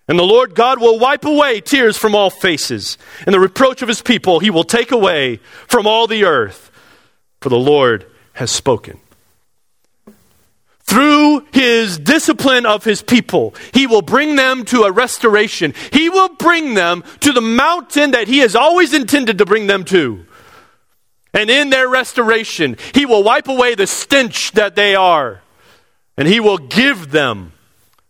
And 0.07 0.19
the 0.19 0.23
Lord 0.23 0.55
God 0.55 0.81
will 0.81 0.99
wipe 0.99 1.23
away 1.23 1.61
tears 1.61 1.95
from 1.95 2.13
all 2.13 2.29
faces, 2.29 2.97
and 3.25 3.33
the 3.33 3.39
reproach 3.39 3.81
of 3.81 3.87
his 3.87 4.01
people 4.01 4.39
he 4.39 4.49
will 4.49 4.65
take 4.65 4.91
away 4.91 5.37
from 5.67 5.87
all 5.87 6.07
the 6.07 6.25
earth. 6.25 6.71
For 7.39 7.49
the 7.49 7.57
Lord 7.57 8.05
has 8.33 8.51
spoken. 8.51 8.99
Through 10.81 11.45
his 11.53 11.97
discipline 11.97 12.65
of 12.65 12.83
his 12.83 13.01
people, 13.01 13.55
he 13.73 13.87
will 13.87 14.01
bring 14.01 14.35
them 14.35 14.65
to 14.65 14.83
a 14.83 14.91
restoration. 14.91 15.73
He 15.91 16.09
will 16.09 16.29
bring 16.35 16.73
them 16.73 17.03
to 17.21 17.31
the 17.31 17.41
mountain 17.41 18.11
that 18.11 18.27
he 18.27 18.39
has 18.39 18.55
always 18.55 18.93
intended 18.93 19.37
to 19.37 19.45
bring 19.45 19.67
them 19.67 19.85
to. 19.85 20.25
And 21.33 21.49
in 21.49 21.69
their 21.71 21.89
restoration, 21.89 22.77
he 22.93 23.05
will 23.05 23.23
wipe 23.23 23.47
away 23.47 23.75
the 23.75 23.87
stench 23.87 24.51
that 24.51 24.75
they 24.75 24.95
are. 24.95 25.41
And 26.15 26.27
he 26.27 26.39
will 26.39 26.59
give 26.59 27.11
them 27.11 27.53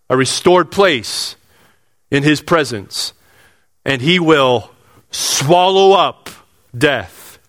a 0.09 0.17
restored 0.17 0.71
place 0.71 1.38
in 2.11 2.24
his 2.24 2.41
presence. 2.41 3.13
And 3.86 4.01
he 4.01 4.19
will 4.19 4.71
swallow 5.09 5.93
up 5.93 6.30
death 6.78 7.39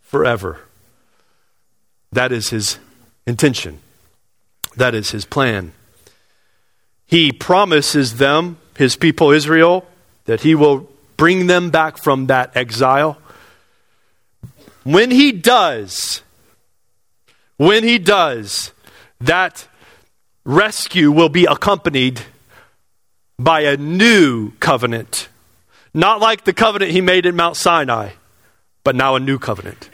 forever. 0.00 0.60
That 2.12 2.30
is 2.30 2.50
his 2.50 2.78
intention. 3.26 3.80
That 4.76 4.94
is 4.94 5.10
his 5.10 5.24
plan. 5.24 5.72
He 7.06 7.32
promises 7.32 8.18
them, 8.18 8.58
his 8.76 8.94
people 8.96 9.30
Israel, 9.32 9.86
that 10.26 10.42
he 10.42 10.54
will 10.54 10.88
bring 11.16 11.46
them 11.46 11.70
back 11.70 11.98
from 11.98 12.26
that 12.26 12.56
exile 12.56 13.18
when 14.86 15.10
he 15.10 15.32
does, 15.32 16.22
when 17.56 17.82
he 17.82 17.98
does, 17.98 18.70
that 19.20 19.66
rescue 20.44 21.10
will 21.10 21.28
be 21.28 21.44
accompanied 21.44 22.20
by 23.36 23.62
a 23.62 23.76
new 23.76 24.52
covenant. 24.60 25.28
Not 25.92 26.20
like 26.20 26.44
the 26.44 26.52
covenant 26.52 26.92
he 26.92 27.00
made 27.00 27.26
at 27.26 27.34
Mount 27.34 27.56
Sinai, 27.56 28.10
but 28.84 28.94
now 28.94 29.16
a 29.16 29.20
new 29.20 29.40
covenant. 29.40 29.90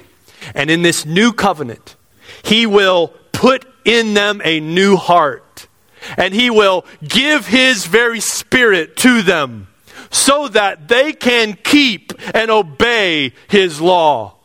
And 0.55 0.71
in 0.71 0.83
this 0.83 1.07
new 1.07 1.33
covenant, 1.33 1.97
he 2.43 2.67
will 2.67 3.15
put 3.33 3.65
in 3.87 4.13
them 4.13 4.43
a 4.45 4.61
new 4.61 4.97
heart. 4.97 5.69
And 6.19 6.35
he 6.35 6.51
will 6.51 6.85
give 7.03 7.47
his 7.47 7.87
very 7.87 8.21
spirit 8.21 8.97
to 8.99 9.23
them 9.23 9.69
so 10.11 10.49
that 10.49 10.89
they 10.89 11.15
can 11.15 11.55
keep 11.55 12.13
and 12.35 12.51
obey 12.51 13.33
his 13.49 13.81
law. 13.81 14.37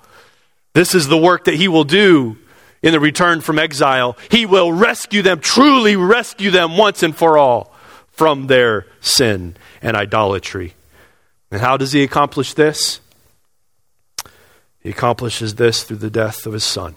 This 0.78 0.94
is 0.94 1.08
the 1.08 1.18
work 1.18 1.46
that 1.46 1.56
he 1.56 1.68
will 1.68 1.86
do 1.86 2.38
in 2.84 2.92
the 2.92 3.00
return 3.00 3.42
from 3.42 3.58
exile. 3.58 4.16
He 4.30 4.46
will 4.46 4.72
rescue 4.72 5.24
them, 5.24 5.40
truly 5.40 5.96
rescue 5.96 6.52
them 6.52 6.78
once 6.78 7.02
and 7.02 7.16
for 7.16 7.36
all 7.36 7.74
from 8.12 8.46
their 8.46 8.86
sin 9.02 9.56
and 9.82 9.98
idolatry. 9.98 10.76
And 11.50 11.62
how 11.62 11.78
does 11.78 11.94
he 11.94 12.04
accomplish 12.04 12.54
this? 12.54 13.00
He 14.80 14.92
accomplishes 14.92 15.56
this 15.56 15.82
through 15.82 15.98
the 15.98 16.12
death 16.12 16.46
of 16.46 16.54
his 16.54 16.64
son 16.64 16.96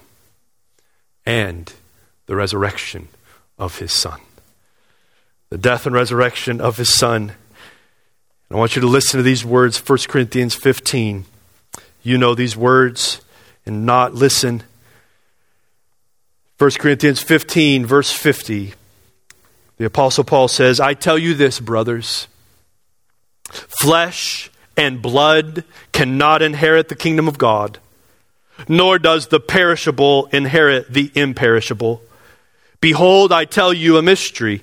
and 1.24 1.72
the 2.26 2.37
resurrection 2.37 3.09
of 3.59 3.78
his 3.78 3.95
son. 3.95 4.20
The 5.49 5.57
death 5.57 5.87
and 5.87 5.95
resurrection 5.95 6.61
of 6.61 6.76
his 6.76 6.93
son. 6.93 7.33
I 8.51 8.57
want 8.57 8.76
you 8.76 8.83
to 8.83 8.89
listen 8.89 9.16
to 9.16 9.24
these 9.24 9.43
words, 9.43 9.78
1 9.78 9.99
Corinthians 10.07 10.55
15. 10.55 11.24
You 12.03 12.18
know 12.18 12.35
these 12.35 12.59
words 12.59 13.22
and 13.71 13.87
not 13.87 14.14
listen. 14.14 14.64
1 16.59 16.71
Corinthians 16.73 17.23
15, 17.23 17.87
verse 17.87 18.11
50. 18.11 18.75
The 19.79 19.85
Apostle 19.85 20.25
Paul 20.25 20.49
says, 20.49 20.81
I 20.81 20.95
tell 20.95 21.16
you 21.16 21.35
this, 21.35 21.61
brothers. 21.61 22.27
Flesh 23.45 24.51
and 24.77 25.01
blood 25.01 25.62
cannot 25.93 26.43
inherit 26.43 26.89
the 26.89 26.97
kingdom 26.97 27.29
of 27.29 27.39
God, 27.39 27.79
nor 28.68 28.99
does 28.99 29.29
the 29.29 29.41
perishable 29.41 30.27
inherit 30.33 30.93
the 30.93 31.12
imperishable. 31.14 32.03
Behold, 32.81 33.33
I 33.33 33.45
tell 33.45 33.73
you 33.73 33.99
a 33.99 34.03
mystery. 34.03 34.62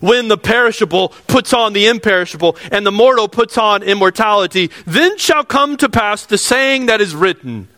When 0.00 0.28
the 0.28 0.38
perishable 0.38 1.10
puts 1.26 1.52
on 1.52 1.72
the 1.72 1.86
imperishable, 1.86 2.56
and 2.70 2.86
the 2.86 2.92
mortal 2.92 3.28
puts 3.28 3.58
on 3.58 3.82
immortality, 3.82 4.70
then 4.86 5.18
shall 5.18 5.44
come 5.44 5.76
to 5.78 5.88
pass 5.88 6.26
the 6.26 6.38
saying 6.38 6.86
that 6.86 7.00
is 7.00 7.14
written, 7.14 7.68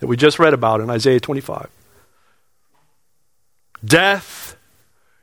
that 0.00 0.06
we 0.06 0.16
just 0.16 0.38
read 0.38 0.54
about 0.54 0.80
in 0.80 0.90
Isaiah 0.90 1.20
25. 1.20 1.68
Death 3.84 4.56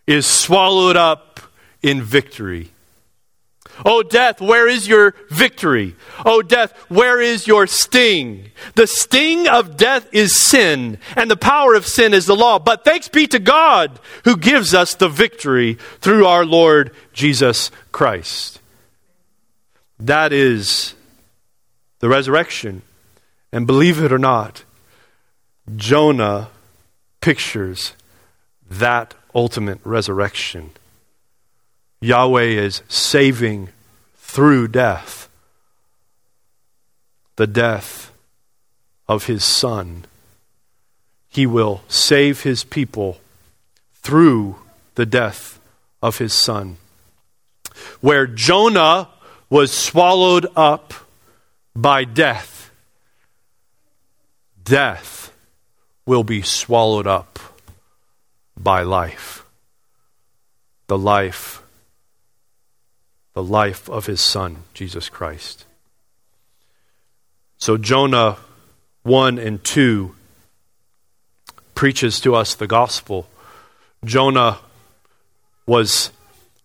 is 0.06 0.26
swallowed 0.26 0.96
up 0.96 1.40
in 1.82 2.02
victory. 2.02 2.72
Oh, 3.86 4.04
death, 4.04 4.42
where 4.42 4.68
is 4.68 4.88
your 4.88 5.14
victory? 5.30 5.96
Oh, 6.26 6.42
death, 6.42 6.74
where 6.90 7.22
is 7.22 7.48
your 7.48 7.68
sting? 7.68 8.52
The 8.76 8.88
sting 8.88 9.48
of 9.48 9.78
death 9.78 10.08
is 10.12 10.40
sin, 10.40 10.98
and 11.16 11.30
the 11.30 11.38
power 11.38 11.74
of 11.76 11.86
sin 11.86 12.14
is 12.14 12.26
the 12.26 12.36
law. 12.36 12.60
But 12.60 12.84
thanks 12.84 13.08
be 13.08 13.28
to 13.28 13.40
God 13.40 14.00
who 14.24 14.38
gives 14.38 14.74
us 14.74 14.96
the 14.96 15.10
victory 15.10 15.76
through 16.02 16.26
our 16.26 16.46
Lord 16.46 16.92
Jesus 17.14 17.72
Christ. 17.92 18.60
That 20.00 20.34
is 20.34 20.94
the 22.00 22.10
resurrection. 22.10 22.82
And 23.52 23.66
believe 23.66 24.02
it 24.04 24.12
or 24.12 24.20
not, 24.20 24.64
Jonah 25.76 26.50
pictures 27.22 27.94
that 28.70 29.14
ultimate 29.34 29.80
resurrection. 29.84 30.72
Yahweh 32.00 32.44
is 32.44 32.84
saving 32.88 33.70
through 34.16 34.68
death, 34.68 35.30
the 37.38 37.48
death 37.48 38.12
of 39.08 39.26
his 39.26 39.44
Son. 39.44 40.06
He 41.30 41.46
will 41.46 41.82
save 41.88 42.42
his 42.42 42.64
people 42.64 43.20
through 43.96 44.58
the 44.96 45.06
death 45.06 45.60
of 46.02 46.20
his 46.20 46.34
Son. 46.34 46.78
Where 48.02 48.28
Jonah 48.28 49.10
was 49.50 49.72
swallowed 49.72 50.46
up 50.56 50.94
by 51.76 52.04
death, 52.04 52.70
death 54.64 55.32
will 56.06 56.24
be 56.24 56.42
swallowed 56.42 57.08
up 57.08 57.40
by 58.56 58.84
life. 58.84 59.46
The 60.88 60.98
life 60.98 61.62
the 63.38 63.44
life 63.44 63.88
of 63.88 64.08
his 64.08 64.20
Son, 64.20 64.64
Jesus 64.74 65.10
Christ. 65.10 65.66
So, 67.60 67.78
Jonah 67.78 68.38
1 69.04 69.38
and 69.38 69.64
2 69.64 70.16
preaches 71.76 72.20
to 72.22 72.34
us 72.34 72.56
the 72.56 72.66
gospel. 72.66 73.28
Jonah 74.04 74.58
was 75.68 76.10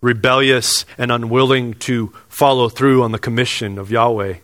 rebellious 0.00 0.86
and 0.96 1.12
unwilling 1.12 1.74
to 1.74 2.10
follow 2.30 2.70
through 2.70 3.02
on 3.02 3.12
the 3.12 3.18
commission 3.18 3.76
of 3.76 3.90
Yahweh. 3.90 4.36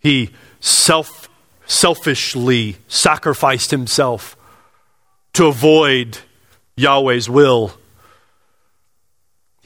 He 0.00 0.30
self, 0.60 1.28
selfishly 1.66 2.76
sacrificed 2.88 3.70
himself 3.70 4.34
to 5.34 5.44
avoid 5.44 6.20
Yahweh's 6.74 7.28
will 7.28 7.74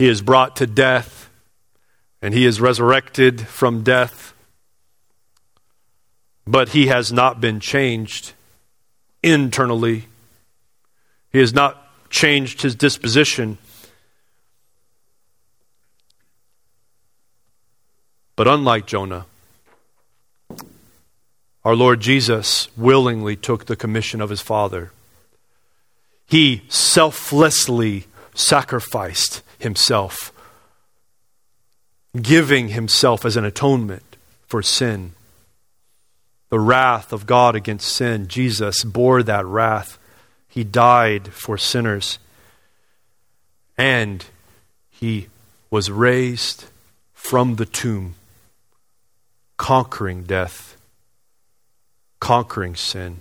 he 0.02 0.08
is 0.08 0.20
brought 0.20 0.56
to 0.56 0.66
death, 0.66 1.30
and 2.20 2.34
he 2.34 2.44
is 2.44 2.60
resurrected 2.60 3.46
from 3.46 3.84
death. 3.84 4.34
But 6.44 6.70
he 6.70 6.88
has 6.88 7.12
not 7.12 7.40
been 7.40 7.60
changed 7.60 8.32
internally. 9.22 10.06
He 11.30 11.38
has 11.38 11.54
not 11.54 11.88
changed 12.10 12.62
his 12.62 12.74
disposition. 12.74 13.58
But 18.34 18.48
unlike 18.48 18.88
Jonah, 18.88 19.26
our 21.64 21.76
Lord 21.76 22.00
Jesus 22.00 22.76
willingly 22.76 23.36
took 23.36 23.66
the 23.66 23.76
commission 23.76 24.20
of 24.20 24.30
his 24.30 24.40
Father. 24.40 24.90
He 26.26 26.62
selflessly 26.68 28.06
sacrificed 28.34 29.42
himself, 29.62 30.32
giving 32.20 32.68
himself 32.68 33.24
as 33.24 33.36
an 33.36 33.44
atonement 33.44 34.16
for 34.46 34.62
sin. 34.62 35.12
The 36.50 36.60
wrath 36.60 37.12
of 37.12 37.24
God 37.24 37.56
against 37.56 37.88
sin, 37.88 38.28
Jesus 38.28 38.84
bore 38.84 39.22
that 39.22 39.46
wrath. 39.46 39.98
He 40.48 40.64
died 40.64 41.28
for 41.28 41.56
sinners. 41.56 42.18
And 43.78 44.24
he 44.90 45.28
was 45.70 45.90
raised 45.90 46.66
from 47.14 47.56
the 47.56 47.64
tomb, 47.64 48.16
conquering 49.56 50.24
death, 50.24 50.76
conquering 52.20 52.76
sin. 52.76 53.20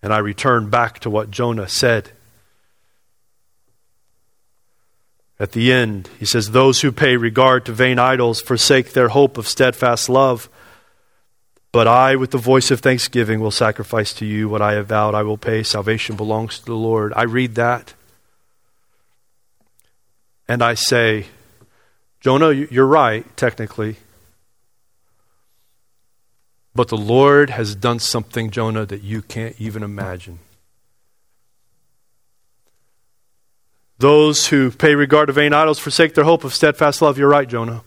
And 0.00 0.12
I 0.12 0.18
return 0.18 0.70
back 0.70 1.00
to 1.00 1.10
what 1.10 1.32
Jonah 1.32 1.68
said. 1.68 2.10
At 5.40 5.52
the 5.52 5.72
end, 5.72 6.08
he 6.18 6.26
says, 6.26 6.50
Those 6.50 6.80
who 6.80 6.90
pay 6.90 7.16
regard 7.16 7.64
to 7.66 7.72
vain 7.72 7.98
idols 7.98 8.40
forsake 8.40 8.92
their 8.92 9.08
hope 9.08 9.38
of 9.38 9.46
steadfast 9.46 10.08
love. 10.08 10.48
But 11.70 11.86
I, 11.86 12.16
with 12.16 12.30
the 12.32 12.38
voice 12.38 12.70
of 12.70 12.80
thanksgiving, 12.80 13.40
will 13.40 13.50
sacrifice 13.50 14.12
to 14.14 14.26
you 14.26 14.48
what 14.48 14.62
I 14.62 14.72
have 14.72 14.88
vowed 14.88 15.14
I 15.14 15.22
will 15.22 15.38
pay. 15.38 15.62
Salvation 15.62 16.16
belongs 16.16 16.58
to 16.58 16.64
the 16.64 16.74
Lord. 16.74 17.12
I 17.14 17.22
read 17.22 17.54
that. 17.54 17.94
And 20.48 20.62
I 20.62 20.74
say, 20.74 21.26
Jonah, 22.20 22.50
you're 22.52 22.86
right, 22.86 23.24
technically. 23.36 23.96
But 26.74 26.88
the 26.88 26.96
Lord 26.96 27.50
has 27.50 27.74
done 27.74 27.98
something, 27.98 28.50
Jonah, 28.50 28.86
that 28.86 29.02
you 29.02 29.20
can't 29.22 29.54
even 29.58 29.82
imagine. 29.82 30.38
Those 33.98 34.46
who 34.46 34.70
pay 34.70 34.94
regard 34.94 35.26
to 35.26 35.32
vain 35.32 35.52
idols 35.52 35.78
forsake 35.78 36.14
their 36.14 36.24
hope 36.24 36.44
of 36.44 36.54
steadfast 36.54 37.02
love. 37.02 37.18
You're 37.18 37.28
right, 37.28 37.48
Jonah. 37.48 37.82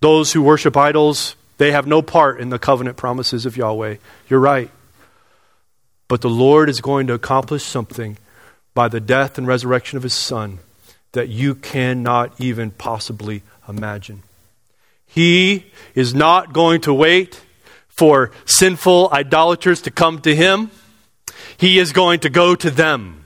Those 0.00 0.32
who 0.32 0.42
worship 0.42 0.76
idols, 0.76 1.34
they 1.58 1.72
have 1.72 1.86
no 1.86 2.00
part 2.00 2.40
in 2.40 2.50
the 2.50 2.58
covenant 2.58 2.96
promises 2.96 3.44
of 3.44 3.56
Yahweh. 3.56 3.96
You're 4.28 4.40
right. 4.40 4.70
But 6.06 6.20
the 6.20 6.30
Lord 6.30 6.68
is 6.68 6.80
going 6.80 7.08
to 7.08 7.14
accomplish 7.14 7.64
something 7.64 8.18
by 8.74 8.86
the 8.86 9.00
death 9.00 9.36
and 9.36 9.46
resurrection 9.46 9.96
of 9.96 10.04
his 10.04 10.14
Son 10.14 10.60
that 11.12 11.28
you 11.28 11.54
cannot 11.56 12.32
even 12.38 12.70
possibly 12.70 13.42
imagine. 13.68 14.22
He 15.06 15.66
is 15.94 16.14
not 16.14 16.52
going 16.52 16.82
to 16.82 16.94
wait 16.94 17.40
for 17.88 18.30
sinful 18.44 19.08
idolaters 19.10 19.80
to 19.82 19.90
come 19.90 20.20
to 20.20 20.36
him, 20.36 20.70
he 21.56 21.78
is 21.78 21.92
going 21.92 22.20
to 22.20 22.28
go 22.28 22.54
to 22.54 22.70
them 22.70 23.25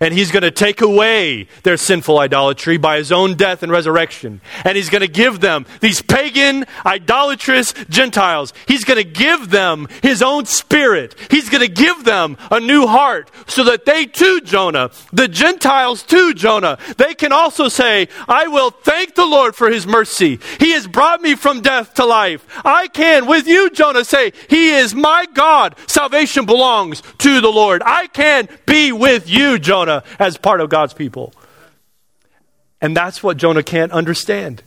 And 0.00 0.12
he's 0.12 0.30
going 0.30 0.42
to 0.42 0.50
take 0.50 0.80
away 0.80 1.48
their 1.62 1.76
sinful 1.76 2.18
idolatry 2.18 2.76
by 2.76 2.98
his 2.98 3.10
own 3.12 3.34
death 3.34 3.62
and 3.62 3.72
resurrection. 3.72 4.40
And 4.64 4.76
he's 4.76 4.90
going 4.90 5.02
to 5.02 5.08
give 5.08 5.40
them, 5.40 5.66
these 5.80 6.02
pagan, 6.02 6.66
idolatrous 6.84 7.72
Gentiles, 7.88 8.52
he's 8.68 8.84
going 8.84 9.02
to 9.02 9.08
give 9.08 9.50
them 9.50 9.88
his 10.02 10.22
own 10.22 10.44
spirit. 10.46 11.14
He's 11.30 11.48
going 11.48 11.62
to 11.62 11.72
give 11.72 12.04
them 12.04 12.36
a 12.50 12.60
new 12.60 12.86
heart 12.86 13.30
so 13.46 13.64
that 13.64 13.84
they 13.84 14.06
too, 14.06 14.40
Jonah, 14.42 14.90
the 15.12 15.28
Gentiles 15.28 16.02
too, 16.02 16.34
Jonah, 16.34 16.78
they 16.98 17.14
can 17.14 17.32
also 17.32 17.68
say, 17.68 18.08
I 18.28 18.48
will 18.48 18.70
thank 18.70 19.14
the 19.14 19.26
Lord 19.26 19.54
for 19.54 19.70
his 19.70 19.86
mercy. 19.86 20.38
He 20.58 20.72
has 20.72 20.86
brought 20.86 21.20
me 21.20 21.34
from 21.34 21.60
death 21.60 21.94
to 21.94 22.04
life. 22.04 22.46
I 22.64 22.88
can, 22.88 23.26
with 23.26 23.46
you, 23.46 23.70
Jonah, 23.70 24.04
say, 24.04 24.32
He 24.48 24.70
is 24.70 24.94
my 24.94 25.26
God. 25.32 25.76
Salvation 25.86 26.46
belongs 26.46 27.02
to 27.18 27.40
the 27.40 27.50
Lord. 27.50 27.82
I 27.84 28.06
can 28.08 28.48
be 28.66 28.92
with 28.92 29.28
you, 29.28 29.58
Jonah. 29.58 29.85
As 30.18 30.36
part 30.38 30.60
of 30.60 30.68
God's 30.68 30.94
people. 30.94 31.32
And 32.80 32.96
that's 32.96 33.22
what 33.22 33.36
Jonah 33.36 33.62
can't 33.62 33.92
understand. 33.92 34.62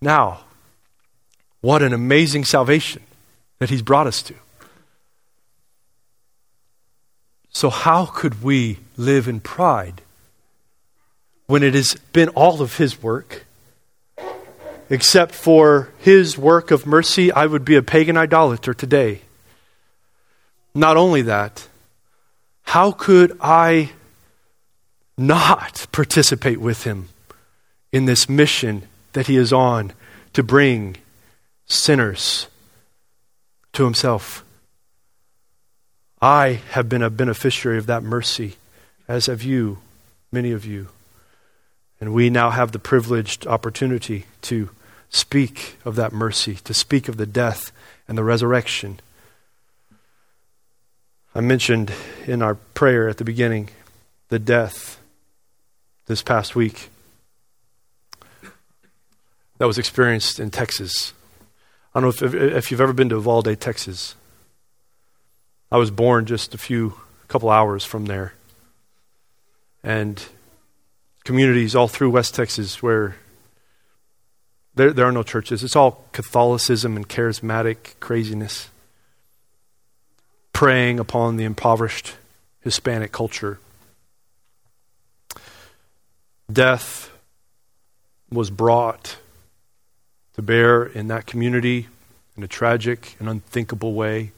Now, 0.00 0.40
what 1.60 1.82
an 1.82 1.92
amazing 1.92 2.44
salvation 2.44 3.02
that 3.58 3.70
he's 3.70 3.82
brought 3.82 4.06
us 4.06 4.22
to. 4.22 4.34
So, 7.50 7.70
how 7.70 8.04
could 8.04 8.42
we 8.42 8.78
live 8.98 9.28
in 9.28 9.40
pride 9.40 10.02
when 11.46 11.62
it 11.62 11.72
has 11.74 11.94
been 12.12 12.28
all 12.30 12.60
of 12.60 12.76
his 12.76 13.02
work? 13.02 13.46
Except 14.88 15.34
for 15.34 15.90
his 15.98 16.38
work 16.38 16.70
of 16.70 16.86
mercy, 16.86 17.32
I 17.32 17.46
would 17.46 17.64
be 17.64 17.74
a 17.74 17.82
pagan 17.82 18.16
idolater 18.16 18.74
today. 18.74 19.22
Not 20.74 20.96
only 20.96 21.22
that, 21.22 21.66
how 22.66 22.92
could 22.92 23.36
I 23.40 23.92
not 25.16 25.86
participate 25.92 26.60
with 26.60 26.82
him 26.82 27.08
in 27.92 28.04
this 28.04 28.28
mission 28.28 28.82
that 29.12 29.28
he 29.28 29.36
is 29.36 29.52
on 29.52 29.92
to 30.34 30.42
bring 30.42 30.96
sinners 31.66 32.48
to 33.72 33.84
himself? 33.84 34.44
I 36.20 36.60
have 36.70 36.88
been 36.88 37.02
a 37.02 37.10
beneficiary 37.10 37.78
of 37.78 37.86
that 37.86 38.02
mercy, 38.02 38.56
as 39.06 39.26
have 39.26 39.42
you, 39.42 39.78
many 40.32 40.50
of 40.50 40.64
you. 40.66 40.88
And 42.00 42.12
we 42.12 42.30
now 42.30 42.50
have 42.50 42.72
the 42.72 42.78
privileged 42.78 43.46
opportunity 43.46 44.26
to 44.42 44.70
speak 45.08 45.76
of 45.84 45.94
that 45.96 46.12
mercy, 46.12 46.56
to 46.64 46.74
speak 46.74 47.08
of 47.08 47.16
the 47.16 47.26
death 47.26 47.70
and 48.08 48.18
the 48.18 48.24
resurrection 48.24 49.00
I 51.36 51.40
mentioned 51.40 51.92
in 52.26 52.40
our 52.40 52.54
prayer 52.54 53.10
at 53.10 53.18
the 53.18 53.24
beginning 53.24 53.68
the 54.30 54.38
death 54.38 54.98
this 56.06 56.22
past 56.22 56.56
week 56.56 56.88
that 59.58 59.66
was 59.66 59.76
experienced 59.76 60.40
in 60.40 60.50
Texas. 60.50 61.12
I 61.94 62.00
don't 62.00 62.22
know 62.22 62.26
if, 62.26 62.34
if 62.34 62.70
you've 62.70 62.80
ever 62.80 62.94
been 62.94 63.10
to 63.10 63.16
Uvalde, 63.16 63.60
Texas. 63.60 64.14
I 65.70 65.76
was 65.76 65.90
born 65.90 66.24
just 66.24 66.54
a 66.54 66.58
few, 66.58 66.94
couple 67.28 67.50
hours 67.50 67.84
from 67.84 68.06
there. 68.06 68.32
And 69.84 70.24
communities 71.24 71.76
all 71.76 71.86
through 71.86 72.12
West 72.12 72.34
Texas 72.34 72.82
where 72.82 73.16
there, 74.74 74.90
there 74.90 75.04
are 75.04 75.12
no 75.12 75.22
churches. 75.22 75.62
It's 75.62 75.76
all 75.76 76.06
Catholicism 76.12 76.96
and 76.96 77.06
charismatic 77.06 78.00
craziness 78.00 78.70
preying 80.56 80.98
upon 80.98 81.36
the 81.36 81.44
impoverished 81.44 82.14
Hispanic 82.62 83.12
culture. 83.12 83.58
Death 86.50 87.10
was 88.30 88.48
brought 88.48 89.18
to 90.32 90.40
bear 90.40 90.82
in 90.82 91.08
that 91.08 91.26
community 91.26 91.88
in 92.38 92.42
a 92.42 92.48
tragic 92.48 93.16
and 93.20 93.28
unthinkable 93.28 93.92
way. 93.92 94.32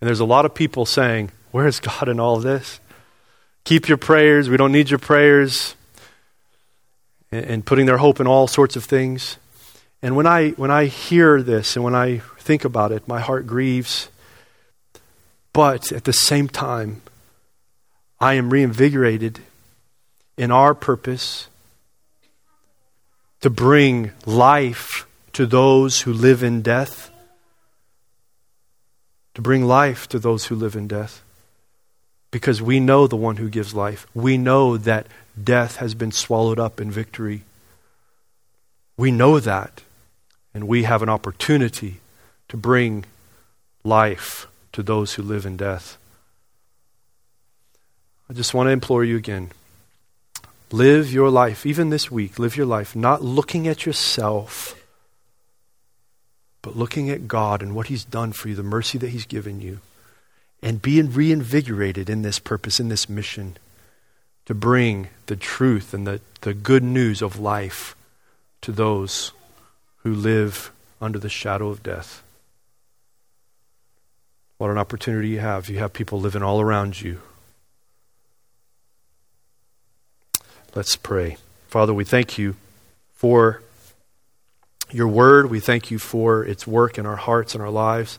And 0.00 0.08
there's 0.08 0.20
a 0.20 0.24
lot 0.24 0.46
of 0.46 0.54
people 0.54 0.86
saying, 0.86 1.32
Where's 1.50 1.80
God 1.80 2.08
in 2.08 2.18
all 2.18 2.38
this? 2.38 2.80
Keep 3.64 3.88
your 3.88 3.98
prayers. 3.98 4.48
We 4.48 4.56
don't 4.56 4.72
need 4.72 4.88
your 4.88 4.98
prayers. 4.98 5.74
And, 7.30 7.66
putting 7.66 7.84
their 7.84 7.98
hope 7.98 8.20
in 8.20 8.26
all 8.26 8.46
sorts 8.48 8.74
of 8.74 8.84
things. 8.84 9.36
And 10.00 10.16
when 10.16 10.26
I, 10.26 10.52
when 10.52 10.70
I 10.70 10.86
hear 10.86 11.42
this 11.42 11.76
and 11.76 11.84
when 11.84 11.94
I 11.94 12.20
think 12.38 12.64
about 12.64 12.90
it, 12.90 13.06
my 13.06 13.20
heart 13.20 13.46
grieves 13.46 14.08
but 15.52 15.92
at 15.92 16.04
the 16.04 16.12
same 16.12 16.48
time, 16.48 17.02
I 18.20 18.34
am 18.34 18.50
reinvigorated 18.50 19.40
in 20.36 20.50
our 20.50 20.74
purpose 20.74 21.48
to 23.40 23.50
bring 23.50 24.12
life 24.26 25.06
to 25.32 25.46
those 25.46 26.02
who 26.02 26.12
live 26.12 26.42
in 26.42 26.62
death. 26.62 27.10
To 29.34 29.42
bring 29.42 29.64
life 29.64 30.08
to 30.08 30.18
those 30.18 30.46
who 30.46 30.54
live 30.54 30.76
in 30.76 30.86
death. 30.86 31.22
Because 32.30 32.60
we 32.60 32.78
know 32.78 33.06
the 33.06 33.16
one 33.16 33.36
who 33.36 33.48
gives 33.48 33.74
life. 33.74 34.06
We 34.14 34.36
know 34.36 34.76
that 34.76 35.06
death 35.42 35.76
has 35.76 35.94
been 35.94 36.12
swallowed 36.12 36.60
up 36.60 36.80
in 36.80 36.90
victory. 36.90 37.42
We 38.96 39.10
know 39.10 39.40
that. 39.40 39.82
And 40.52 40.68
we 40.68 40.82
have 40.82 41.02
an 41.02 41.08
opportunity 41.08 42.00
to 42.48 42.56
bring 42.56 43.04
life 43.82 44.46
to 44.80 44.86
those 44.86 45.14
who 45.14 45.22
live 45.22 45.44
in 45.46 45.56
death. 45.56 45.98
I 48.28 48.32
just 48.32 48.54
want 48.54 48.68
to 48.68 48.72
implore 48.72 49.04
you 49.04 49.16
again 49.16 49.50
live 50.72 51.12
your 51.12 51.30
life, 51.30 51.66
even 51.66 51.90
this 51.90 52.10
week, 52.10 52.38
live 52.38 52.56
your 52.56 52.66
life 52.66 52.94
not 52.94 53.22
looking 53.22 53.66
at 53.66 53.84
yourself, 53.84 54.80
but 56.62 56.76
looking 56.76 57.10
at 57.10 57.26
God 57.26 57.60
and 57.60 57.74
what 57.74 57.88
He's 57.88 58.04
done 58.04 58.32
for 58.32 58.48
you, 58.48 58.54
the 58.54 58.62
mercy 58.62 58.96
that 58.98 59.10
He's 59.10 59.26
given 59.26 59.60
you, 59.60 59.80
and 60.62 60.80
being 60.80 61.12
reinvigorated 61.12 62.08
in 62.08 62.22
this 62.22 62.38
purpose, 62.38 62.78
in 62.78 62.88
this 62.88 63.08
mission 63.08 63.56
to 64.46 64.54
bring 64.54 65.08
the 65.26 65.36
truth 65.36 65.92
and 65.92 66.06
the, 66.06 66.20
the 66.42 66.54
good 66.54 66.84
news 66.84 67.22
of 67.22 67.38
life 67.38 67.96
to 68.62 68.72
those 68.72 69.32
who 69.98 70.14
live 70.14 70.70
under 71.00 71.18
the 71.18 71.28
shadow 71.28 71.68
of 71.68 71.82
death. 71.82 72.22
What 74.60 74.70
an 74.70 74.76
opportunity 74.76 75.28
you 75.28 75.38
have. 75.38 75.70
You 75.70 75.78
have 75.78 75.94
people 75.94 76.20
living 76.20 76.42
all 76.42 76.60
around 76.60 77.00
you. 77.00 77.22
Let's 80.74 80.96
pray. 80.96 81.38
Father, 81.68 81.94
we 81.94 82.04
thank 82.04 82.36
you 82.36 82.56
for 83.14 83.62
your 84.90 85.08
word. 85.08 85.48
We 85.48 85.60
thank 85.60 85.90
you 85.90 85.98
for 85.98 86.44
its 86.44 86.66
work 86.66 86.98
in 86.98 87.06
our 87.06 87.16
hearts 87.16 87.54
and 87.54 87.62
our 87.62 87.70
lives. 87.70 88.18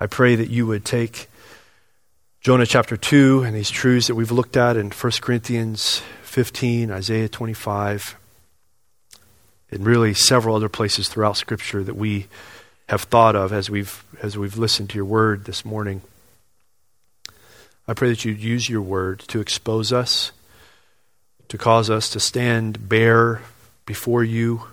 I 0.00 0.06
pray 0.06 0.36
that 0.36 0.48
you 0.48 0.66
would 0.66 0.86
take 0.86 1.28
Jonah 2.40 2.64
chapter 2.64 2.96
2 2.96 3.42
and 3.42 3.54
these 3.54 3.68
truths 3.68 4.06
that 4.06 4.14
we've 4.14 4.32
looked 4.32 4.56
at 4.56 4.78
in 4.78 4.90
1 4.90 5.12
Corinthians 5.20 6.00
15, 6.22 6.90
Isaiah 6.90 7.28
25, 7.28 8.16
and 9.70 9.84
really 9.84 10.14
several 10.14 10.56
other 10.56 10.70
places 10.70 11.10
throughout 11.10 11.36
Scripture 11.36 11.84
that 11.84 11.94
we 11.96 12.26
have 12.88 13.02
thought 13.02 13.36
of 13.36 13.52
as 13.52 13.68
we've, 13.68 14.02
as 14.22 14.38
we've 14.38 14.56
listened 14.56 14.90
to 14.90 14.96
your 14.96 15.04
word 15.04 15.44
this 15.44 15.64
morning. 15.64 16.00
I 17.86 17.94
pray 17.94 18.08
that 18.08 18.24
you'd 18.24 18.40
use 18.40 18.68
your 18.68 18.82
word 18.82 19.20
to 19.28 19.40
expose 19.40 19.92
us, 19.92 20.32
to 21.48 21.58
cause 21.58 21.90
us 21.90 22.10
to 22.10 22.20
stand 22.20 22.88
bare 22.88 23.42
before 23.86 24.24
you, 24.24 24.64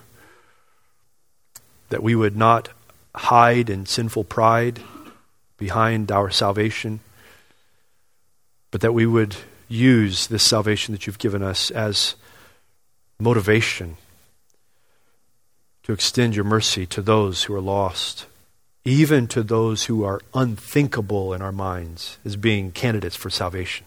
that 1.88 2.02
we 2.02 2.14
would 2.14 2.36
not 2.36 2.70
hide 3.14 3.70
in 3.70 3.86
sinful 3.86 4.24
pride 4.24 4.80
behind 5.58 6.10
our 6.10 6.30
salvation, 6.30 7.00
but 8.70 8.80
that 8.80 8.92
we 8.92 9.06
would 9.06 9.36
use 9.68 10.26
this 10.26 10.42
salvation 10.42 10.92
that 10.92 11.06
you've 11.06 11.18
given 11.18 11.42
us 11.42 11.70
as 11.70 12.14
motivation 13.18 13.96
to 15.86 15.92
extend 15.92 16.34
your 16.34 16.44
mercy 16.44 16.84
to 16.84 17.00
those 17.00 17.44
who 17.44 17.54
are 17.54 17.60
lost, 17.60 18.26
even 18.84 19.28
to 19.28 19.40
those 19.40 19.84
who 19.84 20.02
are 20.02 20.20
unthinkable 20.34 21.32
in 21.32 21.40
our 21.40 21.52
minds 21.52 22.18
as 22.24 22.34
being 22.34 22.72
candidates 22.72 23.14
for 23.14 23.30
salvation. 23.30 23.86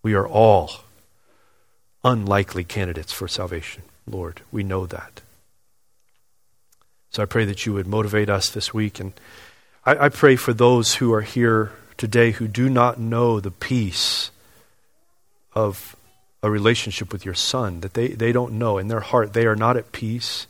We 0.00 0.14
are 0.14 0.28
all 0.28 0.70
unlikely 2.04 2.62
candidates 2.62 3.12
for 3.12 3.26
salvation, 3.26 3.82
Lord. 4.06 4.42
We 4.52 4.62
know 4.62 4.86
that. 4.86 5.22
So 7.10 7.24
I 7.24 7.26
pray 7.26 7.44
that 7.44 7.66
you 7.66 7.72
would 7.72 7.88
motivate 7.88 8.30
us 8.30 8.50
this 8.50 8.72
week. 8.72 9.00
And 9.00 9.12
I, 9.84 10.04
I 10.04 10.08
pray 10.08 10.36
for 10.36 10.52
those 10.52 10.94
who 10.94 11.12
are 11.12 11.22
here 11.22 11.72
today 11.96 12.30
who 12.30 12.46
do 12.46 12.70
not 12.70 13.00
know 13.00 13.40
the 13.40 13.50
peace 13.50 14.30
of 15.52 15.96
a 16.44 16.50
relationship 16.50 17.10
with 17.10 17.24
your 17.24 17.32
son 17.34 17.80
that 17.80 17.94
they, 17.94 18.08
they 18.08 18.30
don't 18.30 18.52
know. 18.52 18.76
In 18.76 18.88
their 18.88 19.00
heart, 19.00 19.32
they 19.32 19.46
are 19.46 19.56
not 19.56 19.78
at 19.78 19.92
peace. 19.92 20.46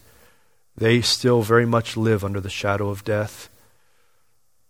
They 0.76 1.00
still 1.00 1.42
very 1.42 1.64
much 1.64 1.96
live 1.96 2.24
under 2.24 2.40
the 2.40 2.50
shadow 2.50 2.88
of 2.88 3.04
death. 3.04 3.48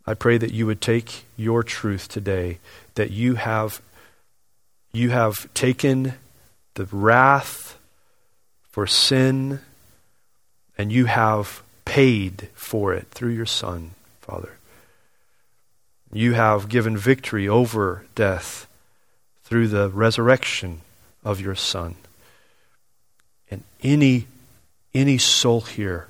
I 0.06 0.12
pray 0.12 0.36
that 0.36 0.52
you 0.52 0.66
would 0.66 0.82
take 0.82 1.24
your 1.38 1.62
truth 1.62 2.08
today, 2.08 2.58
that 2.96 3.10
you 3.10 3.36
have, 3.36 3.80
you 4.92 5.10
have 5.10 5.52
taken 5.54 6.12
the 6.74 6.84
wrath 6.92 7.78
for 8.68 8.86
sin, 8.86 9.60
and 10.76 10.92
you 10.92 11.06
have 11.06 11.62
paid 11.86 12.50
for 12.52 12.92
it 12.92 13.08
through 13.12 13.32
your 13.32 13.46
Son, 13.46 13.92
Father. 14.20 14.58
You 16.12 16.34
have 16.34 16.68
given 16.68 16.98
victory 16.98 17.48
over 17.48 18.04
death 18.14 18.68
through 19.42 19.68
the 19.68 19.88
resurrection 19.88 20.82
of 21.24 21.40
your 21.40 21.54
Son. 21.54 21.94
And 23.50 23.62
any, 23.82 24.26
any 24.94 25.18
soul 25.18 25.62
here, 25.62 26.08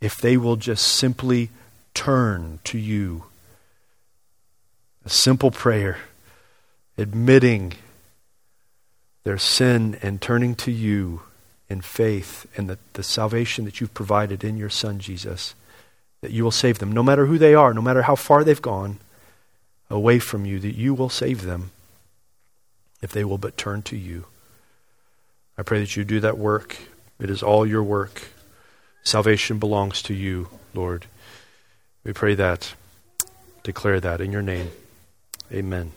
if 0.00 0.18
they 0.18 0.36
will 0.36 0.56
just 0.56 0.86
simply 0.86 1.50
turn 1.94 2.60
to 2.64 2.78
you, 2.78 3.24
a 5.04 5.08
simple 5.08 5.50
prayer, 5.50 5.98
admitting 6.98 7.72
their 9.24 9.38
sin 9.38 9.98
and 10.02 10.20
turning 10.20 10.54
to 10.54 10.70
you 10.70 11.22
in 11.68 11.80
faith 11.80 12.46
and 12.56 12.68
the, 12.68 12.78
the 12.92 13.02
salvation 13.02 13.64
that 13.64 13.80
you've 13.80 13.94
provided 13.94 14.44
in 14.44 14.56
your 14.56 14.70
Son, 14.70 14.98
Jesus, 14.98 15.54
that 16.20 16.30
you 16.30 16.44
will 16.44 16.50
save 16.50 16.78
them, 16.78 16.92
no 16.92 17.02
matter 17.02 17.26
who 17.26 17.38
they 17.38 17.54
are, 17.54 17.74
no 17.74 17.82
matter 17.82 18.02
how 18.02 18.14
far 18.14 18.44
they've 18.44 18.62
gone 18.62 18.98
away 19.90 20.18
from 20.18 20.44
you, 20.44 20.58
that 20.60 20.76
you 20.76 20.94
will 20.94 21.08
save 21.08 21.42
them 21.42 21.70
if 23.02 23.12
they 23.12 23.24
will 23.24 23.38
but 23.38 23.56
turn 23.56 23.82
to 23.82 23.96
you. 23.96 24.26
I 25.58 25.62
pray 25.62 25.80
that 25.80 25.96
you 25.96 26.04
do 26.04 26.20
that 26.20 26.38
work. 26.38 26.76
It 27.18 27.30
is 27.30 27.42
all 27.42 27.66
your 27.66 27.82
work. 27.82 28.22
Salvation 29.02 29.58
belongs 29.58 30.02
to 30.02 30.14
you, 30.14 30.48
Lord. 30.74 31.06
We 32.04 32.12
pray 32.12 32.34
that, 32.34 32.74
declare 33.62 34.00
that 34.00 34.20
in 34.20 34.32
your 34.32 34.42
name. 34.42 34.70
Amen. 35.52 35.92